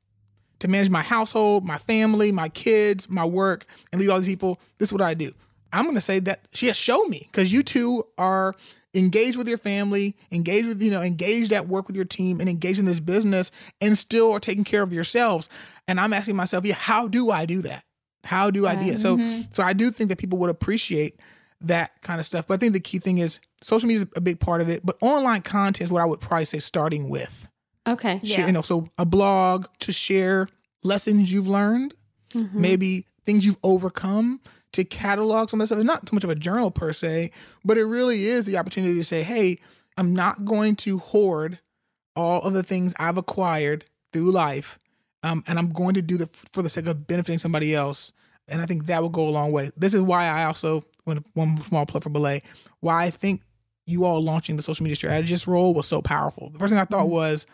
To 0.60 0.68
manage 0.68 0.90
my 0.90 1.02
household, 1.02 1.64
my 1.64 1.78
family, 1.78 2.32
my 2.32 2.48
kids, 2.48 3.08
my 3.08 3.24
work, 3.24 3.66
and 3.92 4.00
leave 4.00 4.10
all 4.10 4.18
these 4.18 4.26
people. 4.26 4.58
This 4.78 4.88
is 4.88 4.92
what 4.92 5.02
I 5.02 5.14
do. 5.14 5.32
I'm 5.72 5.84
gonna 5.84 6.00
say 6.00 6.18
that 6.20 6.48
she 6.52 6.66
has 6.66 6.76
shown 6.76 7.10
me 7.10 7.28
because 7.30 7.52
you 7.52 7.62
two 7.62 8.04
are 8.16 8.54
engaged 8.94 9.36
with 9.36 9.46
your 9.46 9.58
family, 9.58 10.16
engaged 10.32 10.66
with, 10.66 10.82
you 10.82 10.90
know, 10.90 11.02
engaged 11.02 11.52
at 11.52 11.68
work 11.68 11.86
with 11.86 11.94
your 11.94 12.06
team 12.06 12.40
and 12.40 12.48
engaged 12.48 12.78
in 12.78 12.86
this 12.86 13.00
business 13.00 13.50
and 13.80 13.96
still 13.96 14.32
are 14.32 14.40
taking 14.40 14.64
care 14.64 14.82
of 14.82 14.92
yourselves. 14.92 15.48
And 15.86 16.00
I'm 16.00 16.12
asking 16.12 16.36
myself, 16.36 16.64
yeah, 16.64 16.74
how 16.74 17.06
do 17.06 17.30
I 17.30 17.44
do 17.44 17.62
that? 17.62 17.84
How 18.24 18.50
do 18.50 18.66
I 18.66 18.74
do 18.74 18.86
it? 18.92 19.00
So 19.00 19.16
mm-hmm. 19.16 19.42
so 19.52 19.62
I 19.62 19.74
do 19.74 19.90
think 19.90 20.08
that 20.08 20.18
people 20.18 20.38
would 20.38 20.50
appreciate 20.50 21.20
that 21.60 22.00
kind 22.02 22.20
of 22.20 22.26
stuff. 22.26 22.46
But 22.46 22.54
I 22.54 22.56
think 22.58 22.72
the 22.72 22.80
key 22.80 22.98
thing 22.98 23.18
is 23.18 23.40
social 23.62 23.88
media 23.88 24.02
is 24.02 24.08
a 24.16 24.20
big 24.20 24.40
part 24.40 24.60
of 24.60 24.68
it, 24.68 24.84
but 24.84 24.96
online 25.00 25.42
content 25.42 25.86
is 25.86 25.90
what 25.90 26.02
I 26.02 26.04
would 26.04 26.20
probably 26.20 26.44
say 26.44 26.58
starting 26.58 27.08
with. 27.08 27.48
Okay. 27.86 28.20
Share, 28.22 28.46
you 28.46 28.52
know, 28.52 28.62
so 28.62 28.88
a 28.98 29.06
blog 29.06 29.66
to 29.80 29.92
share 29.92 30.48
lessons 30.82 31.32
you've 31.32 31.48
learned, 31.48 31.94
maybe 32.52 33.06
things 33.24 33.44
you've 33.44 33.58
overcome, 33.62 34.40
to 34.72 34.84
catalog 34.84 35.48
some 35.50 35.60
of 35.60 35.64
the 35.64 35.68
stuff. 35.68 35.78
It's 35.78 35.86
not 35.86 36.06
too 36.06 36.14
much 36.14 36.24
of 36.24 36.30
a 36.30 36.34
journal 36.34 36.70
per 36.70 36.92
se, 36.92 37.30
but 37.64 37.78
it 37.78 37.84
really 37.84 38.26
is 38.26 38.46
the 38.46 38.58
opportunity 38.58 38.94
to 38.94 39.04
say, 39.04 39.22
hey, 39.22 39.58
I'm 39.96 40.14
not 40.14 40.44
going 40.44 40.76
to 40.76 40.98
hoard 40.98 41.58
all 42.14 42.42
of 42.42 42.52
the 42.52 42.62
things 42.62 42.94
I've 42.98 43.16
acquired 43.16 43.84
through 44.12 44.30
life, 44.30 44.78
um, 45.22 45.42
and 45.46 45.58
I'm 45.58 45.72
going 45.72 45.94
to 45.94 46.02
do 46.02 46.18
that 46.18 46.32
for 46.32 46.62
the 46.62 46.68
sake 46.68 46.86
of 46.86 47.06
benefiting 47.06 47.38
somebody 47.38 47.74
else. 47.74 48.12
And 48.48 48.60
I 48.60 48.66
think 48.66 48.86
that 48.86 49.02
will 49.02 49.08
go 49.08 49.28
a 49.28 49.30
long 49.30 49.52
way. 49.52 49.70
This 49.76 49.94
is 49.94 50.02
why 50.02 50.26
I 50.26 50.44
also, 50.44 50.84
when 51.04 51.24
one 51.34 51.62
small 51.68 51.86
plug 51.86 52.02
for 52.02 52.10
Belay, 52.10 52.42
why 52.80 53.04
I 53.04 53.10
think 53.10 53.42
you 53.86 54.04
all 54.04 54.22
launching 54.22 54.56
the 54.56 54.62
social 54.62 54.84
media 54.84 54.96
strategist 54.96 55.46
role 55.46 55.72
was 55.74 55.86
so 55.86 56.02
powerful. 56.02 56.50
The 56.50 56.58
first 56.58 56.70
thing 56.70 56.78
I 56.78 56.84
thought 56.84 57.04
mm-hmm. 57.04 57.12
was, 57.12 57.46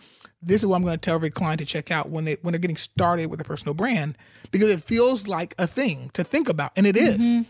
this 0.43 0.63
is 0.63 0.67
what 0.67 0.77
I'm 0.77 0.83
going 0.83 0.95
to 0.95 1.01
tell 1.01 1.15
every 1.15 1.31
client 1.31 1.61
to 1.61 1.65
check 1.65 1.91
out 1.91 2.11
when 2.11 2.25
they 2.25 2.37
when 2.43 2.53
they're 2.53 2.59
getting 2.59 2.77
started 2.77 3.27
with 3.27 3.41
a 3.41 3.45
personal 3.45 3.73
brand 3.73 4.19
because 4.51 4.69
it 4.69 4.83
feels 4.85 5.27
like 5.27 5.55
a 5.59 5.67
thing 5.67 6.11
to 6.15 6.23
think 6.23 6.49
about, 6.49 6.73
and 6.77 6.87
it 6.87 6.97
is. 6.97 7.19
Mm-hmm. 7.19 7.43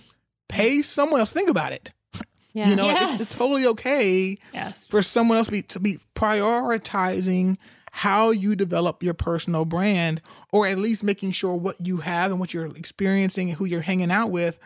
Pay 0.48 0.82
someone 0.82 1.20
else 1.20 1.32
think 1.32 1.48
about 1.48 1.72
it. 1.72 1.92
Yeah. 2.56 2.68
You 2.68 2.76
know, 2.76 2.88
it's, 2.88 3.20
it's 3.20 3.36
totally 3.36 3.66
okay 3.66 4.38
Yes. 4.52 4.86
for 4.86 5.02
someone 5.02 5.38
else 5.38 5.48
be, 5.48 5.62
to 5.62 5.80
be 5.80 5.98
prioritizing 6.14 7.56
how 7.96 8.32
you 8.32 8.56
develop 8.56 9.04
your 9.04 9.14
personal 9.14 9.64
brand 9.64 10.20
or 10.52 10.66
at 10.66 10.76
least 10.76 11.04
making 11.04 11.30
sure 11.30 11.54
what 11.54 11.76
you 11.80 11.98
have 11.98 12.32
and 12.32 12.40
what 12.40 12.52
you're 12.52 12.66
experiencing 12.76 13.50
and 13.50 13.56
who 13.56 13.64
you're 13.64 13.82
hanging 13.82 14.10
out 14.10 14.32
with 14.32 14.58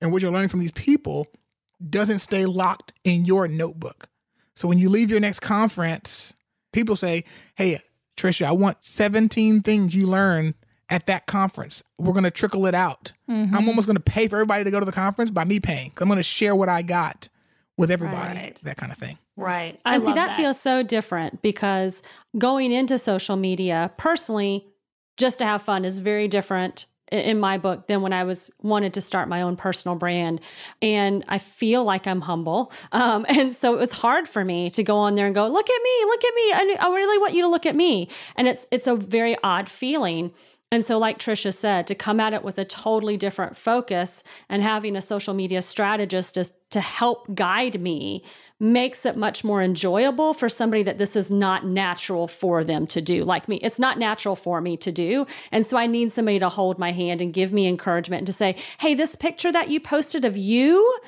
and 0.00 0.12
what 0.12 0.22
you're 0.22 0.30
learning 0.30 0.48
from 0.48 0.60
these 0.60 0.70
people 0.70 1.26
doesn't 1.90 2.20
stay 2.20 2.46
locked 2.46 2.92
in 3.02 3.24
your 3.24 3.48
notebook. 3.48 4.08
So 4.54 4.68
when 4.68 4.78
you 4.78 4.88
leave 4.88 5.10
your 5.10 5.18
next 5.18 5.40
conference, 5.40 6.32
people 6.72 6.94
say, 6.94 7.24
"Hey, 7.56 7.80
Trisha, 8.16 8.46
I 8.46 8.52
want 8.52 8.84
17 8.84 9.62
things 9.62 9.92
you 9.92 10.06
learned 10.06 10.54
at 10.88 11.06
that 11.06 11.26
conference. 11.26 11.82
We're 11.98 12.12
going 12.12 12.22
to 12.22 12.30
trickle 12.30 12.66
it 12.66 12.74
out. 12.74 13.10
I'm 13.28 13.48
mm-hmm. 13.48 13.68
almost 13.68 13.88
going 13.88 13.96
to 13.96 14.02
pay 14.02 14.28
for 14.28 14.36
everybody 14.36 14.62
to 14.62 14.70
go 14.70 14.78
to 14.78 14.86
the 14.86 14.92
conference 14.92 15.32
by 15.32 15.44
me 15.44 15.58
paying. 15.58 15.92
I'm 15.98 16.06
going 16.06 16.18
to 16.18 16.22
share 16.22 16.54
what 16.54 16.68
I 16.68 16.82
got 16.82 17.28
with 17.76 17.90
everybody. 17.90 18.38
Right. 18.38 18.60
That 18.62 18.76
kind 18.76 18.92
of 18.92 18.98
thing. 18.98 19.18
Right. 19.36 19.78
I 19.84 19.94
and 19.94 20.02
see 20.02 20.06
love 20.06 20.16
that, 20.16 20.36
feels 20.36 20.58
so 20.58 20.82
different 20.82 21.42
because 21.42 22.02
going 22.38 22.72
into 22.72 22.98
social 22.98 23.36
media 23.36 23.92
personally 23.96 24.66
just 25.16 25.38
to 25.38 25.44
have 25.44 25.62
fun 25.62 25.84
is 25.84 26.00
very 26.00 26.28
different 26.28 26.86
in 27.12 27.38
my 27.38 27.56
book 27.56 27.86
than 27.86 28.02
when 28.02 28.12
I 28.12 28.24
was 28.24 28.50
wanted 28.62 28.94
to 28.94 29.00
start 29.00 29.28
my 29.28 29.42
own 29.42 29.56
personal 29.56 29.94
brand. 29.94 30.40
And 30.82 31.24
I 31.28 31.38
feel 31.38 31.84
like 31.84 32.06
I'm 32.06 32.22
humble. 32.22 32.72
Um, 32.92 33.26
and 33.28 33.54
so 33.54 33.74
it 33.74 33.78
was 33.78 33.92
hard 33.92 34.26
for 34.26 34.42
me 34.42 34.70
to 34.70 34.82
go 34.82 34.96
on 34.96 35.16
there 35.16 35.26
and 35.26 35.34
go, 35.34 35.46
look 35.46 35.68
at 35.68 35.82
me, 35.82 36.04
look 36.06 36.24
at 36.24 36.34
me. 36.34 36.42
I, 36.52 36.76
I 36.80 36.88
really 36.88 37.18
want 37.18 37.34
you 37.34 37.42
to 37.42 37.48
look 37.48 37.66
at 37.66 37.76
me. 37.76 38.08
And 38.36 38.48
it's 38.48 38.66
it's 38.70 38.86
a 38.86 38.96
very 38.96 39.36
odd 39.42 39.68
feeling. 39.68 40.32
And 40.72 40.84
so, 40.84 40.98
like 40.98 41.20
Trisha 41.20 41.54
said, 41.54 41.86
to 41.86 41.94
come 41.94 42.18
at 42.18 42.34
it 42.34 42.42
with 42.42 42.58
a 42.58 42.64
totally 42.64 43.16
different 43.16 43.56
focus 43.56 44.24
and 44.48 44.64
having 44.64 44.96
a 44.96 45.00
social 45.00 45.32
media 45.32 45.62
strategist 45.62 46.34
to, 46.34 46.50
to 46.70 46.80
help 46.80 47.32
guide 47.36 47.80
me 47.80 48.24
makes 48.58 49.06
it 49.06 49.16
much 49.16 49.44
more 49.44 49.62
enjoyable 49.62 50.34
for 50.34 50.48
somebody 50.48 50.82
that 50.82 50.98
this 50.98 51.14
is 51.14 51.30
not 51.30 51.64
natural 51.64 52.26
for 52.26 52.64
them 52.64 52.84
to 52.88 53.00
do. 53.00 53.22
Like 53.22 53.46
me, 53.46 53.58
it's 53.58 53.78
not 53.78 53.96
natural 53.96 54.34
for 54.34 54.60
me 54.60 54.76
to 54.78 54.90
do. 54.90 55.24
And 55.52 55.64
so, 55.64 55.76
I 55.76 55.86
need 55.86 56.10
somebody 56.10 56.40
to 56.40 56.48
hold 56.48 56.80
my 56.80 56.90
hand 56.90 57.22
and 57.22 57.32
give 57.32 57.52
me 57.52 57.68
encouragement 57.68 58.22
and 58.22 58.26
to 58.26 58.32
say, 58.32 58.56
hey, 58.78 58.94
this 58.94 59.14
picture 59.14 59.52
that 59.52 59.70
you 59.70 59.78
posted 59.78 60.24
of 60.24 60.36
you 60.36 60.98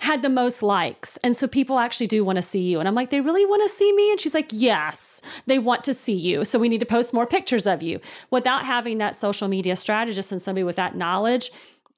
had 0.00 0.22
the 0.22 0.28
most 0.28 0.62
likes. 0.62 1.16
And 1.18 1.36
so 1.36 1.46
people 1.46 1.78
actually 1.78 2.08
do 2.08 2.24
want 2.24 2.36
to 2.36 2.42
see 2.42 2.62
you. 2.62 2.78
And 2.78 2.88
I'm 2.88 2.94
like, 2.94 3.10
they 3.10 3.20
really 3.20 3.46
want 3.46 3.62
to 3.62 3.68
see 3.68 3.92
me? 3.92 4.10
And 4.10 4.20
she's 4.20 4.34
like, 4.34 4.50
yes, 4.52 5.22
they 5.46 5.58
want 5.58 5.84
to 5.84 5.94
see 5.94 6.14
you. 6.14 6.44
So 6.44 6.58
we 6.58 6.68
need 6.68 6.80
to 6.80 6.86
post 6.86 7.14
more 7.14 7.26
pictures 7.26 7.66
of 7.66 7.82
you. 7.82 8.00
Without 8.30 8.64
having 8.64 8.98
that 8.98 9.16
social 9.16 9.48
media 9.48 9.76
strategist 9.76 10.32
and 10.32 10.42
somebody 10.42 10.64
with 10.64 10.76
that 10.76 10.96
knowledge, 10.96 11.50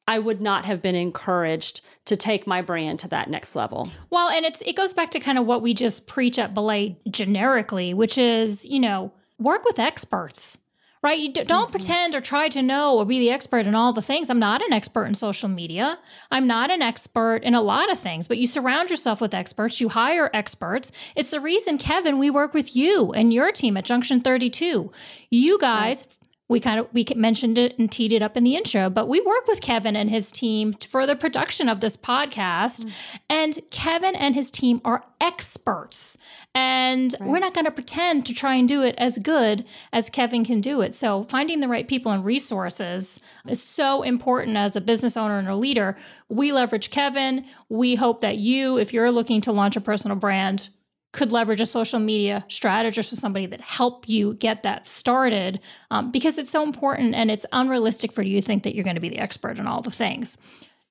I 0.09 0.19
would 0.19 0.41
not 0.41 0.65
have 0.67 0.81
been 0.81 0.95
encouraged 0.95 1.81
to 2.05 2.17
take 2.17 2.47
my 2.47 2.63
brand 2.63 3.01
to 3.01 3.09
that 3.09 3.29
next 3.29 3.57
level. 3.57 3.91
Well, 4.11 4.29
and 4.29 4.45
it's 4.45 4.61
it 4.63 4.77
goes 4.77 4.93
back 4.93 5.11
to 5.11 5.21
kind 5.21 5.39
of 5.39 5.47
what 5.47 5.63
we 5.63 5.75
just 5.75 6.07
preach 6.07 6.39
at 6.39 6.55
Belay 6.55 6.97
generically, 7.11 7.93
which 7.93 8.17
is, 8.17 8.65
you 8.65 8.79
know, 8.79 9.13
work 9.39 9.65
with 9.65 9.79
experts. 9.79 10.59
Right? 11.03 11.19
You 11.19 11.33
d- 11.33 11.45
don't 11.45 11.65
Mm-hmm. 11.67 11.71
pretend 11.73 12.15
or 12.15 12.21
try 12.21 12.49
to 12.49 12.63
know 12.63 12.97
or 12.99 13.05
be 13.05 13.19
the 13.19 13.31
expert 13.31 13.67
in 13.67 13.75
all 13.75 13.93
the 13.93 14.03
things. 14.03 14.31
I'm 14.31 14.39
not 14.39 14.63
an 14.63 14.73
expert 14.73 15.05
in 15.07 15.15
social 15.15 15.49
media. 15.49 15.99
I'm 16.31 16.47
not 16.47 16.71
an 16.71 16.83
expert 16.83 17.43
in 17.43 17.55
a 17.55 17.61
lot 17.63 17.91
of 17.93 17.99
things, 17.99 18.27
but 18.29 18.39
you 18.39 18.47
surround 18.47 18.91
yourself 18.91 19.21
with 19.21 19.35
experts, 19.35 19.81
you 19.81 19.89
hire 19.89 20.31
experts. 20.35 20.93
It's 21.15 21.31
the 21.31 21.41
reason, 21.41 21.79
Kevin, 21.79 22.19
we 22.19 22.31
work 22.31 22.55
with 22.55 22.75
you 22.77 23.13
and 23.13 23.33
your 23.33 23.53
team 23.53 23.77
at 23.77 23.85
Junction 23.85 24.21
32. 24.21 24.91
You 25.31 25.59
guys, 25.59 26.05
we 26.49 26.61
kind 26.61 26.79
of 26.79 26.87
we 26.93 27.05
mentioned 27.17 27.59
it 27.59 27.77
and 27.79 27.91
teed 27.91 28.13
it 28.13 28.23
up 28.23 28.37
in 28.37 28.45
the 28.45 28.55
intro, 28.55 28.89
but 28.89 29.09
we 29.09 29.21
work 29.21 29.49
with 29.49 29.61
Kevin 29.61 29.97
and 29.97 30.09
his 30.09 30.31
team 30.31 30.73
for 30.75 31.05
the 31.05 31.17
production 31.17 31.69
of 31.69 31.81
this 31.81 31.97
podcast. 31.97 32.81
Mm-hmm. 32.81 33.17
And 33.29 33.59
Kevin 33.71 34.15
and 34.15 34.35
his 34.35 34.51
team 34.51 34.81
are 34.85 35.05
experts. 35.21 36.17
And 36.55 37.15
we're 37.21 37.41
not 37.41 37.53
going 37.53 37.65
to 37.65 37.71
pretend 37.71 38.25
to 38.27 38.35
try 38.35 38.55
and 38.55 38.69
do 38.69 38.83
it 38.83 38.95
as 38.97 39.19
good 39.19 39.67
as 39.93 40.09
Kevin 40.09 40.45
can 40.45 40.61
do 40.61 40.81
it. 40.81 40.95
So 40.95 41.25
finding 41.25 41.61
the 41.61 41.69
right 41.69 41.87
people 41.87 42.13
and 42.13 42.25
resources 42.25 43.21
is 43.47 43.63
so 43.63 44.03
important 44.03 44.57
as 44.57 44.77
a 44.77 44.81
business 44.81 45.17
owner 45.17 45.39
and 45.39 45.49
a 45.49 45.57
leader. 45.57 45.97
We 46.29 46.53
leverage 46.53 46.91
Kevin. 46.91 47.45
We 47.69 47.97
hope 47.97 48.21
that 48.21 48.39
you, 48.39 48.79
if 48.79 48.95
you're 48.95 49.11
looking 49.11 49.41
to 49.43 49.53
launch 49.53 49.77
a 49.77 49.81
personal 49.81 50.17
brand, 50.17 50.69
could 51.13 51.33
leverage 51.33 51.61
a 51.61 51.67
social 51.67 51.99
media 51.99 52.45
strategist 52.49 53.13
or 53.13 53.17
somebody 53.17 53.47
that 53.47 53.61
help 53.61 54.09
you 54.09 54.35
get 54.35 54.63
that 54.65 54.85
started 54.85 55.61
um, 55.91 56.11
because 56.11 56.37
it's 56.37 56.51
so 56.51 56.63
important 56.63 57.15
and 57.15 57.31
it's 57.31 57.47
unrealistic 57.53 58.13
for 58.13 58.23
you 58.23 58.41
to 58.41 58.47
think 58.47 58.65
that 58.65 58.75
you're 58.75 58.85
going 58.85 58.97
to 58.97 59.01
be 59.01 59.09
the 59.09 59.19
expert 59.19 59.59
in 59.59 59.67
all 59.67 59.81
the 59.81 59.91
things. 59.91 60.37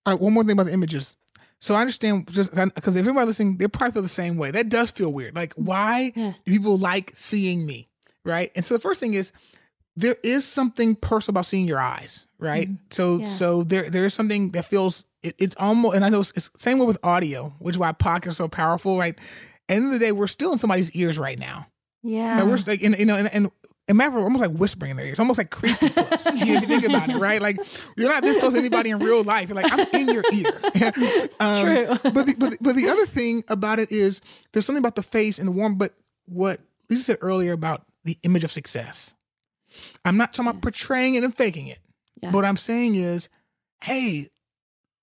All 0.05 0.13
right, 0.13 0.21
one 0.21 0.33
more 0.33 0.43
thing 0.43 0.53
about 0.53 0.65
the 0.67 0.73
images. 0.73 1.15
So 1.59 1.75
I 1.75 1.81
understand 1.81 2.27
just 2.31 2.51
because 2.53 2.95
if 2.95 3.01
everybody 3.01 3.27
listening, 3.27 3.57
they 3.57 3.67
probably 3.67 3.93
feel 3.93 4.01
the 4.01 4.09
same 4.09 4.37
way. 4.37 4.51
That 4.51 4.69
does 4.69 4.91
feel 4.91 5.11
weird. 5.11 5.35
Like, 5.35 5.53
why 5.55 6.11
Yeah. 6.15 6.33
do 6.45 6.51
people 6.51 6.77
like 6.77 7.13
seeing 7.15 7.65
me? 7.65 7.89
Right. 8.23 8.51
And 8.55 8.65
so 8.65 8.73
the 8.73 8.79
first 8.79 8.99
thing 8.99 9.13
is 9.13 9.31
there 9.95 10.17
is 10.23 10.43
something 10.45 10.95
personal 10.95 11.33
about 11.33 11.45
seeing 11.45 11.65
your 11.67 11.79
eyes, 11.79 12.25
right? 12.39 12.69
So 12.91 13.19
Yeah. 13.19 13.27
so 13.27 13.63
there 13.63 13.89
there 13.89 14.05
is 14.05 14.13
something 14.13 14.51
that 14.51 14.65
feels 14.65 15.05
it, 15.23 15.35
it's 15.39 15.55
almost 15.57 15.95
and 15.95 16.03
I 16.03 16.09
know 16.09 16.19
it's, 16.21 16.31
it's 16.35 16.49
same 16.57 16.79
way 16.79 16.85
with 16.85 16.97
audio, 17.03 17.53
which 17.59 17.75
is 17.75 17.79
why 17.79 17.91
podcasts 17.93 18.31
are 18.31 18.33
so 18.33 18.47
powerful, 18.47 18.97
right? 18.97 19.17
End 19.67 19.85
of 19.85 19.91
the 19.91 19.99
day, 19.99 20.11
we're 20.11 20.27
still 20.27 20.51
in 20.51 20.57
somebody's 20.57 20.91
ears 20.91 21.17
right 21.17 21.39
now. 21.39 21.67
Yeah. 22.03 22.39
Like, 22.39 22.47
we're 22.47 22.57
like, 22.67 22.83
and, 22.83 22.97
you 22.97 23.05
know, 23.05 23.15
and, 23.15 23.33
and 23.33 23.51
and 23.87 23.97
matter 23.97 24.17
almost 24.17 24.41
like 24.41 24.57
whispering 24.57 24.91
in 24.91 24.97
their 24.97 25.05
ears, 25.05 25.19
almost 25.19 25.37
like 25.37 25.51
creepy 25.51 25.89
close. 25.89 26.25
you, 26.25 26.55
if 26.55 26.61
you 26.61 26.67
think 26.67 26.85
about 26.85 27.09
it, 27.09 27.17
right? 27.17 27.39
Like 27.39 27.59
you're 27.95 28.09
not 28.09 28.23
this 28.23 28.37
close 28.39 28.53
to 28.53 28.59
anybody 28.59 28.89
in 28.89 28.97
real 28.97 29.23
life. 29.23 29.47
You're 29.49 29.55
like 29.55 29.71
I'm 29.71 29.87
in 29.93 30.09
your 30.09 30.23
ear. 30.33 30.59
um, 31.39 31.63
True. 31.63 31.85
but 32.11 32.25
the, 32.25 32.35
but 32.37 32.49
the, 32.49 32.57
but 32.61 32.75
the 32.75 32.89
other 32.89 33.05
thing 33.05 33.43
about 33.47 33.77
it 33.77 33.91
is 33.91 34.21
there's 34.51 34.65
something 34.65 34.81
about 34.81 34.95
the 34.95 35.03
face 35.03 35.37
and 35.37 35.47
the 35.47 35.51
warm. 35.51 35.75
But 35.75 35.93
what 36.25 36.61
Lisa 36.89 37.03
said 37.03 37.17
earlier 37.21 37.53
about 37.53 37.85
the 38.03 38.17
image 38.23 38.43
of 38.43 38.51
success. 38.51 39.13
I'm 40.05 40.17
not 40.17 40.33
talking 40.33 40.49
about 40.49 40.61
portraying 40.61 41.15
it 41.15 41.23
and 41.23 41.35
faking 41.35 41.67
it. 41.67 41.79
Yeah. 42.21 42.31
But 42.31 42.37
what 42.37 42.45
I'm 42.45 42.57
saying 42.57 42.95
is, 42.95 43.29
hey, 43.83 44.29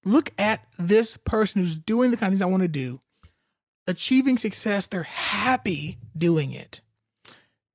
look 0.04 0.30
at 0.38 0.64
this 0.78 1.16
person 1.18 1.60
who's 1.60 1.76
doing 1.76 2.10
the 2.10 2.16
kind 2.16 2.28
of 2.28 2.34
things 2.34 2.42
I 2.42 2.46
want 2.46 2.62
to 2.62 2.68
do, 2.68 3.00
achieving 3.86 4.38
success. 4.38 4.86
They're 4.86 5.02
happy 5.02 5.98
doing 6.16 6.52
it, 6.52 6.80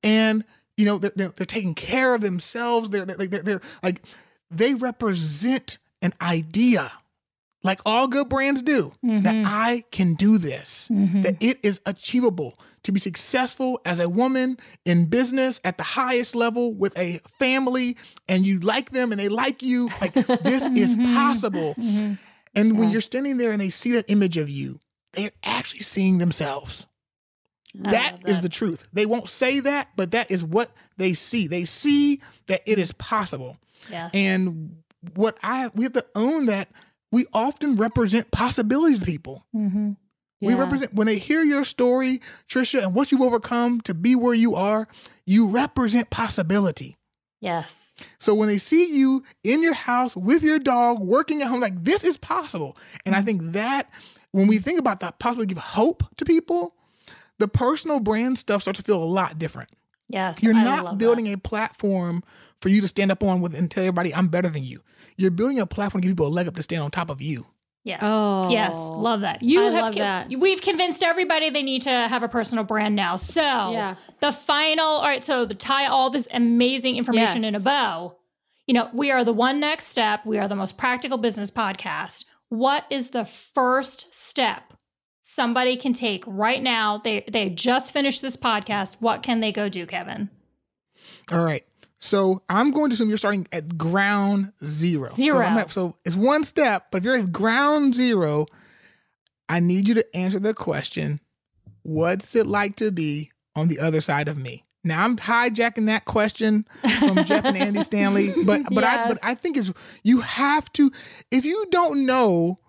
and 0.03 0.43
you 0.75 0.85
know 0.85 0.97
they're 0.97 1.13
they're, 1.15 1.29
they're 1.29 1.45
taking 1.45 1.75
care 1.75 2.13
of 2.13 2.21
themselves. 2.21 2.89
They're 2.89 3.05
they're, 3.05 3.27
they're 3.27 3.43
they're 3.43 3.61
like 3.83 4.01
they 4.49 4.73
represent 4.73 5.77
an 6.01 6.13
idea, 6.21 6.91
like 7.63 7.81
all 7.85 8.07
good 8.07 8.29
brands 8.29 8.61
do. 8.61 8.93
That 9.03 9.35
mm-hmm. 9.35 9.43
I 9.45 9.83
can 9.91 10.13
do 10.13 10.37
this. 10.37 10.87
Mm-hmm. 10.91 11.21
That 11.23 11.35
it 11.39 11.59
is 11.63 11.81
achievable 11.85 12.57
to 12.83 12.91
be 12.91 12.99
successful 12.99 13.81
as 13.83 13.99
a 13.99 14.07
woman 14.07 14.57
in 14.85 15.07
business 15.07 15.59
at 15.65 15.77
the 15.77 15.83
highest 15.83 16.35
level 16.35 16.73
with 16.73 16.97
a 16.97 17.19
family, 17.39 17.97
and 18.29 18.45
you 18.45 18.59
like 18.59 18.91
them 18.91 19.11
and 19.11 19.19
they 19.19 19.29
like 19.29 19.61
you. 19.61 19.89
Like 19.99 20.13
this 20.13 20.65
is 20.65 20.95
mm-hmm. 20.95 21.13
possible. 21.13 21.75
And 22.55 22.79
when 22.79 22.89
you're 22.89 23.01
standing 23.01 23.37
there 23.37 23.51
and 23.51 23.61
they 23.61 23.69
see 23.69 23.91
that 23.91 24.05
image 24.09 24.37
of 24.37 24.49
you, 24.49 24.79
they're 25.17 25.31
actually 25.43 25.81
seeing 25.81 26.19
themselves. 26.19 26.87
That 27.75 28.21
that. 28.25 28.41
the 28.41 28.49
truth. 28.49 28.87
They 28.93 29.05
won't 29.05 29.29
say 29.29 29.59
that, 29.59 29.89
but 29.95 30.11
that 30.11 30.31
is 30.31 30.43
what 30.43 30.71
they 30.95 31.13
see. 31.13 31.47
They 31.47 31.65
see 31.65 32.21
that 32.47 32.61
it 32.65 32.79
is 32.79 32.91
possible. 32.93 33.57
Yes. 33.91 34.11
And 34.13 34.77
what 35.13 35.37
I 35.43 35.69
we 35.75 35.83
have 35.83 35.93
to 35.93 36.05
own 36.15 36.47
that 36.47 36.69
we 37.11 37.25
often 37.33 37.75
represent 37.75 38.31
possibilities 38.31 38.99
to 38.99 39.05
people. 39.05 39.45
Mm-hmm. 39.55 39.91
We 40.39 40.53
represent 40.53 40.93
when 40.93 41.07
they 41.07 41.17
hear 41.17 41.43
your 41.43 41.65
story, 41.65 42.21
Tricia, 42.47 42.83
and 42.83 42.93
what 42.93 43.11
you've 43.11 43.21
overcome 43.21 43.81
to 43.81 43.93
be 43.93 44.15
where 44.15 44.35
you 44.35 44.55
are, 44.55 44.87
you 45.25 45.47
represent 45.47 46.09
possibility. 46.11 46.97
yes. 47.41 47.95
So 48.19 48.35
when 48.35 48.47
they 48.47 48.59
see 48.59 48.95
you 48.95 49.23
in 49.43 49.63
your 49.63 49.73
house 49.73 50.15
with 50.15 50.43
your 50.43 50.59
dog 50.59 50.99
working 50.99 51.41
at 51.41 51.47
home, 51.47 51.59
like 51.59 51.83
this 51.83 52.03
is 52.03 52.17
possible. 52.17 52.77
And 53.05 53.15
I 53.15 53.21
think 53.21 53.53
that 53.53 53.89
when 54.31 54.47
we 54.47 54.59
think 54.59 54.79
about 54.79 54.99
that 55.01 55.19
possibly 55.19 55.45
give 55.45 55.57
hope 55.57 56.03
to 56.17 56.25
people, 56.25 56.75
the 57.39 57.47
personal 57.47 57.99
brand 57.99 58.37
stuff 58.37 58.61
starts 58.61 58.77
to 58.79 58.83
feel 58.83 59.01
a 59.01 59.05
lot 59.05 59.37
different. 59.39 59.69
Yes. 60.09 60.41
You're 60.41 60.55
I 60.55 60.63
not 60.63 60.85
love 60.85 60.97
building 60.97 61.27
a 61.33 61.37
platform 61.37 62.23
for 62.61 62.69
you 62.69 62.81
to 62.81 62.87
stand 62.87 63.11
up 63.11 63.23
on 63.23 63.41
with 63.41 63.53
and 63.53 63.69
tell 63.69 63.83
everybody 63.83 64.13
I'm 64.13 64.27
better 64.29 64.49
than 64.49 64.63
you. 64.63 64.81
You're 65.17 65.31
building 65.31 65.59
a 65.59 65.65
platform 65.65 66.01
to 66.01 66.07
give 66.07 66.15
people 66.15 66.27
a 66.27 66.29
leg 66.29 66.47
up 66.47 66.55
to 66.55 66.63
stand 66.63 66.81
on 66.81 66.91
top 66.91 67.09
of 67.09 67.21
you. 67.21 67.47
Yeah. 67.83 67.99
Oh. 68.01 68.49
Yes, 68.49 68.75
love 68.75 69.21
that. 69.21 69.41
You 69.41 69.61
I 69.61 69.69
have 69.71 69.83
love 69.85 69.95
that. 69.95 70.29
we've 70.29 70.59
convinced 70.61 71.03
everybody 71.03 71.49
they 71.49 71.63
need 71.63 71.83
to 71.83 71.89
have 71.89 72.21
a 72.21 72.27
personal 72.27 72.65
brand 72.65 72.95
now. 72.95 73.15
So 73.15 73.41
Yeah. 73.41 73.95
the 74.19 74.31
final 74.33 74.85
all 74.85 75.03
right, 75.03 75.23
so 75.23 75.47
to 75.47 75.55
tie 75.55 75.85
all 75.87 76.09
this 76.09 76.27
amazing 76.33 76.97
information 76.97 77.45
in 77.45 77.55
a 77.55 77.59
bow, 77.61 78.15
you 78.65 78.73
know, 78.73 78.89
we 78.93 79.11
are 79.11 79.23
the 79.23 79.31
one 79.31 79.59
next 79.61 79.85
step. 79.87 80.25
We 80.25 80.37
are 80.37 80.47
the 80.49 80.55
most 80.55 80.77
practical 80.77 81.17
business 81.17 81.49
podcast. 81.49 82.25
What 82.49 82.85
is 82.89 83.09
the 83.09 83.25
first 83.25 84.13
step 84.13 84.73
somebody 85.21 85.75
can 85.77 85.93
take 85.93 86.23
right 86.27 86.61
now? 86.61 86.99
They 86.99 87.25
they 87.31 87.49
just 87.49 87.91
finished 87.91 88.21
this 88.21 88.37
podcast. 88.37 88.97
What 88.99 89.23
can 89.23 89.39
they 89.39 89.51
go 89.51 89.69
do, 89.69 89.85
Kevin? 89.85 90.29
All 91.31 91.43
right. 91.43 91.65
So 91.99 92.43
I'm 92.47 92.71
going 92.71 92.89
to 92.89 92.93
assume 92.93 93.09
you're 93.09 93.17
starting 93.17 93.47
at 93.51 93.77
ground 93.77 94.53
zero. 94.63 95.07
Zero. 95.09 95.39
So, 95.45 95.57
at- 95.59 95.71
so 95.71 95.95
it's 96.05 96.15
one 96.15 96.43
step, 96.43 96.87
but 96.91 96.99
if 96.99 97.03
you're 97.03 97.17
at 97.17 97.31
ground 97.31 97.95
zero, 97.95 98.45
I 99.49 99.59
need 99.59 99.87
you 99.87 99.93
to 99.95 100.15
answer 100.15 100.39
the 100.39 100.53
question 100.53 101.19
What's 101.83 102.35
it 102.35 102.45
like 102.45 102.75
to 102.77 102.91
be 102.91 103.31
on 103.55 103.69
the 103.69 103.79
other 103.79 104.01
side 104.01 104.27
of 104.27 104.37
me? 104.37 104.65
Now 104.87 105.03
I'm 105.03 105.17
hijacking 105.17 105.85
that 105.87 106.05
question 106.05 106.67
from 106.99 107.23
Jeff 107.25 107.45
and 107.45 107.57
Andy 107.57 107.83
Stanley, 107.83 108.33
but 108.45 108.61
but 108.71 108.83
I 108.83 109.07
but 109.07 109.19
I 109.23 109.35
think 109.35 109.57
it's 109.57 109.71
you 110.03 110.21
have 110.21 110.71
to 110.73 110.91
if 111.31 111.45
you 111.45 111.65
don't 111.71 112.05
know 112.05 112.59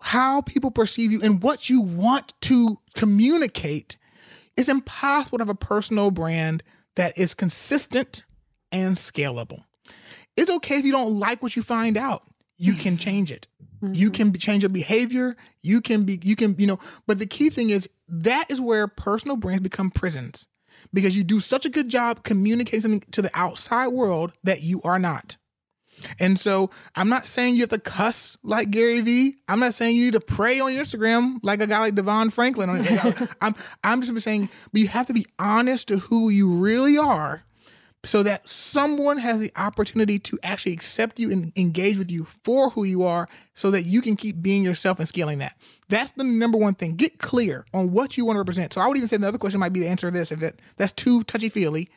how 0.00 0.42
people 0.42 0.70
perceive 0.70 1.10
you 1.10 1.22
and 1.22 1.42
what 1.42 1.70
you 1.70 1.80
want 1.80 2.34
to 2.42 2.78
communicate, 2.94 3.96
it's 4.56 4.68
impossible 4.68 5.38
to 5.38 5.42
have 5.42 5.48
a 5.48 5.54
personal 5.54 6.10
brand 6.10 6.62
that 6.96 7.16
is 7.16 7.32
consistent 7.32 8.24
and 8.70 8.96
scalable. 8.96 9.64
It's 10.36 10.50
okay 10.50 10.76
if 10.76 10.84
you 10.84 10.92
don't 10.92 11.18
like 11.18 11.42
what 11.42 11.56
you 11.56 11.62
find 11.62 11.96
out. 11.96 12.24
You 12.58 12.72
mm-hmm. 12.72 12.82
can 12.82 12.96
change 12.98 13.32
it. 13.32 13.48
You 13.80 14.10
mm-hmm. 14.10 14.30
can 14.30 14.38
change 14.38 14.62
your 14.62 14.70
behavior. 14.70 15.36
You 15.62 15.80
can 15.80 16.04
be, 16.04 16.20
you 16.22 16.36
can, 16.36 16.54
you 16.58 16.66
know, 16.66 16.78
but 17.06 17.18
the 17.18 17.26
key 17.26 17.50
thing 17.50 17.70
is 17.70 17.88
that 18.08 18.50
is 18.50 18.60
where 18.60 18.86
personal 18.86 19.36
brands 19.36 19.62
become 19.62 19.90
prisons 19.90 20.48
because 20.94 21.16
you 21.16 21.24
do 21.24 21.40
such 21.40 21.66
a 21.66 21.68
good 21.68 21.88
job 21.88 22.22
communicating 22.22 23.00
to 23.10 23.20
the 23.20 23.30
outside 23.34 23.88
world 23.88 24.32
that 24.42 24.62
you 24.62 24.80
are 24.82 24.98
not. 24.98 25.36
And 26.18 26.38
so 26.38 26.70
I'm 26.96 27.08
not 27.08 27.26
saying 27.26 27.54
you 27.54 27.62
have 27.62 27.70
to 27.70 27.78
cuss 27.78 28.36
like 28.42 28.70
Gary 28.70 29.00
Vee. 29.00 29.36
I'm 29.48 29.60
not 29.60 29.74
saying 29.74 29.96
you 29.96 30.04
need 30.04 30.12
to 30.12 30.20
pray 30.20 30.60
on 30.60 30.74
your 30.74 30.84
Instagram 30.84 31.38
like 31.42 31.60
a 31.60 31.66
guy 31.66 31.78
like 31.78 31.94
DeVon 31.94 32.32
Franklin. 32.32 32.70
I'm 33.40 33.54
I'm 33.82 34.02
just 34.02 34.22
saying, 34.22 34.48
but 34.72 34.80
you 34.80 34.88
have 34.88 35.06
to 35.06 35.14
be 35.14 35.26
honest 35.38 35.88
to 35.88 35.98
who 35.98 36.30
you 36.30 36.48
really 36.48 36.98
are 36.98 37.44
so 38.04 38.22
that 38.22 38.48
someone 38.48 39.18
has 39.18 39.40
the 39.40 39.52
opportunity 39.56 40.18
to 40.18 40.38
actually 40.42 40.72
accept 40.72 41.18
you 41.18 41.30
and 41.30 41.52
engage 41.56 41.98
with 41.98 42.10
you 42.10 42.26
for 42.42 42.70
who 42.70 42.84
you 42.84 43.02
are 43.02 43.28
so 43.54 43.70
that 43.70 43.84
you 43.84 44.02
can 44.02 44.16
keep 44.16 44.42
being 44.42 44.62
yourself 44.62 44.98
and 44.98 45.08
scaling 45.08 45.38
that. 45.38 45.56
That's 45.88 46.10
the 46.12 46.24
number 46.24 46.58
one 46.58 46.74
thing. 46.74 46.96
Get 46.96 47.18
clear 47.18 47.64
on 47.72 47.92
what 47.92 48.16
you 48.16 48.24
want 48.24 48.36
to 48.36 48.40
represent. 48.40 48.72
So 48.72 48.80
I 48.80 48.86
would 48.86 48.96
even 48.96 49.08
say 49.08 49.16
the 49.16 49.28
other 49.28 49.38
question 49.38 49.60
might 49.60 49.72
be 49.72 49.80
to 49.80 49.86
answer 49.86 50.10
this 50.10 50.30
if 50.32 50.40
that, 50.40 50.60
that's 50.76 50.92
too 50.92 51.24
touchy 51.24 51.48
feely. 51.48 51.88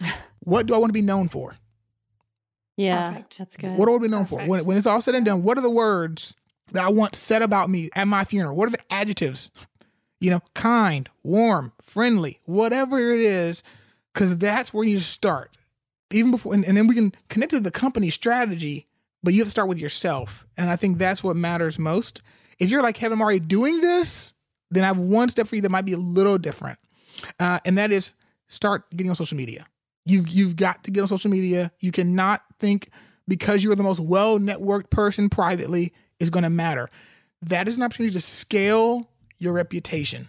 what 0.40 0.66
do 0.66 0.74
I 0.74 0.78
want 0.78 0.88
to 0.88 0.94
be 0.94 1.02
known 1.02 1.28
for? 1.28 1.54
Yeah. 2.76 3.10
Perfect. 3.10 3.38
That's 3.38 3.56
good. 3.56 3.76
What 3.76 3.86
do 3.86 3.90
I 3.90 3.92
want 3.92 4.02
to 4.02 4.08
be 4.08 4.12
known 4.12 4.26
for? 4.26 4.42
When, 4.42 4.64
when 4.64 4.76
it's 4.76 4.86
all 4.86 5.02
said 5.02 5.14
and 5.14 5.24
done, 5.24 5.42
what 5.42 5.58
are 5.58 5.62
the 5.62 5.70
words 5.70 6.34
that 6.72 6.84
I 6.84 6.88
want 6.88 7.14
said 7.14 7.42
about 7.42 7.70
me 7.70 7.90
at 7.94 8.08
my 8.08 8.24
funeral? 8.24 8.56
What 8.56 8.68
are 8.68 8.72
the 8.72 8.92
adjectives? 8.92 9.50
You 10.20 10.30
know, 10.30 10.40
kind, 10.54 11.08
warm, 11.22 11.72
friendly, 11.82 12.40
whatever 12.44 12.98
it 13.12 13.20
is, 13.20 13.62
because 14.12 14.38
that's 14.38 14.72
where 14.72 14.84
you 14.84 15.00
start. 15.00 15.56
Even 16.10 16.30
before, 16.30 16.54
and, 16.54 16.64
and 16.64 16.76
then 16.76 16.86
we 16.86 16.94
can 16.94 17.12
connect 17.28 17.50
to 17.50 17.60
the 17.60 17.70
company 17.70 18.10
strategy, 18.10 18.86
but 19.22 19.32
you 19.32 19.40
have 19.40 19.46
to 19.46 19.50
start 19.50 19.68
with 19.68 19.78
yourself. 19.78 20.46
And 20.56 20.70
I 20.70 20.76
think 20.76 20.98
that's 20.98 21.24
what 21.24 21.36
matters 21.36 21.78
most. 21.78 22.20
If 22.58 22.70
you're 22.70 22.82
like 22.82 22.96
Kevin 22.96 23.18
Murray 23.18 23.40
doing 23.40 23.80
this, 23.80 24.34
then 24.70 24.84
I 24.84 24.88
have 24.88 24.98
one 24.98 25.28
step 25.28 25.48
for 25.48 25.56
you 25.56 25.62
that 25.62 25.70
might 25.70 25.84
be 25.84 25.92
a 25.92 25.98
little 25.98 26.38
different. 26.38 26.78
Uh, 27.38 27.60
and 27.64 27.78
that 27.78 27.92
is 27.92 28.10
start 28.48 28.90
getting 28.90 29.10
on 29.10 29.16
social 29.16 29.36
media. 29.36 29.66
You've 30.04 30.28
you've 30.28 30.56
got 30.56 30.84
to 30.84 30.90
get 30.90 31.02
on 31.02 31.08
social 31.08 31.30
media. 31.30 31.72
You 31.80 31.92
cannot 31.92 32.42
think 32.58 32.88
because 33.28 33.62
you're 33.62 33.76
the 33.76 33.82
most 33.82 34.00
well 34.00 34.38
networked 34.38 34.90
person 34.90 35.28
privately 35.28 35.92
is 36.18 36.30
going 36.30 36.42
to 36.42 36.50
matter. 36.50 36.88
That 37.42 37.68
is 37.68 37.76
an 37.76 37.82
opportunity 37.82 38.12
to 38.14 38.20
scale 38.20 39.08
your 39.38 39.52
reputation. 39.52 40.28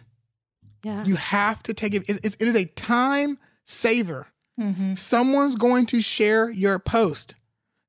Yeah. 0.83 1.03
You 1.05 1.15
have 1.15 1.63
to 1.63 1.73
take 1.73 1.93
it. 1.93 2.09
It, 2.09 2.35
it 2.39 2.41
is 2.41 2.55
a 2.55 2.65
time 2.65 3.39
saver. 3.65 4.27
Mm-hmm. 4.59 4.93
Someone's 4.93 5.55
going 5.55 5.85
to 5.87 6.01
share 6.01 6.49
your 6.49 6.79
post. 6.79 7.35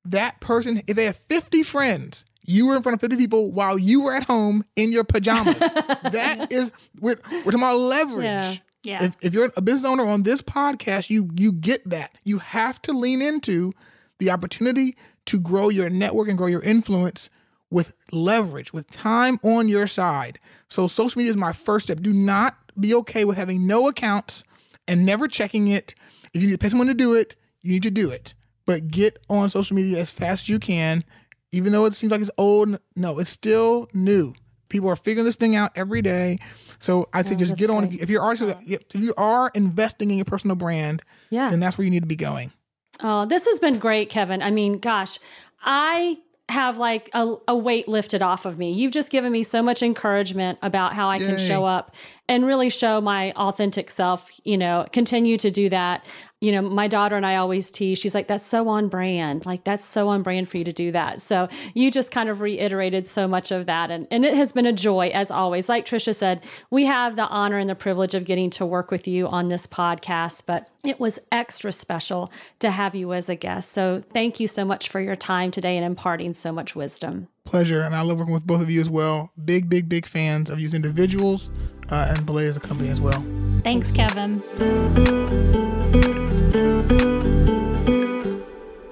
That 0.05 0.41
person, 0.41 0.83
if 0.87 0.97
they 0.97 1.07
have 1.07 1.17
50 1.17 1.63
friends, 1.63 2.25
you 2.47 2.67
were 2.67 2.77
in 2.77 2.83
front 2.83 2.95
of 2.95 3.01
50 3.01 3.17
people 3.17 3.53
while 3.53 3.79
you 3.79 4.03
were 4.03 4.15
at 4.15 4.25
home 4.25 4.65
in 4.77 4.93
your 4.93 5.05
pajamas. 5.05 5.59
that 5.59 6.49
is, 6.51 6.71
we're, 7.01 7.19
we're 7.31 7.45
talking 7.45 7.61
about 7.61 7.79
leverage. 7.79 8.25
Yeah. 8.25 8.57
Yeah. 8.85 9.05
If, 9.05 9.17
if 9.23 9.35
you're 9.35 9.51
a 9.57 9.63
business 9.63 9.85
owner 9.85 10.07
on 10.07 10.25
this 10.25 10.43
podcast, 10.43 11.09
you 11.09 11.31
you 11.35 11.53
get 11.53 11.89
that. 11.89 12.19
You 12.23 12.39
have 12.39 12.83
to 12.83 12.93
lean 12.93 13.23
into 13.23 13.73
the 14.19 14.31
opportunity 14.31 14.95
to 15.27 15.41
grow 15.41 15.71
your 15.71 15.89
network 15.89 16.29
and 16.29 16.37
grow 16.37 16.49
your 16.49 16.63
influence 16.63 17.31
with 17.71 17.95
leverage, 18.13 18.73
with 18.73 18.91
time 18.91 19.41
on 19.43 19.69
your 19.69 19.87
side. 19.87 20.39
So 20.69 20.87
social 20.87 21.19
media 21.19 21.31
is 21.31 21.37
my 21.37 21.53
first 21.53 21.87
step. 21.87 22.01
Do 22.01 22.13
not 22.13 22.57
be 22.79 22.95
okay 22.95 23.25
with 23.25 23.37
having 23.37 23.67
no 23.67 23.89
accounts 23.89 24.45
and 24.89 25.05
never 25.07 25.29
checking 25.29 25.69
it. 25.69 25.95
If 26.33 26.43
you 26.43 26.49
need 26.49 26.55
to 26.55 26.59
pay 26.59 26.69
someone 26.69 26.89
to 26.89 26.95
do 26.95 27.15
it, 27.15 27.35
you 27.63 27.73
need 27.73 27.83
to 27.85 27.91
do 27.91 28.11
it. 28.11 28.35
But 28.67 28.89
get 28.89 29.19
on 29.29 29.49
social 29.49 29.77
media 29.77 30.01
as 30.01 30.11
fast 30.11 30.45
as 30.45 30.49
you 30.49 30.59
can. 30.59 31.05
Even 31.53 31.73
though 31.73 31.85
it 31.85 31.95
seems 31.95 32.11
like 32.11 32.21
it's 32.21 32.31
old, 32.39 32.79
no, 32.97 33.19
it's 33.19 33.31
still 33.31 33.89
new. 33.93 34.35
People 34.69 34.89
are 34.89 34.97
figuring 34.97 35.25
this 35.25 35.37
thing 35.37 35.55
out 35.55 35.71
every 35.77 36.03
day. 36.03 36.39
So 36.81 37.09
I 37.13 37.23
say 37.23 37.35
oh, 37.35 37.39
just 37.39 37.57
get 37.57 37.71
on. 37.71 37.87
great. 37.87 38.01
If, 38.01 38.09
you, 38.11 38.15
you're 38.15 38.25
already, 38.25 38.45
if 38.67 38.95
you 38.95 39.15
are 39.17 39.51
investing 39.55 40.11
in 40.11 40.17
your 40.17 40.25
personal 40.25 40.57
brand, 40.57 41.03
Yeah. 41.31 41.51
then 41.51 41.61
that's 41.61 41.79
where 41.79 41.85
you 41.85 41.91
need 41.91 42.01
to 42.03 42.07
be 42.09 42.17
going. 42.17 42.53
Oh, 43.01 43.27
this 43.27 43.47
has 43.47 43.59
been 43.61 43.79
great, 43.79 44.09
Kevin. 44.11 44.43
I 44.43 44.51
mean, 44.51 44.79
gosh, 44.79 45.19
I 45.63 46.19
have 46.55 46.79
like 46.79 47.11
a, 47.13 47.35
a 47.49 47.57
weight 47.57 47.89
lifted 47.89 48.23
off 48.23 48.47
of 48.47 48.57
me. 48.57 48.71
You've 48.71 48.93
just 48.93 49.11
given 49.11 49.33
me 49.33 49.43
so 49.43 49.61
much 49.61 49.83
encouragement 49.83 50.59
about 50.63 50.95
how 50.95 51.09
I 51.09 51.19
can 51.19 51.37
show 51.37 51.65
up 51.65 51.95
and 52.29 52.47
really 52.47 52.71
show 52.71 53.01
my 53.01 53.33
authentic 53.33 53.91
self, 53.91 54.31
you 54.45 54.57
know, 54.57 54.87
continue 54.93 55.37
to 55.37 55.51
do 55.51 55.69
that. 55.69 56.05
You 56.45 56.53
know, 56.53 56.61
my 56.61 56.89
daughter 56.89 57.17
and 57.17 57.25
I 57.25 57.37
always 57.37 57.71
tease, 57.71 57.99
she's 57.99 58.15
like, 58.15 58.27
that's 58.27 58.45
so 58.45 58.69
on 58.69 58.89
brand. 58.89 59.47
Like, 59.47 59.65
that's 59.65 59.83
so 59.83 60.09
on 60.09 60.23
brand 60.23 60.51
for 60.51 60.59
you 60.59 60.65
to 60.65 60.73
do 60.73 60.93
that. 60.93 61.23
So 61.23 61.49
you 61.73 61.91
just 61.91 62.11
kind 62.11 62.29
of 62.29 62.43
reiterated 62.43 63.07
so 63.07 63.27
much 63.27 63.51
of 63.51 63.65
that. 63.65 63.91
And, 63.91 64.07
and 64.11 64.27
it 64.27 64.35
has 64.35 64.53
been 64.53 64.67
a 64.67 64.73
joy, 64.73 65.09
as 65.15 65.31
always. 65.31 65.71
Like 65.71 65.87
Tricia 65.87 66.15
said, 66.15 66.45
we 66.71 66.85
have 66.85 67.17
the 67.17 67.27
honor 67.29 67.57
and 67.57 67.71
the 67.71 67.75
privilege 67.75 68.15
of 68.15 68.27
getting 68.27 68.51
to 68.51 68.67
work 68.67 68.91
with 68.91 69.09
you 69.09 69.27
on 69.29 69.49
this 69.49 69.67
podcast, 69.67 70.43
but 70.45 70.69
it 70.85 71.01
was 71.01 71.19
extra 71.33 71.73
special 71.73 72.31
to 72.59 72.71
have 72.71 72.95
you 72.95 73.15
as 73.15 73.31
a 73.31 73.37
guest. 73.37 73.73
So 73.73 74.03
thank 74.13 74.39
you 74.39 74.47
so 74.47 74.67
much 74.67 74.91
for 74.91 75.01
your 75.01 75.17
time 75.17 75.51
today 75.51 75.79
and 75.79 75.87
imparting 75.87 76.35
so 76.35 76.53
much 76.53 76.77
wisdom. 76.77 77.29
Pleasure, 77.47 77.81
and 77.81 77.95
I 77.95 78.03
love 78.03 78.19
working 78.19 78.35
with 78.35 78.47
both 78.47 78.61
of 78.61 78.71
you 78.71 78.83
as 78.83 78.91
well. 78.91 79.31
Big, 79.43 79.71
big, 79.71 79.89
big 79.89 80.05
fans 80.05 80.51
of 80.51 80.61
you 80.61 80.67
as 80.67 80.75
individuals 80.75 81.51
uh, 81.91 82.13
and 82.15 82.27
Belay 82.27 82.49
as 82.49 82.59
a 82.59 82.61
company 82.61 82.91
as 82.91 83.01
well. 83.01 83.25
Thanks, 83.63 83.91
Kevin. 83.91 84.43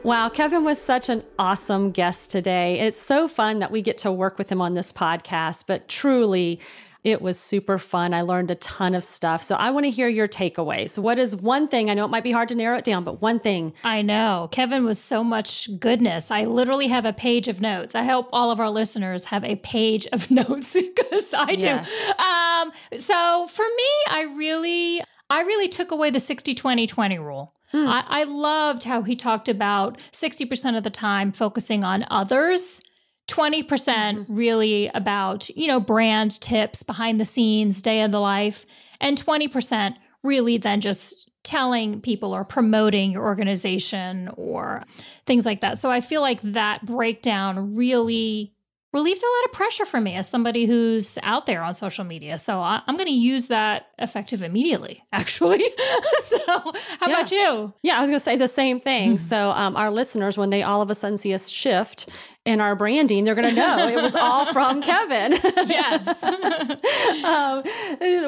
Wow, 0.04 0.28
Kevin 0.28 0.64
was 0.64 0.80
such 0.80 1.08
an 1.08 1.22
awesome 1.38 1.90
guest 1.90 2.30
today. 2.30 2.80
It's 2.80 3.00
so 3.00 3.28
fun 3.28 3.60
that 3.60 3.70
we 3.70 3.82
get 3.82 3.98
to 3.98 4.10
work 4.10 4.36
with 4.36 4.50
him 4.50 4.60
on 4.60 4.74
this 4.74 4.92
podcast, 4.92 5.64
but 5.68 5.88
truly, 5.88 6.60
it 7.04 7.22
was 7.22 7.38
super 7.38 7.78
fun. 7.78 8.14
I 8.14 8.22
learned 8.22 8.50
a 8.50 8.54
ton 8.56 8.94
of 8.94 9.02
stuff. 9.02 9.42
So 9.42 9.56
I 9.56 9.70
want 9.70 9.84
to 9.84 9.90
hear 9.90 10.08
your 10.08 10.28
takeaways. 10.28 10.98
What 10.98 11.18
is 11.18 11.34
one 11.34 11.66
thing? 11.66 11.90
I 11.90 11.94
know 11.94 12.04
it 12.04 12.08
might 12.08 12.22
be 12.22 12.30
hard 12.30 12.48
to 12.50 12.54
narrow 12.54 12.78
it 12.78 12.84
down, 12.84 13.04
but 13.04 13.20
one 13.20 13.40
thing. 13.40 13.72
I 13.82 14.02
know. 14.02 14.48
Kevin 14.52 14.84
was 14.84 14.98
so 14.98 15.24
much 15.24 15.68
goodness. 15.78 16.30
I 16.30 16.44
literally 16.44 16.88
have 16.88 17.04
a 17.04 17.12
page 17.12 17.48
of 17.48 17.60
notes. 17.60 17.94
I 17.94 18.04
hope 18.04 18.28
all 18.32 18.50
of 18.50 18.60
our 18.60 18.70
listeners 18.70 19.26
have 19.26 19.44
a 19.44 19.56
page 19.56 20.06
of 20.12 20.30
notes 20.32 20.74
because 20.74 21.34
I 21.34 21.56
do. 21.56 21.66
Yes. 21.66 22.20
Um, 22.20 22.72
so 22.98 23.46
for 23.48 23.64
me, 23.64 23.88
I 24.08 24.32
really 24.36 25.02
I 25.33 25.41
really 25.41 25.68
took 25.68 25.91
away 25.91 26.11
the 26.11 26.20
60 26.20 26.53
20 26.53 26.87
20 26.87 27.18
rule. 27.18 27.55
Hmm. 27.70 27.87
I, 27.87 28.05
I 28.07 28.24
loved 28.24 28.83
how 28.83 29.01
he 29.01 29.16
talked 29.16 29.49
about 29.49 29.99
60% 30.12 30.76
of 30.76 30.85
the 30.85 30.91
time 30.91 31.33
focusing 31.33 31.85
on 31.85 32.05
others. 32.11 32.83
20% 33.28 33.66
mm-hmm. 33.66 34.35
really 34.35 34.91
about, 34.93 35.49
you 35.51 35.68
know, 35.68 35.80
brand 35.80 36.39
tips, 36.43 36.83
behind 36.83 37.18
the 37.18 37.24
scenes, 37.24 37.80
day 37.80 38.03
of 38.03 38.12
the 38.12 38.20
life, 38.20 38.66
and 39.01 39.16
20% 39.16 39.95
really 40.22 40.59
then 40.59 40.83
just 40.83 41.30
telling 41.45 42.03
people 42.03 42.35
or 42.35 42.45
promoting 42.45 43.12
your 43.12 43.24
organization 43.24 44.28
or 44.37 44.83
things 45.24 45.47
like 45.47 45.62
that. 45.62 45.78
So 45.78 45.91
I 45.91 46.03
feel 46.03 46.20
like 46.20 46.43
that 46.43 46.85
breakdown 46.85 47.74
really 47.74 48.53
relieved 48.93 49.22
a 49.22 49.26
lot 49.26 49.45
of 49.47 49.53
pressure 49.53 49.86
for 49.86 50.01
me 50.01 50.14
as 50.14 50.28
somebody 50.28 50.66
who's 50.66 51.18
out 51.22 51.47
there 51.47 51.62
on 51.62 51.72
social 51.74 52.05
media. 52.05 52.36
So 52.36 52.61
I, 52.61 52.82
I'm 52.86 52.97
going 52.97 53.09
to 53.09 53.14
use 53.14 53.49
that 53.49 53.88
effective 53.99 54.43
immediately, 54.43 55.03
actually. 55.12 55.64
so 56.22 56.38
how 56.47 57.07
about 57.07 57.30
you? 57.30 57.72
Yeah, 57.82 57.97
I 57.97 58.01
was 58.01 58.11
going 58.11 58.18
to 58.18 58.24
say 58.24 58.36
the 58.36 58.49
same 58.49 58.80
thing. 58.80 59.18
So, 59.18 59.51
um, 59.51 59.76
our 59.76 59.90
listeners, 59.90 60.36
when 60.36 60.51
they 60.51 60.62
all 60.62 60.82
of 60.82 60.90
a 60.90 60.95
sudden 60.95 61.16
see 61.16 61.32
us 61.32 61.49
shift 61.49 62.09
in 62.45 62.61
our 62.61 62.74
branding, 62.74 63.24
they're 63.24 63.36
going 63.36 63.49
to 63.49 63.55
know 63.55 63.86
it 63.86 64.03
was 64.03 64.16
all 64.16 64.53
from 64.53 64.82
Kevin. 64.82 65.32
Yes. 65.68 66.22
um, 67.24 67.62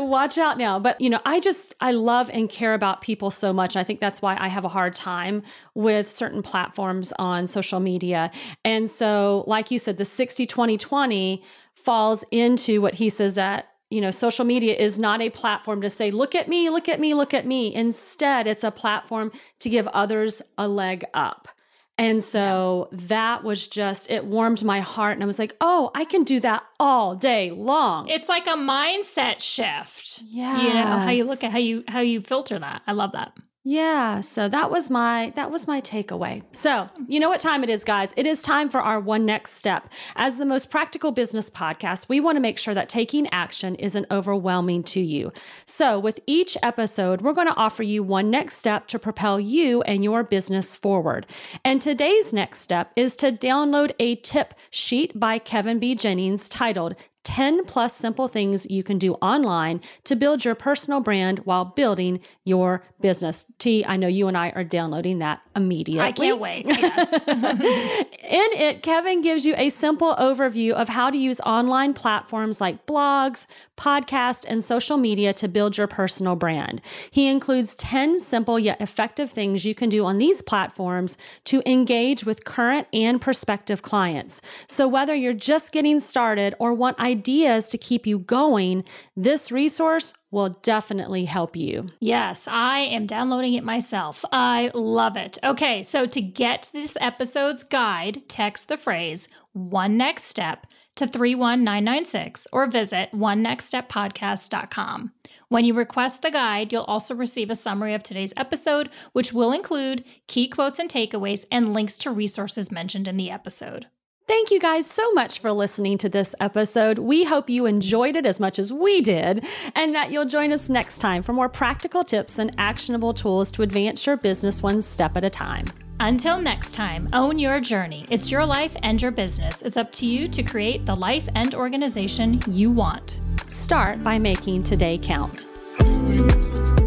watch 0.09 0.39
out 0.39 0.57
now. 0.57 0.79
But, 0.79 1.01
you 1.01 1.11
know, 1.11 1.21
I 1.25 1.41
just, 1.41 1.75
I 1.81 1.91
love 1.91 2.31
and 2.33 2.49
care 2.49 2.75
about 2.75 3.01
people 3.01 3.33
so 3.33 3.53
much. 3.53 3.75
And 3.75 3.81
I 3.81 3.85
think 3.85 4.01
that's 4.01 4.23
why 4.23 4.37
I 4.39 4.49
have 4.49 4.65
a 4.65 4.69
hard 4.69 4.95
time 4.95 5.43
with 5.75 6.09
certain 6.09 6.43
platforms 6.43 7.13
on 7.19 7.49
social 7.49 7.81
media. 7.81 8.31
And 8.65 8.89
so, 8.89 9.43
like 9.49 9.73
you 9.73 9.81
said, 9.81 9.99
the 9.99 10.05
60 10.05 10.47
20 10.47 10.77
20 10.79 11.43
falls 11.75 12.25
into 12.31 12.81
what 12.81 12.95
he 12.95 13.09
says 13.09 13.35
that 13.35 13.71
you 13.91 14.01
know, 14.01 14.11
social 14.11 14.45
media 14.45 14.75
is 14.75 14.99
not 14.99 15.21
a 15.21 15.31
platform 15.31 15.81
to 15.81 15.89
say, 15.89 16.11
look 16.11 16.35
at 16.35 16.49
me, 16.49 16.69
look 16.69 16.89
at 16.89 16.99
me, 16.99 17.15
look 17.15 17.33
at 17.33 17.47
me. 17.47 17.73
Instead, 17.73 18.49
it's 18.49 18.65
a 18.65 18.73
platform 18.73 19.31
to 19.61 19.69
give 19.69 19.87
others 19.89 20.43
a 20.59 20.67
leg 20.67 21.05
up. 21.15 21.49
And 21.97 22.23
so 22.23 22.89
that 22.91 23.45
was 23.45 23.69
just, 23.69 24.11
it 24.11 24.25
warmed 24.25 24.65
my 24.65 24.81
heart. 24.81 25.17
And 25.17 25.23
I 25.23 25.27
was 25.27 25.39
like, 25.39 25.57
oh, 25.61 25.93
I 25.95 26.05
can 26.05 26.25
do 26.25 26.41
that 26.41 26.65
all 26.81 27.15
day 27.15 27.53
long. 27.53 28.09
it's 28.09 28.29
like 28.29 28.47
a 28.47 28.57
mindset 28.57 29.41
shift. 29.41 30.21
Yeah. 30.25 30.61
You 30.61 30.75
know, 30.75 30.83
how 30.83 31.11
you 31.11 31.25
look 31.25 31.45
at 31.45 31.53
how 31.53 31.59
you 31.59 31.85
how 31.87 32.01
you 32.01 32.21
filter 32.21 32.59
that. 32.59 32.83
I 32.87 32.93
love 32.93 33.13
that. 33.13 33.37
Yeah, 33.67 34.21
so 34.21 34.47
that 34.51 34.71
was 34.71 34.91
my 34.91 35.33
that 35.37 35.51
was 35.51 35.67
my 35.67 35.81
takeaway. 35.81 36.43
So, 36.53 36.91
you 37.09 37.19
know 37.19 37.31
what 37.31 37.41
time 37.41 37.65
it 37.65 37.71
is, 37.71 37.83
guys? 37.83 38.13
It 38.15 38.27
is 38.27 38.43
time 38.43 38.69
for 38.69 38.83
our 38.83 39.01
one 39.01 39.25
next 39.25 39.53
step. 39.53 39.89
As 40.17 40.37
the 40.37 40.45
most 40.45 40.69
practical 40.69 41.13
business 41.13 41.49
podcast, 41.49 42.11
we 42.11 42.21
want 42.21 42.37
to 42.37 42.43
make 42.43 42.59
sure 42.59 42.75
that 42.75 42.91
taking 42.91 43.27
action 43.29 43.75
isn't 43.77 44.05
overwhelming 44.11 44.83
to 44.85 45.01
you. 45.01 45.33
So, 45.65 45.99
with 45.99 46.21
each 46.27 46.59
episode, 46.63 47.23
we're 47.23 47.33
going 47.33 47.47
to 47.47 47.57
offer 47.57 47.83
you 47.83 48.03
one 48.03 48.29
next 48.31 48.59
step 48.59 48.87
to 48.89 48.99
propel 48.99 49.41
you 49.41 49.81
and 49.83 50.05
your 50.05 50.23
business 50.25 50.77
forward. 50.77 51.27
And 51.65 51.81
today's 51.81 52.35
next 52.35 52.61
step 52.61 52.93
is 52.97 53.17
to 53.17 53.33
download 53.33 53.93
a 53.99 54.17
tip 54.17 54.53
sheet 54.69 55.19
by 55.19 55.39
Kevin 55.39 55.79
B. 55.79 55.95
Jennings 55.95 56.51
titled 56.51 56.97
10 57.25 57.65
plus 57.65 57.95
simple 57.95 58.29
things 58.29 58.67
you 58.71 58.83
can 58.83 58.99
do 58.99 59.15
online 59.15 59.81
to 60.05 60.15
build 60.15 60.45
your 60.45 60.55
personal 60.55 61.01
brand 61.01 61.41
while 61.41 61.65
building 61.65 62.21
your 62.45 62.85
business. 63.01 63.47
T, 63.59 63.85
I 63.87 63.97
know 63.97 64.07
you 64.07 64.29
and 64.29 64.37
I 64.37 64.51
are 64.51 64.65
downloading 64.65 65.19
that 65.19 65.41
immediately. 65.57 66.07
I 66.07 66.13
can't 66.13 66.39
wait. 66.39 66.67
Yes. 66.67 67.13
In 67.29 68.49
it, 68.53 68.83
Kevin 68.83 69.23
gives 69.23 69.47
you 69.47 69.55
a 69.57 69.69
simple 69.69 70.15
overview 70.17 70.73
of 70.73 70.89
how 70.89 71.11
to 71.11 71.17
use 71.17 71.41
online 71.41 71.95
platforms 71.95 72.61
like 72.61 72.87
blogs, 72.87 73.47
podcasts, 73.77 74.45
and 74.47 74.63
social 74.63 74.97
media 74.97 75.33
to 75.35 75.49
build 75.49 75.77
your 75.77 75.87
personal 75.87 76.37
brand. 76.37 76.81
He 77.11 77.29
includes 77.29 77.75
10 77.77 78.19
simple 78.19 78.59
yet 78.59 78.81
effective 78.81 79.31
things 79.31 79.65
you 79.65 79.75
can 79.75 79.89
do 79.89 80.05
on 80.05 80.19
these 80.19 80.43
platforms 80.43 81.17
to 81.45 81.63
engage 81.67 82.25
with 82.25 82.45
current 82.45 82.87
and 82.93 83.21
prospective 83.21 83.83
clients. 83.83 84.41
So, 84.69 84.87
whether 84.87 85.15
you're 85.15 85.33
just 85.33 85.73
getting 85.73 86.01
started 86.01 86.55
or 86.59 86.75
want 86.75 86.97
ideas 87.15 87.69
to 87.69 87.79
keep 87.79 88.07
you 88.07 88.19
going, 88.19 88.85
this 89.17 89.53
resource 89.53 90.13
will 90.33 90.49
definitely 90.63 91.25
help 91.25 91.55
you. 91.55 91.87
Yes, 92.01 92.49
I 92.51 92.81
am 92.81 93.07
downloading 93.07 93.55
it 93.55 93.63
myself. 93.63 94.25
I 94.33 94.73
love 94.75 95.17
it. 95.17 95.39
Okay, 95.45 95.85
so 95.85 96.07
to 96.07 96.21
get 96.21 96.71
this 96.73 96.97
episode's 97.01 97.63
guide, 97.63 98.29
text 98.29 98.69
the 98.69 98.77
phrase 98.77 99.29
one 99.53 99.97
next 99.97 100.25
step 100.25 100.67
to 100.97 101.07
31996 101.07 102.49
or 102.53 102.67
visit 102.67 103.11
onenextsteppodcast.com. 103.13 105.13
When 105.49 105.65
you 105.65 105.75
request 105.75 106.23
the 106.23 106.33
guide, 106.33 106.73
you'll 106.73 106.83
also 106.83 107.15
receive 107.15 107.51
a 107.51 107.57
summary 107.57 107.95
of 107.95 108.03
today's 108.03 108.35
episode, 108.37 108.91
which 109.13 109.33
will 109.33 109.53
include 109.53 110.05
key 110.27 110.49
quotes 110.49 110.81
and 110.81 110.91
takeaways 110.91 111.45
and 111.53 111.73
links 111.73 111.97
to 111.99 112.11
resources 112.11 112.73
mentioned 112.73 113.07
in 113.07 113.17
the 113.17 113.31
episode. 113.31 113.87
Thank 114.27 114.51
you 114.51 114.59
guys 114.59 114.87
so 114.87 115.13
much 115.13 115.39
for 115.39 115.53
listening 115.53 115.99
to 115.99 116.09
this 116.09 116.35
episode. 116.41 116.99
We 116.99 117.25
hope 117.25 117.51
you 117.51 117.67
enjoyed 117.67 118.17
it 118.17 118.25
as 118.25 118.41
much 118.41 118.59
as 118.59 118.73
we 118.73 119.03
did, 119.03 119.45
and 119.75 119.95
that 119.95 120.11
you'll 120.11 120.25
join 120.25 120.51
us 120.51 120.71
next 120.71 121.01
time 121.01 121.23
for 121.23 121.35
more 121.35 121.51
practical 121.51 122.03
tips 122.03 122.39
and 122.39 122.51
actionable 122.57 123.13
tools 123.13 123.53
to 123.53 123.63
advance 123.63 124.07
your 124.07 124.17
business 124.17 124.63
one 124.63 124.81
step 124.81 125.19
at 125.19 125.25
a 125.25 125.31
time. 125.31 125.67
Until 126.01 126.41
next 126.41 126.75
time, 126.75 127.07
own 127.13 127.39
your 127.39 127.61
journey. 127.61 128.07
It's 128.11 128.31
your 128.31 128.47
life 128.47 128.75
and 128.83 129.01
your 129.01 129.11
business. 129.11 129.61
It's 129.61 129.77
up 129.77 129.93
to 129.93 130.07
you 130.07 130.27
to 130.29 130.43
create 130.43 130.87
the 130.87 130.97
life 130.97 131.29
and 131.35 131.55
organization 131.55 132.43
you 132.49 132.71
want. 132.71 133.21
Start 133.47 134.03
by 134.03 134.19
making 134.19 134.63
today 134.63 134.97
count. 134.97 135.49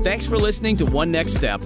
Thanks 0.03 0.25
for 0.25 0.37
listening 0.37 0.75
to 0.77 0.87
One 0.87 1.11
Next 1.11 1.35
Step. 1.35 1.61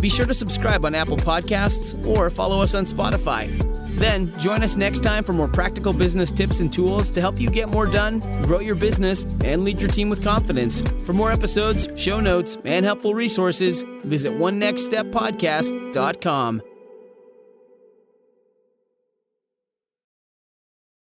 Be 0.00 0.08
sure 0.08 0.26
to 0.26 0.34
subscribe 0.34 0.84
on 0.84 0.94
Apple 0.94 1.16
Podcasts 1.16 2.06
or 2.06 2.30
follow 2.30 2.62
us 2.62 2.74
on 2.74 2.84
Spotify. 2.84 3.50
Then 3.96 4.32
join 4.38 4.62
us 4.62 4.76
next 4.76 5.02
time 5.02 5.24
for 5.24 5.32
more 5.32 5.48
practical 5.48 5.94
business 5.94 6.30
tips 6.30 6.60
and 6.60 6.70
tools 6.72 7.10
to 7.10 7.20
help 7.20 7.40
you 7.40 7.48
get 7.48 7.68
more 7.68 7.86
done, 7.86 8.20
grow 8.44 8.60
your 8.60 8.74
business, 8.74 9.22
and 9.42 9.64
lead 9.64 9.80
your 9.80 9.90
team 9.90 10.10
with 10.10 10.22
confidence. 10.22 10.82
For 11.04 11.14
more 11.14 11.32
episodes, 11.32 11.88
show 11.96 12.20
notes, 12.20 12.58
and 12.64 12.84
helpful 12.84 13.14
resources, 13.14 13.82
visit 14.04 14.32
onenextsteppodcast.com. 14.32 16.62